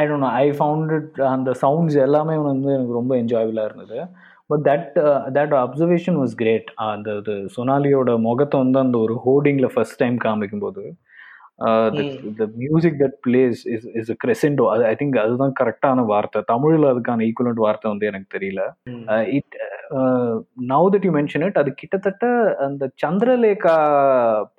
I 0.00 0.02
don't 0.08 0.24
know 0.26 0.30
I 0.44 0.46
found 0.58 0.92
it 0.98 1.18
அந்த 1.32 1.50
சவுண்ட்ஸ் 1.62 1.98
எல்லாமே 2.06 2.36
வந்து 2.50 2.68
எனக்கு 2.76 2.98
ரொம்ப 3.00 3.12
என்ஜாயபிளாக 3.22 3.68
இருந்தது. 3.70 3.98
But 4.50 4.62
that 4.68 4.92
that 5.36 5.54
observation 5.64 6.18
was 6.22 6.36
great 6.42 6.68
அந்த 6.90 7.16
இது 7.22 7.34
சொனாலியோட 7.56 8.10
முகத்தை 8.28 8.56
வந்து 8.64 8.78
அந்த 8.84 8.98
ஒரு 9.06 9.16
ஹோர்டிங்கில் 9.26 9.72
first 9.74 10.00
time 10.04 10.18
காமிக்கும்போது 10.26 10.84
the 12.38 12.46
music 12.62 12.98
that 13.02 13.16
plays 13.26 13.60
is 13.74 13.86
is 13.98 14.10
crescendo 14.22 14.64
அது 14.72 14.82
ஐ 14.90 14.94
திங்க் 15.00 15.16
அதுதான் 15.22 15.54
கரெக்டான 15.60 16.04
வார்த்தை. 16.12 16.40
தமிழில் 16.52 16.90
அதுக்கான 16.92 17.24
ஈக்குவலண்ட் 17.28 17.62
வார்த்தை 17.66 17.86
வந்து 17.92 18.08
எனக்கு 18.10 18.28
தெரியல. 18.36 18.62
It 19.36 19.56
now 20.72 20.88
that 20.94 21.06
you 21.08 21.12
mention 21.18 21.44
it 21.48 21.60
அது 21.62 21.72
கிட்டத்தட்ட 21.82 22.26
அந்த 22.66 22.90
சந்திரலேகா 23.04 23.76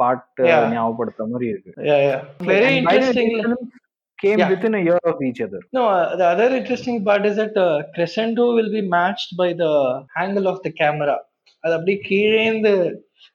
பாட்டு 0.02 0.44
Yeah. 0.50 0.64
ஞாபகப்படுத்த 0.76 1.28
மாதிரி 1.34 1.48
இருக்கு. 1.54 1.74
Came 4.20 4.40
Yeah. 4.40 4.52
within 4.52 4.76
a 4.76 4.82
year 4.82 5.00
of 5.04 5.18
each 5.22 5.40
other. 5.42 5.60
No, 5.72 5.82
uh, 5.96 6.16
the 6.16 6.28
other 6.34 6.48
interesting 6.60 6.96
part 7.04 7.26
is 7.26 7.36
that 7.36 7.58
uh, 7.58 7.84
crescendo 7.96 8.46
will 8.56 8.72
be 8.72 8.82
matched 8.96 9.32
by 9.42 9.50
the 9.54 9.74
angle 10.24 10.48
of 10.54 10.60
the 10.66 10.72
camera. 10.82 11.18
அது 11.64 11.74
அப்படியே 11.76 11.98
கீழேந்து 12.08 12.72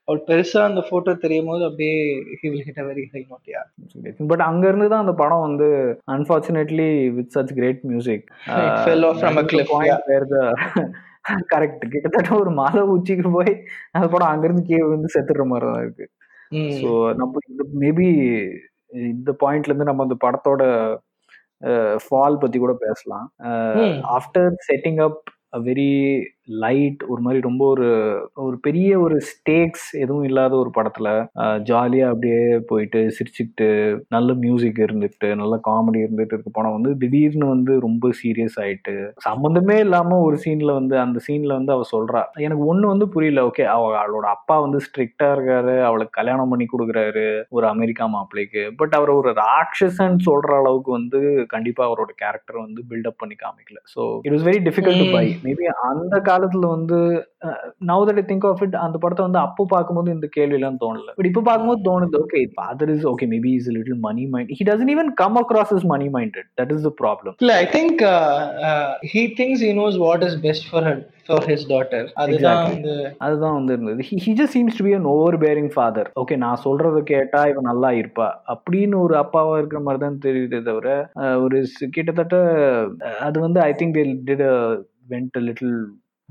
அவர் 0.09 0.21
பெருசா 0.29 0.61
அந்த 0.69 0.81
போட்டோ 0.89 1.13
தெரியும் 1.25 1.49
போது 1.51 1.63
அப்படியே 1.69 1.95
very 2.91 3.05
high 3.13 3.25
note 3.31 3.47
yeah 3.55 3.65
but 4.31 4.45
அங்க 4.49 4.65
இருந்து 4.71 4.89
தான் 4.93 5.05
அந்த 5.05 5.15
படம் 5.23 5.45
வந்து 5.47 5.69
unfortunately 6.15 6.89
with 7.17 7.33
such 7.37 7.55
great 7.59 7.83
music 7.91 8.27
It 8.65 8.77
fell 8.89 9.05
off 9.09 9.19
from 9.25 9.39
a 9.43 9.47
cliff, 9.53 9.71
correct 11.53 11.83
கிட்டத்தட்ட 11.93 12.31
ஒரு 12.43 12.53
மலை 12.61 12.83
உச்சிக்கு 12.95 13.31
போய் 13.37 13.53
அந்த 13.97 14.07
படம் 14.15 14.31
அங்கிருந்து 14.33 14.63
கீழே 14.71 14.87
வந்து 14.95 15.11
செத்துடுற 15.17 15.45
மாதிரி 15.53 15.67
தான் 15.71 15.83
இருக்கு. 15.85 16.07
ஸோ 16.81 16.89
நம்ம 17.21 17.33
மேபி 17.85 18.09
இந்த 18.93 19.33
பாயிண்ட்ல 19.41 19.73
இருந்து 19.73 19.85
நம்ம 19.85 20.03
அந்த 20.03 20.17
படத்தோட 20.25 20.63
ஃபால் 22.05 22.39
பத்தி 22.39 22.59
கூட 22.59 22.73
பேசலாம். 22.81 23.27
After 24.19 24.51
setting 24.69 25.01
up 25.03 25.21
very 25.65 25.91
light 26.61 27.03
ஒரு 27.09 27.21
மாதிரி 27.21 27.41
ரொம்ப 27.41 27.63
ஒரு 27.67 27.89
ஒரு 28.43 28.57
பெரிய 28.61 28.91
ஒரு 29.01 29.17
ஸ்டேக்ஸ் 29.29 29.87
எதுவும் 29.95 30.25
இல்லாத 30.25 30.53
ஒரு 30.57 30.71
படத்துல 30.75 31.09
ஜாலியா 31.67 32.07
அப்படியே 32.09 32.41
போயிட்டு 32.67 33.01
சிரிச்சுக்கிட்டு 33.17 33.69
நல்ல 34.09 34.35
மியூசிக் 34.35 34.81
இருந்துட்டு 34.81 35.29
நல்ல 35.35 35.57
காமெடி 35.65 36.01
இருந்துட்டு 36.05 36.35
இருக்க 36.35 36.53
படம் 36.53 36.73
வந்து 36.73 36.93
திடீர்னு 36.97 37.47
வந்து 37.47 37.75
ரொம்ப 37.81 38.11
சீரியஸ் 38.21 38.59
ஆயிட்டு 38.61 38.95
சம்மந்தமே 39.27 39.77
இல்லாம 39.79 40.19
ஒரு 40.21 40.39
சீன்ல 40.45 40.73
வந்து 40.73 40.97
அந்த 40.99 41.21
சீன்ல 41.27 41.53
வந்து 41.53 41.73
அவ 41.73 41.87
சொல்றா 41.93 42.23
எனக்கு 42.39 42.65
ஒண்ணு 42.67 42.93
வந்து 42.93 43.09
புரியல 43.09 43.45
ஓகே 43.45 43.67
அவ 43.73 43.91
அவளோட 44.03 44.29
அப்பா 44.33 44.57
வந்து 44.59 44.81
ஸ்ட்ரிக்டா 44.87 45.29
இருக்காரு 45.33 45.77
அவளுக்கு 45.83 46.19
கல்யாணம் 46.19 46.53
பண்ணி 46.53 46.69
கொடுக்குறாரு 46.69 47.27
ஒரு 47.51 47.67
அமெரிக்கா 47.67 48.07
மாப்பிள்ளைக்கு 48.09 48.65
பட் 48.77 48.95
அவர் 48.95 49.13
ஒரு 49.13 49.33
ராட்சசன் 49.43 50.19
சொல்ற 50.27 50.53
அளவுக்கு 50.57 50.91
வந்து 50.91 51.21
கண்டிப்பா 51.47 51.83
அவரோட 51.89 52.13
கேரக்டர் 52.17 52.59
வந்து 52.59 52.81
பில்டப் 52.91 53.21
பண்ணி 53.21 53.37
காமிக்கல 53.37 53.81
so 53.95 54.03
it 54.25 54.35
was 54.37 54.47
very 54.49 54.63
difficult 54.67 55.03
to. 55.03 55.09
By 55.15 55.27
maybe 55.45 55.67
அந்த 55.89 56.17
காலத்துல 56.43 56.69
வந்து 56.75 56.99
now 57.91 58.05
that 58.09 58.21
think 58.31 58.47
of 58.51 58.63
it 58.67 58.77
அந்த 58.85 58.97
படத்தை 59.05 59.23
வந்து 59.27 59.41
அப்போ 59.47 59.67
பார்க்கும்போது 59.75 60.17
இந்த 60.17 60.29
கேள்வி 60.37 60.59
எல்லாம் 60.59 60.81
தோணல. 60.85 61.11
பட் 61.19 61.31
இப்போ 61.31 61.45
பார்க்கும்போது 61.49 61.83
தோணுது 61.89 62.21
okay 62.25 62.43
father 62.57 62.93
is 62.97 63.07
okay 63.13 63.29
maybe 63.35 63.53
is 63.61 63.71
little 63.77 64.03
money 64.09 64.27
mind 64.35 64.53
he 64.59 64.67
doesn't 64.71 64.93
even 64.97 65.11
come 65.23 65.39
across 65.43 65.75
is 65.79 65.89
money 65.95 66.09
minded 66.19 66.49
that 66.61 66.75
is 66.77 66.85
the 66.89 66.93
problem 67.03 67.37
இல்ல 67.45 67.55
I 67.65 67.67
think 67.77 68.05
he 69.15 69.25
thinks 69.39 69.59
he 69.67 69.73
knows 69.79 69.97
what 70.07 70.21
is 70.29 70.37
best 70.47 70.65
for 70.73 70.83
her 70.89 70.97
for 71.29 71.41
his 71.51 71.61
daughter. 71.73 72.01
அதுதான். 72.23 72.63
வந்து 72.69 72.95
அதுதான் 73.25 73.57
வந்து 73.59 73.73
இருந்தது. 73.75 74.05
He 74.25 74.33
just 74.39 74.55
seems 74.57 74.79
to 74.79 74.85
be 74.87 74.95
an 74.99 75.09
overbearing 75.45 75.71
father 75.75 76.09
okay 76.23 76.37
நான் 76.45 76.63
சொல்றத 76.65 77.03
கேட்டா 77.13 77.41
இவன் 77.51 77.69
நல்லா 77.71 77.91
இருப்பா. 78.01 78.29
அப்படின்னு 78.55 78.97
ஒரு 79.05 79.15
அப்பாவா 79.23 79.53
இருக்கிற 79.61 79.81
மாதிரி 79.87 80.03
தான் 80.05 80.23
தெரியுதே 80.27 80.61
தவிர 80.71 80.89
ஒரு 81.45 81.59
கிட்டத்தட்ட 81.97 82.37
அது 83.29 83.39
வந்து 83.47 83.61
I 83.69 83.73
think 83.81 83.97
they 83.99 84.05
did 84.31 84.45
went 85.13 85.39
little 85.49 85.77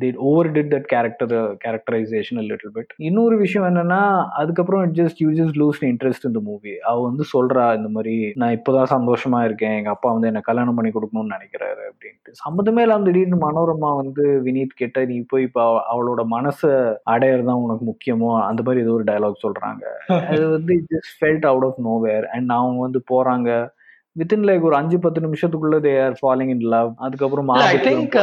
that 0.10 0.84
character 0.94 1.26
uh, 1.26 1.58
characterization 1.66 2.38
a 2.38 2.44
little 2.44 2.76
bit. 2.76 2.86
இன்னொரு 2.98 3.38
விஷயம் 3.38 3.76
என்னன்னா 3.76 4.26
அதுக்கப்புறம் 4.30 4.94
you 4.94 4.98
just 4.98 5.10
lose 5.34 5.82
the 5.82 5.88
interest 5.88 6.26
in 6.26 6.34
the 6.34 6.40
movie. 6.52 6.76
அவ 6.76 7.04
வந்து 7.04 7.24
சொல்றா 7.38 7.76
இந்த 7.76 7.90
மாதிரி 7.90 8.32
நான் 8.36 8.62
இப்போதான் 8.62 8.86
சந்தோஷமா 8.90 9.46
இருக்கேன். 9.46 9.78
எங்க 9.78 9.90
அப்பா 9.90 10.12
வந்து 10.12 10.28
என்ன 10.28 10.40
கல்யாணம் 10.40 10.76
பண்ணி 10.76 10.92
கொடுக்கணும்னு 10.92 11.34
நினைக்கிறாரு 11.34 11.80
அப்படின்ட்டு. 11.92 12.32
சம்மந்தமே 12.32 12.80
இல்லாம 12.80 13.04
திடீர்னு 13.04 13.36
மனோரமா 13.36 13.96
வந்து 13.96 14.42
வினீத் 14.46 14.76
கிட்ட 14.76 15.06
நீ 15.06 15.26
போய் 15.28 15.44
இப்போ 15.44 15.82
அவ- 15.82 15.84
அவளோட 15.92 16.26
மனசை 16.32 16.96
அடையறதுதான் 17.10 17.62
உனக்கு 17.64 17.86
முக்கியமோ? 17.86 18.42
அந்த 18.42 18.64
மாதிரி 18.64 18.84
ஏதோ 18.84 18.94
ஒரு 18.94 19.04
டயலாக் 19.04 19.42
சொல்றாங்க. 19.44 19.84
அது 20.28 20.50
வந்து 20.50 20.86
just 20.90 21.24
felt 21.24 21.46
out 21.46 21.64
of 21.64 21.80
nowhere 22.02 22.28
and 22.28 22.50
அவங்க 22.50 22.80
வந்து 22.80 23.04
போறாங்க. 23.14 23.80
வித்தின் 24.15 24.45
லைக் 24.47 24.65
ஒரு 24.67 24.76
அஞ்சு 24.80 24.97
பத்து 25.06 25.19
நிமிஷத்துக்குள்ள 25.26 25.78
they 25.86 25.93
are 26.06 26.15
falling 26.19 26.52
in 26.56 26.65
love 26.74 26.89
அதுக்கப்புறம் 27.06 27.50
ஐ 27.63 27.76
திங்க். 27.88 28.15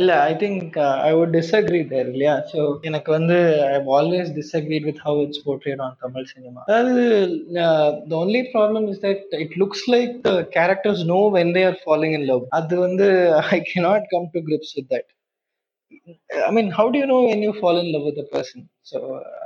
இல்ல 0.00 0.12
I 0.28 0.32
think 0.42 0.76
I 1.08 1.10
would 1.18 1.34
disagree 1.38 1.80
there 1.92 2.08
இல்லையா? 2.12 2.34
ஸோ 2.52 2.60
எனக்கு 2.90 3.10
வந்து 3.16 3.38
I 3.68 3.78
always 3.98 4.30
disagreed 4.38 4.86
with 4.90 5.02
how 5.06 5.20
it's 5.26 5.42
portrayed 5.48 5.82
on 5.86 5.96
Tamil 6.04 6.28
cinema 6.34 6.62
அதாவது 6.68 7.04
the 8.10 8.16
only 8.22 8.42
problem 8.56 8.88
is 8.94 9.02
that 9.06 9.24
it 9.44 9.56
looks 9.64 9.86
like 9.96 10.12
the 10.28 10.34
characters 10.58 11.04
no 11.14 11.20
when 11.38 11.54
they 11.58 11.64
are 11.70 11.80
following 11.84 12.16
in 12.20 12.28
love 12.32 12.44
அது 12.60 12.76
வந்து 12.86 13.08
I 13.56 13.60
cannot 13.72 14.04
come 14.14 14.30
to 14.36 14.42
grips 14.50 14.72
with 14.78 14.88
that. 14.88 15.06
I 16.48 16.52
mean, 16.52 16.70
how 16.70 16.90
do 16.90 16.98
you 16.98 17.06
know 17.06 17.24
when 17.24 17.42
you 17.42 17.52
fall 17.54 17.78
in 17.78 17.92
love 17.92 18.04
with 18.04 18.18
a 18.18 18.24
person? 18.26 18.68
So 18.82 18.98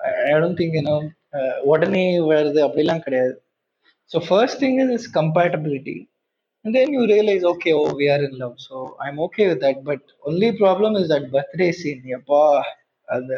I, 0.05 0.35
I 0.35 0.41
don't 0.41 0.57
think 0.57 0.75
you 0.75 0.85
know 0.89 0.99
uh, 1.39 1.55
உடனே 1.73 2.05
வருது 2.33 2.61
அப்படிலாம் 2.69 3.05
கிடையாது. 3.07 3.35
So 4.13 4.19
first 4.29 4.61
thing 4.65 4.81
is, 4.85 4.91
is 4.99 5.09
compatibility 5.21 5.97
and 6.65 6.75
then 6.75 6.91
you 6.97 7.03
realize 7.13 7.43
okay 7.51 7.73
oh 7.79 7.89
we 7.99 8.07
are 8.13 8.23
in 8.27 8.35
love 8.43 8.55
so 8.67 8.75
i'm 9.05 9.17
okay 9.27 9.47
with 9.51 9.61
that. 9.65 9.79
But 9.89 10.03
only 10.29 10.49
problem 10.61 10.93
is 11.01 11.07
that 11.13 11.25
birthday 11.35 11.71
scene. 11.81 12.05
எப்பா 12.19 12.41
அந்த 13.09 13.33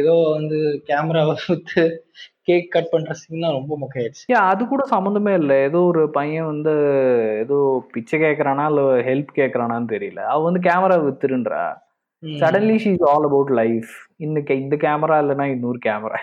ஏதோ 0.00 0.12
வந்து 0.36 0.58
கேமராவை 0.88 1.34
with 1.48 1.82
cake 2.48 2.68
cut 2.74 2.92
பண்ற 2.92 3.14
சீன்லாம் 3.20 3.56
ரொம்ப 3.58 3.72
முக்கியாயிடுச்சு 3.82 4.24
ஏன் 4.34 4.46
அது 4.50 4.62
கூட 4.72 4.82
சம்மந்தமே 4.94 5.32
இல்லை. 5.40 5.56
ஏதோ 5.68 5.78
ஒரு 5.90 6.02
பையன் 6.18 6.50
வந்து 6.52 6.74
ஏதோ 7.44 7.58
பிச்சை 7.94 8.18
கேட்கறானா 8.24 8.66
இல்லை 8.72 8.84
ஹெல்ப் 9.08 9.32
கேட்கறானான்னு 9.40 9.92
தெரியல. 9.94 10.22
அவ 10.32 10.40
வந்து 10.48 10.62
camera 10.68 10.98
வித்துருன்றா. 11.06 11.64
Suddenly 12.22 12.76
she 12.82 12.90
is 12.92 13.04
all 13.10 13.26
about 13.28 13.50
life 13.58 13.90
இந்த 14.24 14.38
இந்த 14.56 14.76
கேமரா 14.84 15.16
இல்லைன்னா 15.22 15.46
இன்னொரு 15.54 15.78
கேமரா 15.86 16.18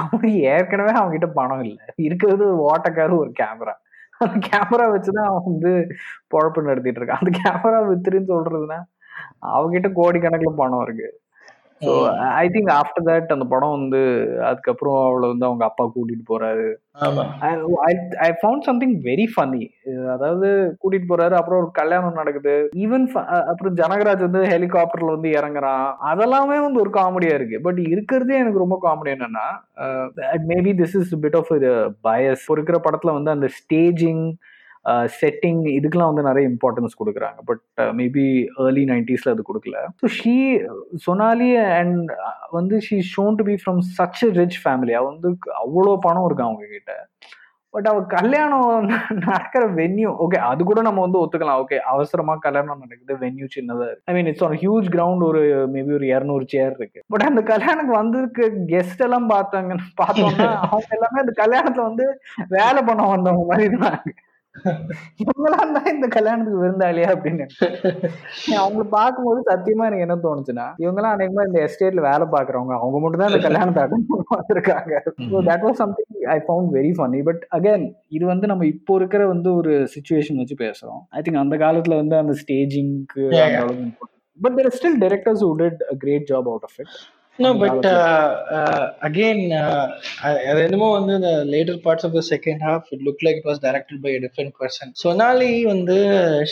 அவனுக்கு 0.00 0.30
ஏற்கனவே 0.52 0.92
அவன்கிட்ட 1.00 1.28
பணம் 1.34 1.64
இல்லை. 1.64 1.86
இருக்கிறது 2.06 2.46
ஓட்டக்காரு 2.68 3.14
ஒரு 3.22 3.32
கேமரா 3.42 3.74
அந்த 4.20 4.36
கேமரா 4.48 4.86
வச்சுதான் 4.94 5.28
அவன் 5.30 5.46
வந்து 5.48 5.72
பொழப்பு 6.32 6.60
நடத்திட்டு 6.68 7.00
இருக்கான். 7.00 7.22
அந்த 7.22 7.32
கேமரா 7.40 7.80
வித்துருன்னு 7.90 8.32
சொல்றதுன்னா 8.34 8.78
அவகிட்ட 9.54 9.88
கோடிக்கணக்கில் 10.00 10.60
பணம் 10.60 10.84
இருக்கு. 10.86 11.08
So 11.82 11.92
I 12.42 12.44
think 12.54 12.70
after 12.78 13.06
that 13.08 13.32
அந்த 13.34 13.46
படம் 13.52 13.74
வந்து 13.78 14.00
அதுக்கப்புறம் 14.48 14.98
அவளை 15.06 15.26
வந்து 15.32 15.46
அவங்க 15.48 15.64
அப்பா 15.68 15.84
கூட்டிட்டு 15.94 16.24
போறாரு. 16.30 16.66
I 18.26 18.30
found 18.40 18.66
something 18.68 18.94
very 19.06 19.26
funny 19.32 19.62
அதாவது 20.14 20.48
கூட்டிட்டு 20.82 21.10
போறாரு 21.12 21.36
அப்புறம் 21.38 21.60
ஒரு 21.62 21.70
கல்யாணம் 21.80 22.20
நடக்குது. 22.20 22.54
ஈவன் 22.84 23.06
அப்புறம் 23.50 23.76
ஜனகராஜ் 23.80 24.26
வந்து 24.28 24.42
ஹெலிகாப்டர்ல 24.54 25.16
வந்து 25.16 25.30
இறங்குறான். 25.38 25.86
அதெல்லாமே 26.12 26.58
வந்து 26.66 26.82
ஒரு 26.84 26.92
காமெடியா 27.00 27.36
இருக்கு. 27.40 27.58
பட் 27.66 27.80
இருக்கிறதே 27.94 28.38
எனக்கு 28.42 28.64
ரொம்ப 28.64 28.78
காமெடி 28.86 29.14
என்னன்னா 29.16 29.46
maybe 30.52 30.74
this 30.82 30.96
is 31.02 31.14
bit 31.24 31.38
of 31.40 31.52
bias 32.08 32.46
இருக்கிற 32.56 32.78
படத்துல 32.86 33.16
வந்து 33.18 33.36
அந்த 33.36 33.50
ஸ்டேஜிங் 33.60 34.24
செட்டிங் 35.18 35.60
இதுக்கெல்லாம் 35.76 36.12
வந்து 36.12 36.28
நிறைய 36.28 36.44
இம்பார்ட்டன்ஸ் 36.52 36.98
கொடுக்குறாங்க. 37.00 37.40
பட் 37.50 37.62
மேபி 38.00 38.26
ஏர்லி 38.64 38.84
நைன்டிஸ்ல 38.92 39.34
அது 39.34 39.48
கொடுக்கல. 39.50 39.76
ஸோ 40.02 40.08
ஷீ 40.18 40.34
சொனாலி 41.06 41.50
அண்ட் 41.78 42.10
வந்து 42.58 42.78
she 42.88 42.98
shown 43.12 43.38
to 43.40 43.46
be 43.50 43.56
from 43.62 43.80
such 43.98 44.24
rich 44.40 44.58
family 44.64 44.94
அவ 45.00 45.06
வந்து 45.12 45.30
அவ்வளோ 45.62 45.94
பணம் 46.06 46.26
இருக்கு 46.28 46.48
அவங்க 46.48 46.66
கிட்ட 46.74 46.92
பட் 47.74 47.86
அவ 47.90 47.98
கல்யாணம் 48.14 48.88
நடக்கிற 49.26 49.62
வென்யூ 49.78 50.08
ஓகே 50.24 50.38
அது 50.48 50.62
கூட 50.70 50.80
நம்ம 50.86 51.02
வந்து 51.04 51.20
ஒத்துக்கலாம். 51.20 51.60
ஓகே 51.62 51.76
அவசரமா 51.92 52.34
கல்யாணம் 52.46 52.82
நடக்குது 52.84 53.14
வென்யூ 53.22 53.46
சின்னதா 53.54 53.86
இருக்கு. 53.88 54.04
I 54.10 54.14
mean 54.16 54.28
it's 54.30 54.44
on 54.48 54.56
huge 54.62 54.88
ground 54.94 55.24
ஒரு 55.28 55.40
மேபி 55.74 55.92
ஒரு 55.98 56.06
இரநூறு 56.10 56.44
சேர் 56.54 56.74
இருக்கு. 56.78 57.00
பட் 57.12 57.24
அந்த 57.28 57.42
கல்யாணத்துக்கு 57.52 57.94
வந்திருக்க 58.00 58.48
கெஸ்ட் 58.72 59.04
எல்லாம் 59.06 59.30
பார்த்தாங்க 59.34 59.78
பார்த்தோம்னா 60.02 60.50
அவங்க 60.68 60.90
எல்லாமே 60.98 61.22
அந்த 61.24 61.34
கல்யாணத்துல 61.40 61.86
வந்து 61.88 62.06
வேலை 62.58 62.82
பண்ண 62.90 63.08
வந்தவங்க 63.14 63.46
மாதிரி 63.52 63.68
இருந்தாங்க 63.70 64.12
இவங்களாம் 65.22 65.74
தான் 65.76 65.90
இந்த 65.92 66.06
கல்யாணத்துக்கு 66.08 66.62
விருந்தாளியா 66.62 67.08
அப்படின்னு. 67.14 67.44
அவங்களை 68.62 68.84
பார்க்கும்போது 68.94 69.40
சத்தியமா 69.48 69.86
எனக்கு 69.88 70.06
என்ன 70.06 70.16
தோணுச்சுன்னா 70.24 70.66
இவங்கெல்லாம் 70.78 71.14
அநேகமா 71.16 71.46
இந்த 71.48 71.60
எஸ்டேட்ல 71.66 72.02
வேலை 72.06 72.26
பாக்குறவங்க 72.34 72.74
அவங்க 72.78 72.98
மட்டும் 72.98 73.22
தான் 73.22 73.32
இந்த 73.32 73.40
கல்யாணத்தை 73.46 73.82
அட்டன் 73.84 74.04
வந்திருக்காங்க 74.34 74.92
so 75.30 75.40
that 75.48 75.64
was 75.66 75.80
something 75.82 76.10
I 76.34 76.38
found 76.44 76.70
very 76.76 76.92
funny 76.98 77.22
but 77.22 77.42
again 77.58 77.86
இது 78.10 78.24
வந்து 78.26 78.50
நம்ம 78.52 78.66
இப்போ 78.74 78.96
இருக்கிற 79.00 79.22
வந்து 79.26 79.50
ஒரு 79.54 79.74
சுச்சுவேஷன் 79.94 80.40
வச்சு 80.42 80.58
பேசுறோம். 80.62 81.02
ஐ 81.12 81.22
திங்க் 81.22 81.42
அந்த 81.44 81.58
காலத்துல 81.64 81.96
வந்து 81.96 82.16
அந்த 82.16 82.36
ஸ்டேஜிங்க்கு 82.42 83.24
but 84.38 84.56
there 84.58 84.76
still 84.76 85.00
directors 85.02 85.44
a 85.88 85.96
great 85.98 86.28
job 86.30 86.48
out 86.52 86.66
of 86.70 86.78
it 86.80 86.94
No, 87.38 87.54
but 87.54 87.84
uh, 87.86 88.44
uh, 88.58 88.92
again, 89.08 89.38
uh, 89.52 89.86
அது 90.24 90.60
என்னமோ 90.64 90.88
வந்து 90.96 91.14
the 91.24 91.32
later 91.54 91.76
parts 91.84 92.04
of 92.08 92.12
the 92.16 92.22
second 92.30 92.58
half, 92.66 92.82
it 92.94 93.00
looked 93.06 93.22
like 93.26 93.36
it 93.40 93.46
was 93.50 93.58
directed 93.66 93.98
by 94.04 94.10
a 94.16 94.20
different 94.24 94.52
person. 94.62 94.88
Sonali 95.02 95.50
வந்து 95.70 95.96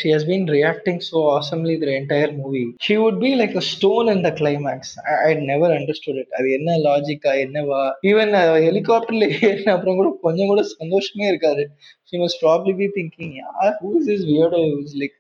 she 0.01 0.09
has 0.14 0.24
been 0.31 0.47
reacting 0.57 0.99
so 1.11 1.18
awesomely 1.35 1.74
the 1.85 1.93
entire 2.01 2.33
movie. 2.41 2.64
She 2.87 2.97
would 3.03 3.18
be 3.26 3.33
like 3.43 3.55
a 3.62 3.64
stone 3.72 4.09
in 4.14 4.22
the 4.28 4.33
climax. 4.41 4.97
I, 5.12 5.16
I 5.28 5.35
never 5.53 5.70
understood 5.81 6.18
it. 6.22 6.28
அது 6.39 6.49
என்ன 6.59 6.78
லாஜிக்கா 6.89 7.35
என்னவா 7.45 7.83
even 8.12 8.35
ஹெலிகாப்டர்ல 8.68 9.28
ஏறின 9.51 9.72
அப்புறம் 9.76 10.01
கூட 10.03 10.11
கொஞ்சம் 10.26 10.53
கூட 10.53 10.64
சந்தோஷமே 10.76 11.28
இருக்காது 11.33 11.64
she 12.11 12.18
must 12.18 12.39
probably 12.41 12.72
be 12.72 12.89
thinking, 12.95 13.37
yeah, 13.41 13.72
who 13.81 13.99
is 13.99 14.07
this 14.07 14.22
weirdo 14.31 14.61
who's 14.70 14.95
like 15.01 15.14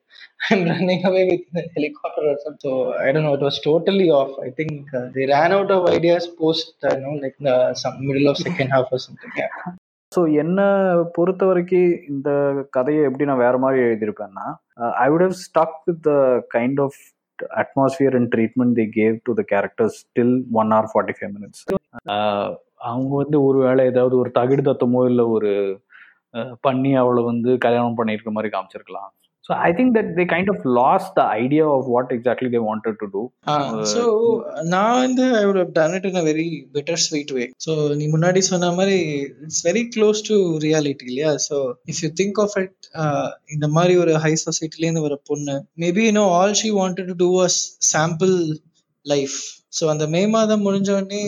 I'm 0.48 0.62
running 0.64 1.02
away 1.04 1.24
with 1.30 1.44
the 1.56 1.62
helicopter 1.74 2.24
or 2.30 2.36
something. 2.44 2.62
So 2.62 2.72
I 3.04 3.12
don't 3.12 3.24
know. 3.24 3.34
It 3.34 3.44
was 3.48 3.58
totally 3.60 4.08
off. 4.10 4.32
I 4.46 4.50
think 4.50 4.94
uh, 4.94 5.06
they 5.14 5.26
ran 5.26 5.52
out 5.52 5.70
of 5.70 5.88
ideas 5.88 6.26
post, 6.40 6.72
uh, 6.82 6.94
you 6.96 7.02
know, 7.04 7.14
like 7.24 7.36
the 7.40 7.56
some 7.74 7.98
middle 8.08 8.28
of 8.32 8.38
second 8.38 8.70
half 8.76 8.88
or 8.96 9.00
something. 9.06 9.32
Yeah. 9.42 9.54
So 10.12 10.20
என்னை 10.42 10.64
பொறுத்த 11.16 11.42
வரைக்கும் 11.48 11.90
இந்த 12.12 12.30
கதையை 12.76 13.02
எப்படி 13.08 13.26
நான் 13.28 13.42
வேற 13.42 13.56
மாதிரி 13.64 13.84
எழுதியிருப்பேன்னா 13.88 14.46
I 15.02 15.06
would 15.12 15.24
have 15.26 15.36
stuck 15.42 15.76
with 15.88 16.00
the 16.08 16.14
kind 16.54 16.80
of 16.84 16.96
atmosphere 17.62 18.16
and 18.18 18.28
treatment 18.32 18.74
they 18.80 18.86
gave 18.96 19.14
to 19.28 19.34
the 19.40 19.42
characters 19.52 19.98
till 20.18 20.34
one 20.60 20.74
hour 20.76 20.90
forty 20.92 21.14
five 21.18 21.32
minutes 21.36 21.62
அவங்க 22.88 23.12
வந்து 23.22 23.38
ஒரு 23.48 23.60
வேளை 23.66 23.84
ஏதாவது 23.92 24.16
ஒரு 24.22 24.32
தகுடு 24.38 24.64
தத்தமோ 24.70 25.02
இல்லை 25.10 25.26
ஒரு 25.36 25.52
பண்ணி 26.66 26.92
அவளை 27.02 27.22
வந்து 27.30 27.52
கல்யாணம் 27.66 27.98
பண்ணியிருக்க 28.00 28.32
மாதிரி 28.36 28.52
காமிச்சிருக்கலாம் 28.56 29.10
So 29.50 29.56
I 29.58 29.72
think 29.72 29.94
that 29.94 30.08
they 30.16 30.24
kind 30.32 30.48
of 30.48 30.58
lost 30.64 31.08
the 31.16 31.24
idea 31.42 31.64
of 31.68 31.86
what 31.94 32.12
exactly 32.12 32.48
they 32.48 32.60
wanted 32.60 32.94
to 33.00 33.06
do. 33.14 33.22
Uh, 33.52 33.84
so 33.92 34.02
நான் 34.72 34.98
வந்து 35.04 35.24
I 35.38 35.42
would 35.46 35.58
have 35.62 35.72
done 35.78 35.94
it 35.98 36.04
in 36.10 36.16
a 36.20 36.24
very 36.28 36.46
bitter 36.76 36.96
sweet 37.06 37.30
way. 37.36 37.46
So 37.64 37.72
நீ 38.00 38.06
முன்னாடி 38.14 38.40
சொன்ன 38.50 38.70
மாதிரி 38.78 38.98
it's 39.46 39.64
very 39.68 39.82
close 39.94 40.20
to 40.28 40.36
reality 40.66 41.08
இல்லையா 41.10 41.32
so 41.48 41.58
if 41.92 42.02
you 42.04 42.10
think 42.20 42.38
of 42.44 42.54
it 42.62 42.78
இந்த 43.56 43.68
மாதிரி 43.78 43.96
ஒரு 44.04 44.14
ஹை 44.26 44.32
சொசைட்டிலேருந்து 44.46 45.04
வர 45.08 45.16
பொண்ணு 45.30 45.56
maybe 45.84 46.04
you 46.08 46.14
know 46.20 46.26
all 46.38 46.56
she 46.62 46.70
wanted 46.80 47.10
to 47.12 47.16
do 47.24 47.30
was 47.40 47.58
simple 47.94 48.36
life 49.06 49.38
so 49.72 49.84
அந்த 49.92 50.04
மே 50.12 50.20
மாதம் 50.32 50.64
முடிஞ்ச 50.66 50.88
உடனே 50.94 51.20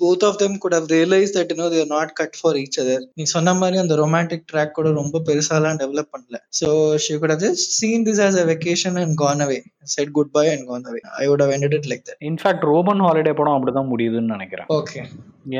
both 0.00 0.24
of 0.28 0.38
them 0.40 0.56
could 0.62 0.76
have 0.76 0.88
realise 0.94 1.30
that 1.36 1.52
no 1.60 1.66
they're 1.74 1.88
not 1.94 2.12
cut 2.18 2.36
for 2.38 2.56
each 2.62 2.78
other 2.82 3.04
நீ 3.18 3.24
சொன்ன 3.32 3.54
மாதிரி 3.60 3.78
அந்த 3.82 3.94
ரொமான்டிக் 4.02 4.44
ட்ராக் 4.52 4.74
கூட 4.78 4.90
ரொம்ப 4.98 5.22
பெருசாலாம் 5.28 5.80
டெவலப் 5.82 6.10
பண்ணல. 6.14 6.38
So 6.58 6.68
she 7.04 7.14
could 7.22 7.34
have 7.34 7.42
just 7.46 7.66
seen 7.78 8.06
this 8.08 8.22
as 8.26 8.38
a 8.42 8.46
vacation 8.52 8.98
and 9.02 9.16
gone 9.22 9.42
away 9.46 9.58
said 9.94 10.12
goodbye 10.36 10.46
and 10.54 10.66
gone 10.70 10.86
away 10.90 11.02
I 11.22 11.26
would 11.30 11.44
have 11.44 11.54
ended 11.56 11.76
it 11.78 11.88
like 11.92 12.04
that 12.08 12.20
in fact 12.30 12.66
Roman 12.72 13.04
Holiday 13.06 13.34
படம் 13.40 13.56
அப்படிதான் 13.56 13.90
முடியுதுன்னு 13.92 14.34
நினைக்கிறேன். 14.36 14.68
Okay 14.78 15.02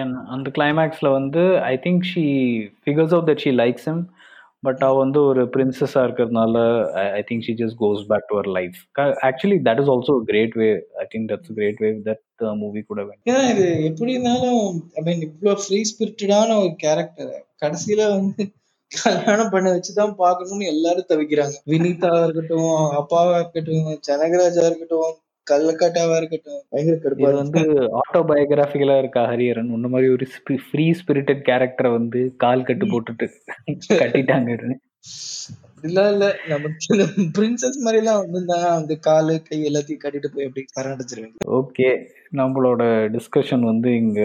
ஏன் 0.00 0.14
அந்த 0.34 0.48
கிளைமேக்ஸ்ல 0.58 1.10
வந்து 1.18 1.44
I 1.70 1.76
think 1.86 2.04
she 2.12 2.26
figures 2.84 3.14
out 3.16 3.30
that 3.30 3.44
she 3.46 3.52
likes 3.62 3.88
him 3.90 4.02
but 4.62 4.82
அவ 4.82 4.96
வந்து 4.98 5.20
ஒரு 5.28 5.42
பிரின்சஸா 5.54 6.00
இருக்கிறதுனால 6.06 6.56
I 7.12 7.22
think 7.28 7.46
she 7.46 7.54
just 7.60 7.78
goes 7.80 8.02
back 8.10 8.28
to 8.28 8.36
her 8.36 8.50
life 8.58 8.78
actually 9.28 9.58
that 9.66 9.80
is 9.82 9.90
also 9.94 10.14
great 10.28 10.56
way 10.60 10.68
I 11.02 11.06
think 11.12 11.28
that's 11.32 11.52
great 11.52 11.80
way 11.80 11.90
that 12.08 12.22
movie 12.60 12.82
கூட 12.82 13.00
ஏன்னா 13.28 13.42
இது 13.52 13.66
எப்படி 13.90 14.12
இருந்தாலும் 14.12 14.62
ஐ 14.96 15.02
மீன் 15.02 15.24
இவ்வளோ 15.28 15.54
ஃப்ரீ 15.62 15.80
ஸ்பிரிட்டடான 15.90 16.58
ஒரு 16.62 16.74
கேரக்டர் 16.84 17.32
கடைசியில் 17.58 18.04
வந்து 18.14 18.44
கல்யாணம் 18.90 19.52
பண்ண 19.52 19.68
வச்சுதான் 19.70 20.14
பாக்கணும்னு 20.18 20.66
எல்லாரும் 20.72 21.10
தவிக்கிறாங்க. 21.10 21.54
வினிதா 21.70 22.10
இருக்கட்டும் 22.24 22.70
அப்பாவா 22.98 23.34
இருக்கட்டும் 23.38 23.86
ஜனகராஜா 24.08 24.64
இருக்கட்டும் 24.68 25.12
கல்லக்காட்டாவா 25.46 26.16
இருக்கட்டும். 26.20 26.60
பயங்கர 26.72 26.96
கடுப்பா 26.98 27.28
இது 27.28 27.40
வந்து 27.40 27.62
ஆட்டோபயோகிராபிக்கலா 28.00 28.96
இருக்கா 29.02 29.22
ஹரியரன் 29.30 29.74
உன்ன 29.76 29.88
மாதிரி 29.88 30.08
ஒரு 30.12 30.26
ஃப்ரீ 30.66 30.86
ஸ்பிரிட்டட் 31.00 31.42
கேரக்டரை 31.48 31.90
வந்து 31.98 32.20
கால் 32.44 32.66
கட்டு 32.68 32.86
போட்டுட்டு 32.86 33.28
கட்டிட்டாங்க 34.02 34.50
இல்ல 35.84 36.00
இல்ல. 36.10 36.24
நமக்கு 36.50 36.88
பிரின்சஸ் 37.36 37.78
மாதிரி 37.84 38.00
எல்லாம் 38.00 38.20
வந்திருந்தா 38.20 38.58
அந்த 38.74 38.94
காலு 39.06 39.34
கை 39.46 39.58
எல்லாத்தையும் 39.68 40.02
கட்டிட்டு 40.02 40.28
போய் 40.34 40.46
அப்படி 40.48 40.62
பரண்டச்சிருவேன் 40.76 41.32
ஓகே 41.58 41.88
நம்மளோட 42.32 42.82
டிஸ்கஷன் 43.16 43.64
வந்து 43.70 43.90
இங்க 44.02 44.20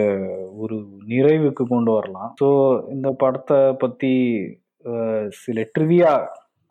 ஒரு 0.56 0.76
நிறைவுக்கு 1.08 1.64
கொண்டு 1.66 1.90
வரலாம். 1.92 2.30
ஸோ 2.40 2.48
இந்த 2.88 3.10
படத்தை 3.22 3.58
பத்தி 3.76 4.12
சில 5.40 5.64
ட்ரிவியா 5.74 6.12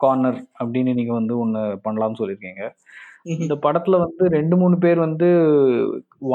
கார்னர் 0.00 0.40
அப்படின்னு 0.60 0.92
நீங்க 0.94 1.12
வந்து 1.12 1.36
ஒன்று 1.38 1.62
பண்ணலாம்னு 1.84 2.20
சொல்லியிருக்கீங்க. 2.20 2.64
இந்த 3.26 3.54
படத்துல 3.64 3.96
வந்து 4.02 4.24
ரெண்டு 4.30 4.56
மூணு 4.56 4.76
பேர் 4.78 4.98
வந்து 4.98 5.28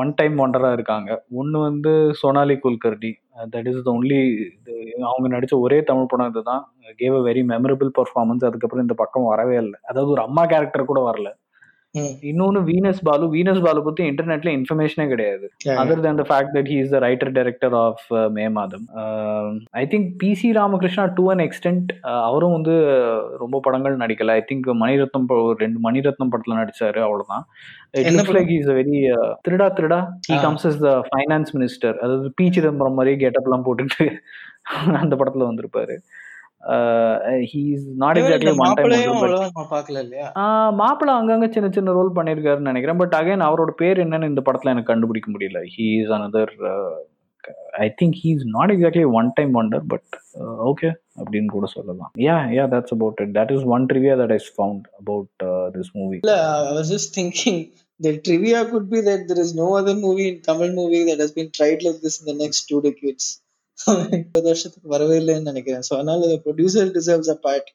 ஒன் 0.02 0.12
டைம் 0.16 0.36
ஒண்டரா 0.40 0.70
இருக்காங்க. 0.74 1.10
ஒன்னு 1.34 1.58
வந்து 1.60 1.92
Sonali 2.22 2.56
Kulkarni 2.64 3.12
that 3.54 3.70
is 3.72 3.80
the 3.80 3.92
only 3.94 4.20
அவங்க 5.08 5.28
நடிச்ச 5.36 5.54
ஒரே 5.60 5.80
தமிழ் 5.84 6.12
படம் 6.12 6.32
இதுதான். 6.32 6.64
Gave 7.00 7.16
a 7.20 7.24
very 7.28 7.44
memorable 7.52 7.92
performance 8.00 8.48
அதுக்கப்புறம் 8.50 8.86
இந்த 8.86 8.96
பக்கம் 8.96 9.30
வரவே 9.32 9.58
இல்லை. 9.64 9.78
அதாவது 9.90 10.12
ஒரு 10.12 10.24
அம்மா 10.28 10.46
கேரக்டர் 10.46 10.92
கூட 10.92 11.02
வரல. 11.10 11.30
இன்னொன்னு 12.30 12.60
வீனஸ் 12.70 13.02
பாலு. 13.08 13.26
வீனஸ் 13.34 13.60
பாலு 13.66 13.82
பத்தி 13.88 14.04
இன்டர்நெட்ல 14.12 14.50
இன்ஃபர்மேஷனே 14.58 15.06
கிடையாது. 15.12 15.46
Other 15.82 16.02
than 16.06 16.20
the 16.22 16.26
fact 16.30 16.54
that 16.56 16.70
he 16.72 16.78
is 16.84 16.94
the 16.94 17.00
writer 17.06 17.32
director 17.38 17.76
of 17.82 18.06
May 18.38 18.46
மாதம் 18.58 18.86
I 19.82 19.84
think 19.92 20.08
P 20.22 20.30
C 20.42 20.50
Ramakrishna 20.60 21.06
to 21.20 21.26
an 21.34 21.44
extent 21.48 21.92
அவரும் 22.28 22.56
வந்து 22.58 22.76
ரொம்ப 23.44 23.60
படங்கள் 23.68 24.02
நடிக்கல. 24.04 24.38
ஐ 24.40 24.44
திங்க் 24.52 24.70
மணிரத்னம் 24.84 25.28
ரெண்டு 25.64 25.80
மணிரத்னம் 25.88 26.34
படத்துல 26.34 26.60
நடிச்சாரு 26.62 27.02
அவ்வளவுதான். 27.08 27.46
Very 28.72 28.98
Thiruda 29.46 29.68
Thiruda. 29.78 30.00
He 30.30 30.38
comes 30.48 30.68
is 30.72 30.82
the 30.86 30.92
finance 31.10 31.54
minister 31.58 31.98
அதாவது 32.04 32.30
P 32.40 32.48
Chidambaram 32.58 33.00
மாதிரி 33.00 33.14
கெட்டப் 33.24 33.50
எல்லாம் 33.50 33.68
போட்டுட்டு 33.68 34.06
அந்த 35.04 35.16
படத்துல 35.20 35.48
வந்திருப்பாரு. 35.48 35.96
மாப்பிள்ள 40.82 41.12
அங்கங்க 41.20 41.48
சின்ன 41.56 41.70
சின்ன 41.70 41.92
ரோல் 41.98 42.12
பண்ணிருக்காருன்னு 42.18 42.70
நினைக்கிறேன். 42.70 42.98
பட் 42.98 43.16
அகைன் 43.18 43.46
அவரோட 43.48 43.72
பேர் 43.82 43.98
என்னன்னு 44.06 44.32
இந்த 44.32 44.44
படத்துல 44.46 44.74
எனக்கு 44.74 44.92
கண்டுபிடிக்க 44.94 45.32
முடியல. 45.32 45.62
He 45.76 45.88
is 46.02 46.14
another 46.18 46.54
I 47.72 47.88
think 48.02 48.16
he 48.22 48.30
is 48.36 48.48
not 48.56 48.72
exactly 48.72 49.12
one 49.12 49.32
time 49.34 49.54
wonder 49.62 49.86
but 49.88 50.10
okay 50.72 50.92
அப்படின்னு 51.22 51.46
கூட 51.46 51.66
சொல்லலாம். 51.66 52.12
Yeah 52.18 52.38
yeah 52.58 52.66
that's 52.74 52.94
about 52.98 53.20
it 53.20 53.38
that 53.38 53.54
is 53.58 53.66
one 53.76 53.86
trivia 53.94 54.16
that 54.24 54.34
is 54.34 54.52
found 54.58 54.86
about 55.00 55.48
this 55.78 55.94
movie 55.94 56.20
இல்ல 56.24 56.36
I 56.70 56.76
was 56.80 56.92
just 56.96 57.16
thinking 57.20 57.64
the 58.00 58.12
trivia 58.28 58.60
could 58.70 58.90
be 58.92 59.00
that 59.08 59.22
there 59.28 59.42
is 59.42 59.52
no 59.60 59.68
other 59.80 59.94
movie 59.96 60.26
in 60.30 60.38
Tamil 60.48 60.72
movie 60.78 61.02
that 61.10 61.20
has 61.24 61.32
been 61.36 61.50
tried 61.58 61.84
like 61.86 62.00
this 62.06 62.16
in 62.22 62.26
the 62.30 62.36
next 62.44 62.62
two 62.70 62.80
decades. 62.86 63.43
இருபது 64.18 64.48
வருஷத்துக்கு 64.50 64.94
வரவே 64.94 65.16
இல்லைன்னு 65.22 65.50
நினைக்கிறேன். 65.52 65.86
So 65.88 65.94
அதனால 65.98 66.36
producer 66.46 66.94
deserves 66.98 67.34
a 67.34 67.40
part 67.46 67.70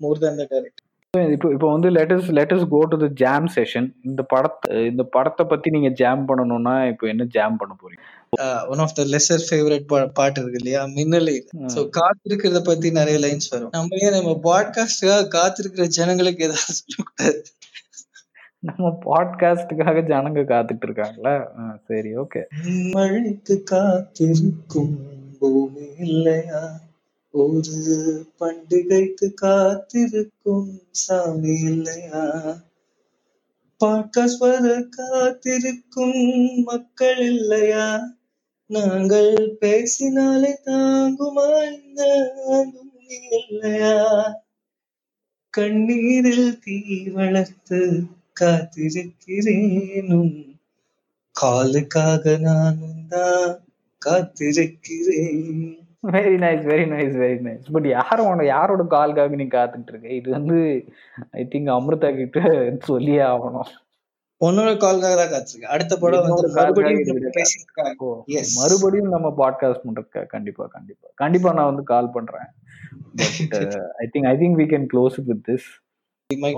more 0.00 0.22
than 0.24 0.40
the 0.40 0.46
director 0.52 0.90
இப்போ 1.34 1.48
இப்போ 1.54 1.66
வந்து 1.74 1.88
let's 1.96 2.28
let's 2.38 2.64
go 2.72 2.78
to 2.92 2.96
the 3.02 3.06
jam 3.20 3.46
session 3.56 3.86
இந்த 4.08 4.22
படத்தை 4.32 4.78
இந்த 4.90 5.02
படத்தை 5.16 5.44
பத்தி 5.52 5.68
நீங்க 5.76 5.90
ஜாம் 6.00 6.22
பண்ணணும்னா 6.30 6.74
இப்போ 6.92 7.04
என்ன 7.12 7.24
ஜாம் 7.36 7.58
பண்ண 7.60 7.72
போறீங்க? 7.82 8.02
One 8.72 8.82
of 8.84 8.94
the 8.98 9.02
lesser 9.12 9.44
favourite 9.48 9.86
பாட்டு 10.18 10.40
இருக்கு 10.42 10.60
இல்லையா? 10.62 10.80
மின்னலை 10.96 11.36
சோ 11.74 11.82
காத்திருக்கிறத 11.98 12.62
பத்தி 12.70 12.90
நிறைய 13.00 13.18
லைன்ஸ் 13.26 13.50
வரும். 13.54 13.72
நம்ம 13.78 14.00
ஏன் 14.06 14.16
நம்ம 14.18 14.34
பாட்காஸ்டுக்காக 14.48 15.28
காத்திருக்கிற 15.36 15.86
ஜனங்களுக்கு 15.98 16.46
ஏதாவது 16.48 16.78
சொல்லக்கூடாது? 16.80 17.40
நம்ம 18.62 18.90
பாட்காஸ்டுக்காக 19.06 20.02
ஜனங்க 20.12 20.44
காத்துட்டு 20.52 20.86
இருக்காங்களா? 20.88 21.36
சரி 21.90 22.12
ஓகே 22.24 22.42
மழைக்கு 22.96 23.56
காத்திருக்கும் 23.72 24.94
பூமி 25.38 25.86
இல்லையா 25.98 26.80
ஒரு 27.34 27.76
பண்டிகைக்கு 28.40 29.34
காத்திருக்கும் 29.34 30.80
சாமி 30.90 31.60
இல்லையா? 31.60 32.22
பாட்காஸ்ட் 33.80 34.38
வர 34.38 34.82
காத்திருக்கும் 34.90 36.20
மக்கள் 36.62 37.18
இல்லையா? 37.18 38.14
நாங்கள் 38.66 39.56
பேசினாலே 39.58 40.58
தாங்குமா 40.64 41.74
இந்த 41.74 42.02
பூமி 42.72 43.18
இல்லையா? 43.30 43.94
கண்ணீரில் 45.50 46.58
தீ 46.58 47.10
வளர்த்து 47.10 47.80
காத்திருக்கிறேனும் 48.40 50.36
காலுக்காக 51.40 52.38
நானும் 52.38 53.06
தான் 53.08 53.62
காத்திருக்கிறேன். 54.06 55.78
Very 56.14 56.34
nice 56.42 56.64
very 56.70 56.84
nice 56.92 57.14
very 57.22 57.38
nice 57.46 57.70
but 57.74 57.86
யாரோட 57.86 58.44
யாரோட 58.46 58.82
கால்காக 58.90 59.36
நீ 59.40 59.44
காத்துட்டு 59.44 59.90
இருக்க 59.92 60.08
இது 60.08 60.30
வந்து 60.30 60.58
ஐ 61.30 61.42
திங்க் 61.52 61.70
அமிர்தா 61.76 62.10
கிட்ட 62.16 62.40
சொல்லியே 62.80 63.22
ஆகணும். 63.32 63.70
உன்னோட 64.40 64.70
கால்காக 64.84 65.14
தான் 65.20 65.32
காத்திருக்கேன். 65.32 65.72
அடுத்த 65.76 65.96
படம் 65.96 66.26
வந்து 66.28 66.48
மறுபடியும் 66.48 66.98
மறுபடியும் 68.56 69.08
நம்ம 69.08 69.28
பாட்காஸ்ட் 69.38 69.84
பண்றதுக்கு? 69.86 70.26
கண்டிப்பா 70.26 70.64
கண்டிப்பா. 70.66 71.08
கண்டிப்பா 71.14 71.52
நான் 71.52 71.70
வந்து 71.70 71.84
கால் 71.92 72.10
பண்றேன். 72.10 72.48
I 74.02 74.06
think 74.12 74.28
I 74.32 74.36
think 74.42 74.58
we 74.60 74.66
can 74.72 74.88
close 74.92 75.18
with 75.26 75.44
this 75.48 75.68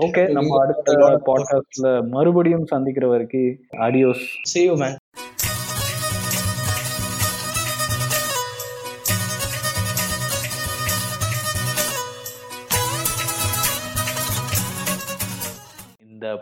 okay 0.05 0.21
நம்ம 0.31 0.59
அடுத்த 0.63 0.93
பாட்காஸ்ட்ல 1.25 1.87
மறுபடியும் 2.09 2.65
சந்திக்கிற 2.65 3.07
வரைக்கும் 3.07 3.49
ஆடியோஸ் 3.85 4.23
see 4.51 4.63
you 4.67 4.75
man. 4.83 4.93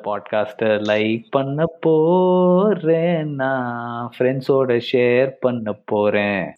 பாட்காஸ்ட்டை 0.06 0.72
லைக் 0.90 1.24
பண்ண 1.30 1.66
போறேன். 1.66 3.36
நான் 3.36 4.12
ஃப்ரெண்ட்ஸோட 4.18 4.82
ஷேர் 4.92 5.34
பண்ண 5.40 5.74
போறேன். 5.86 6.54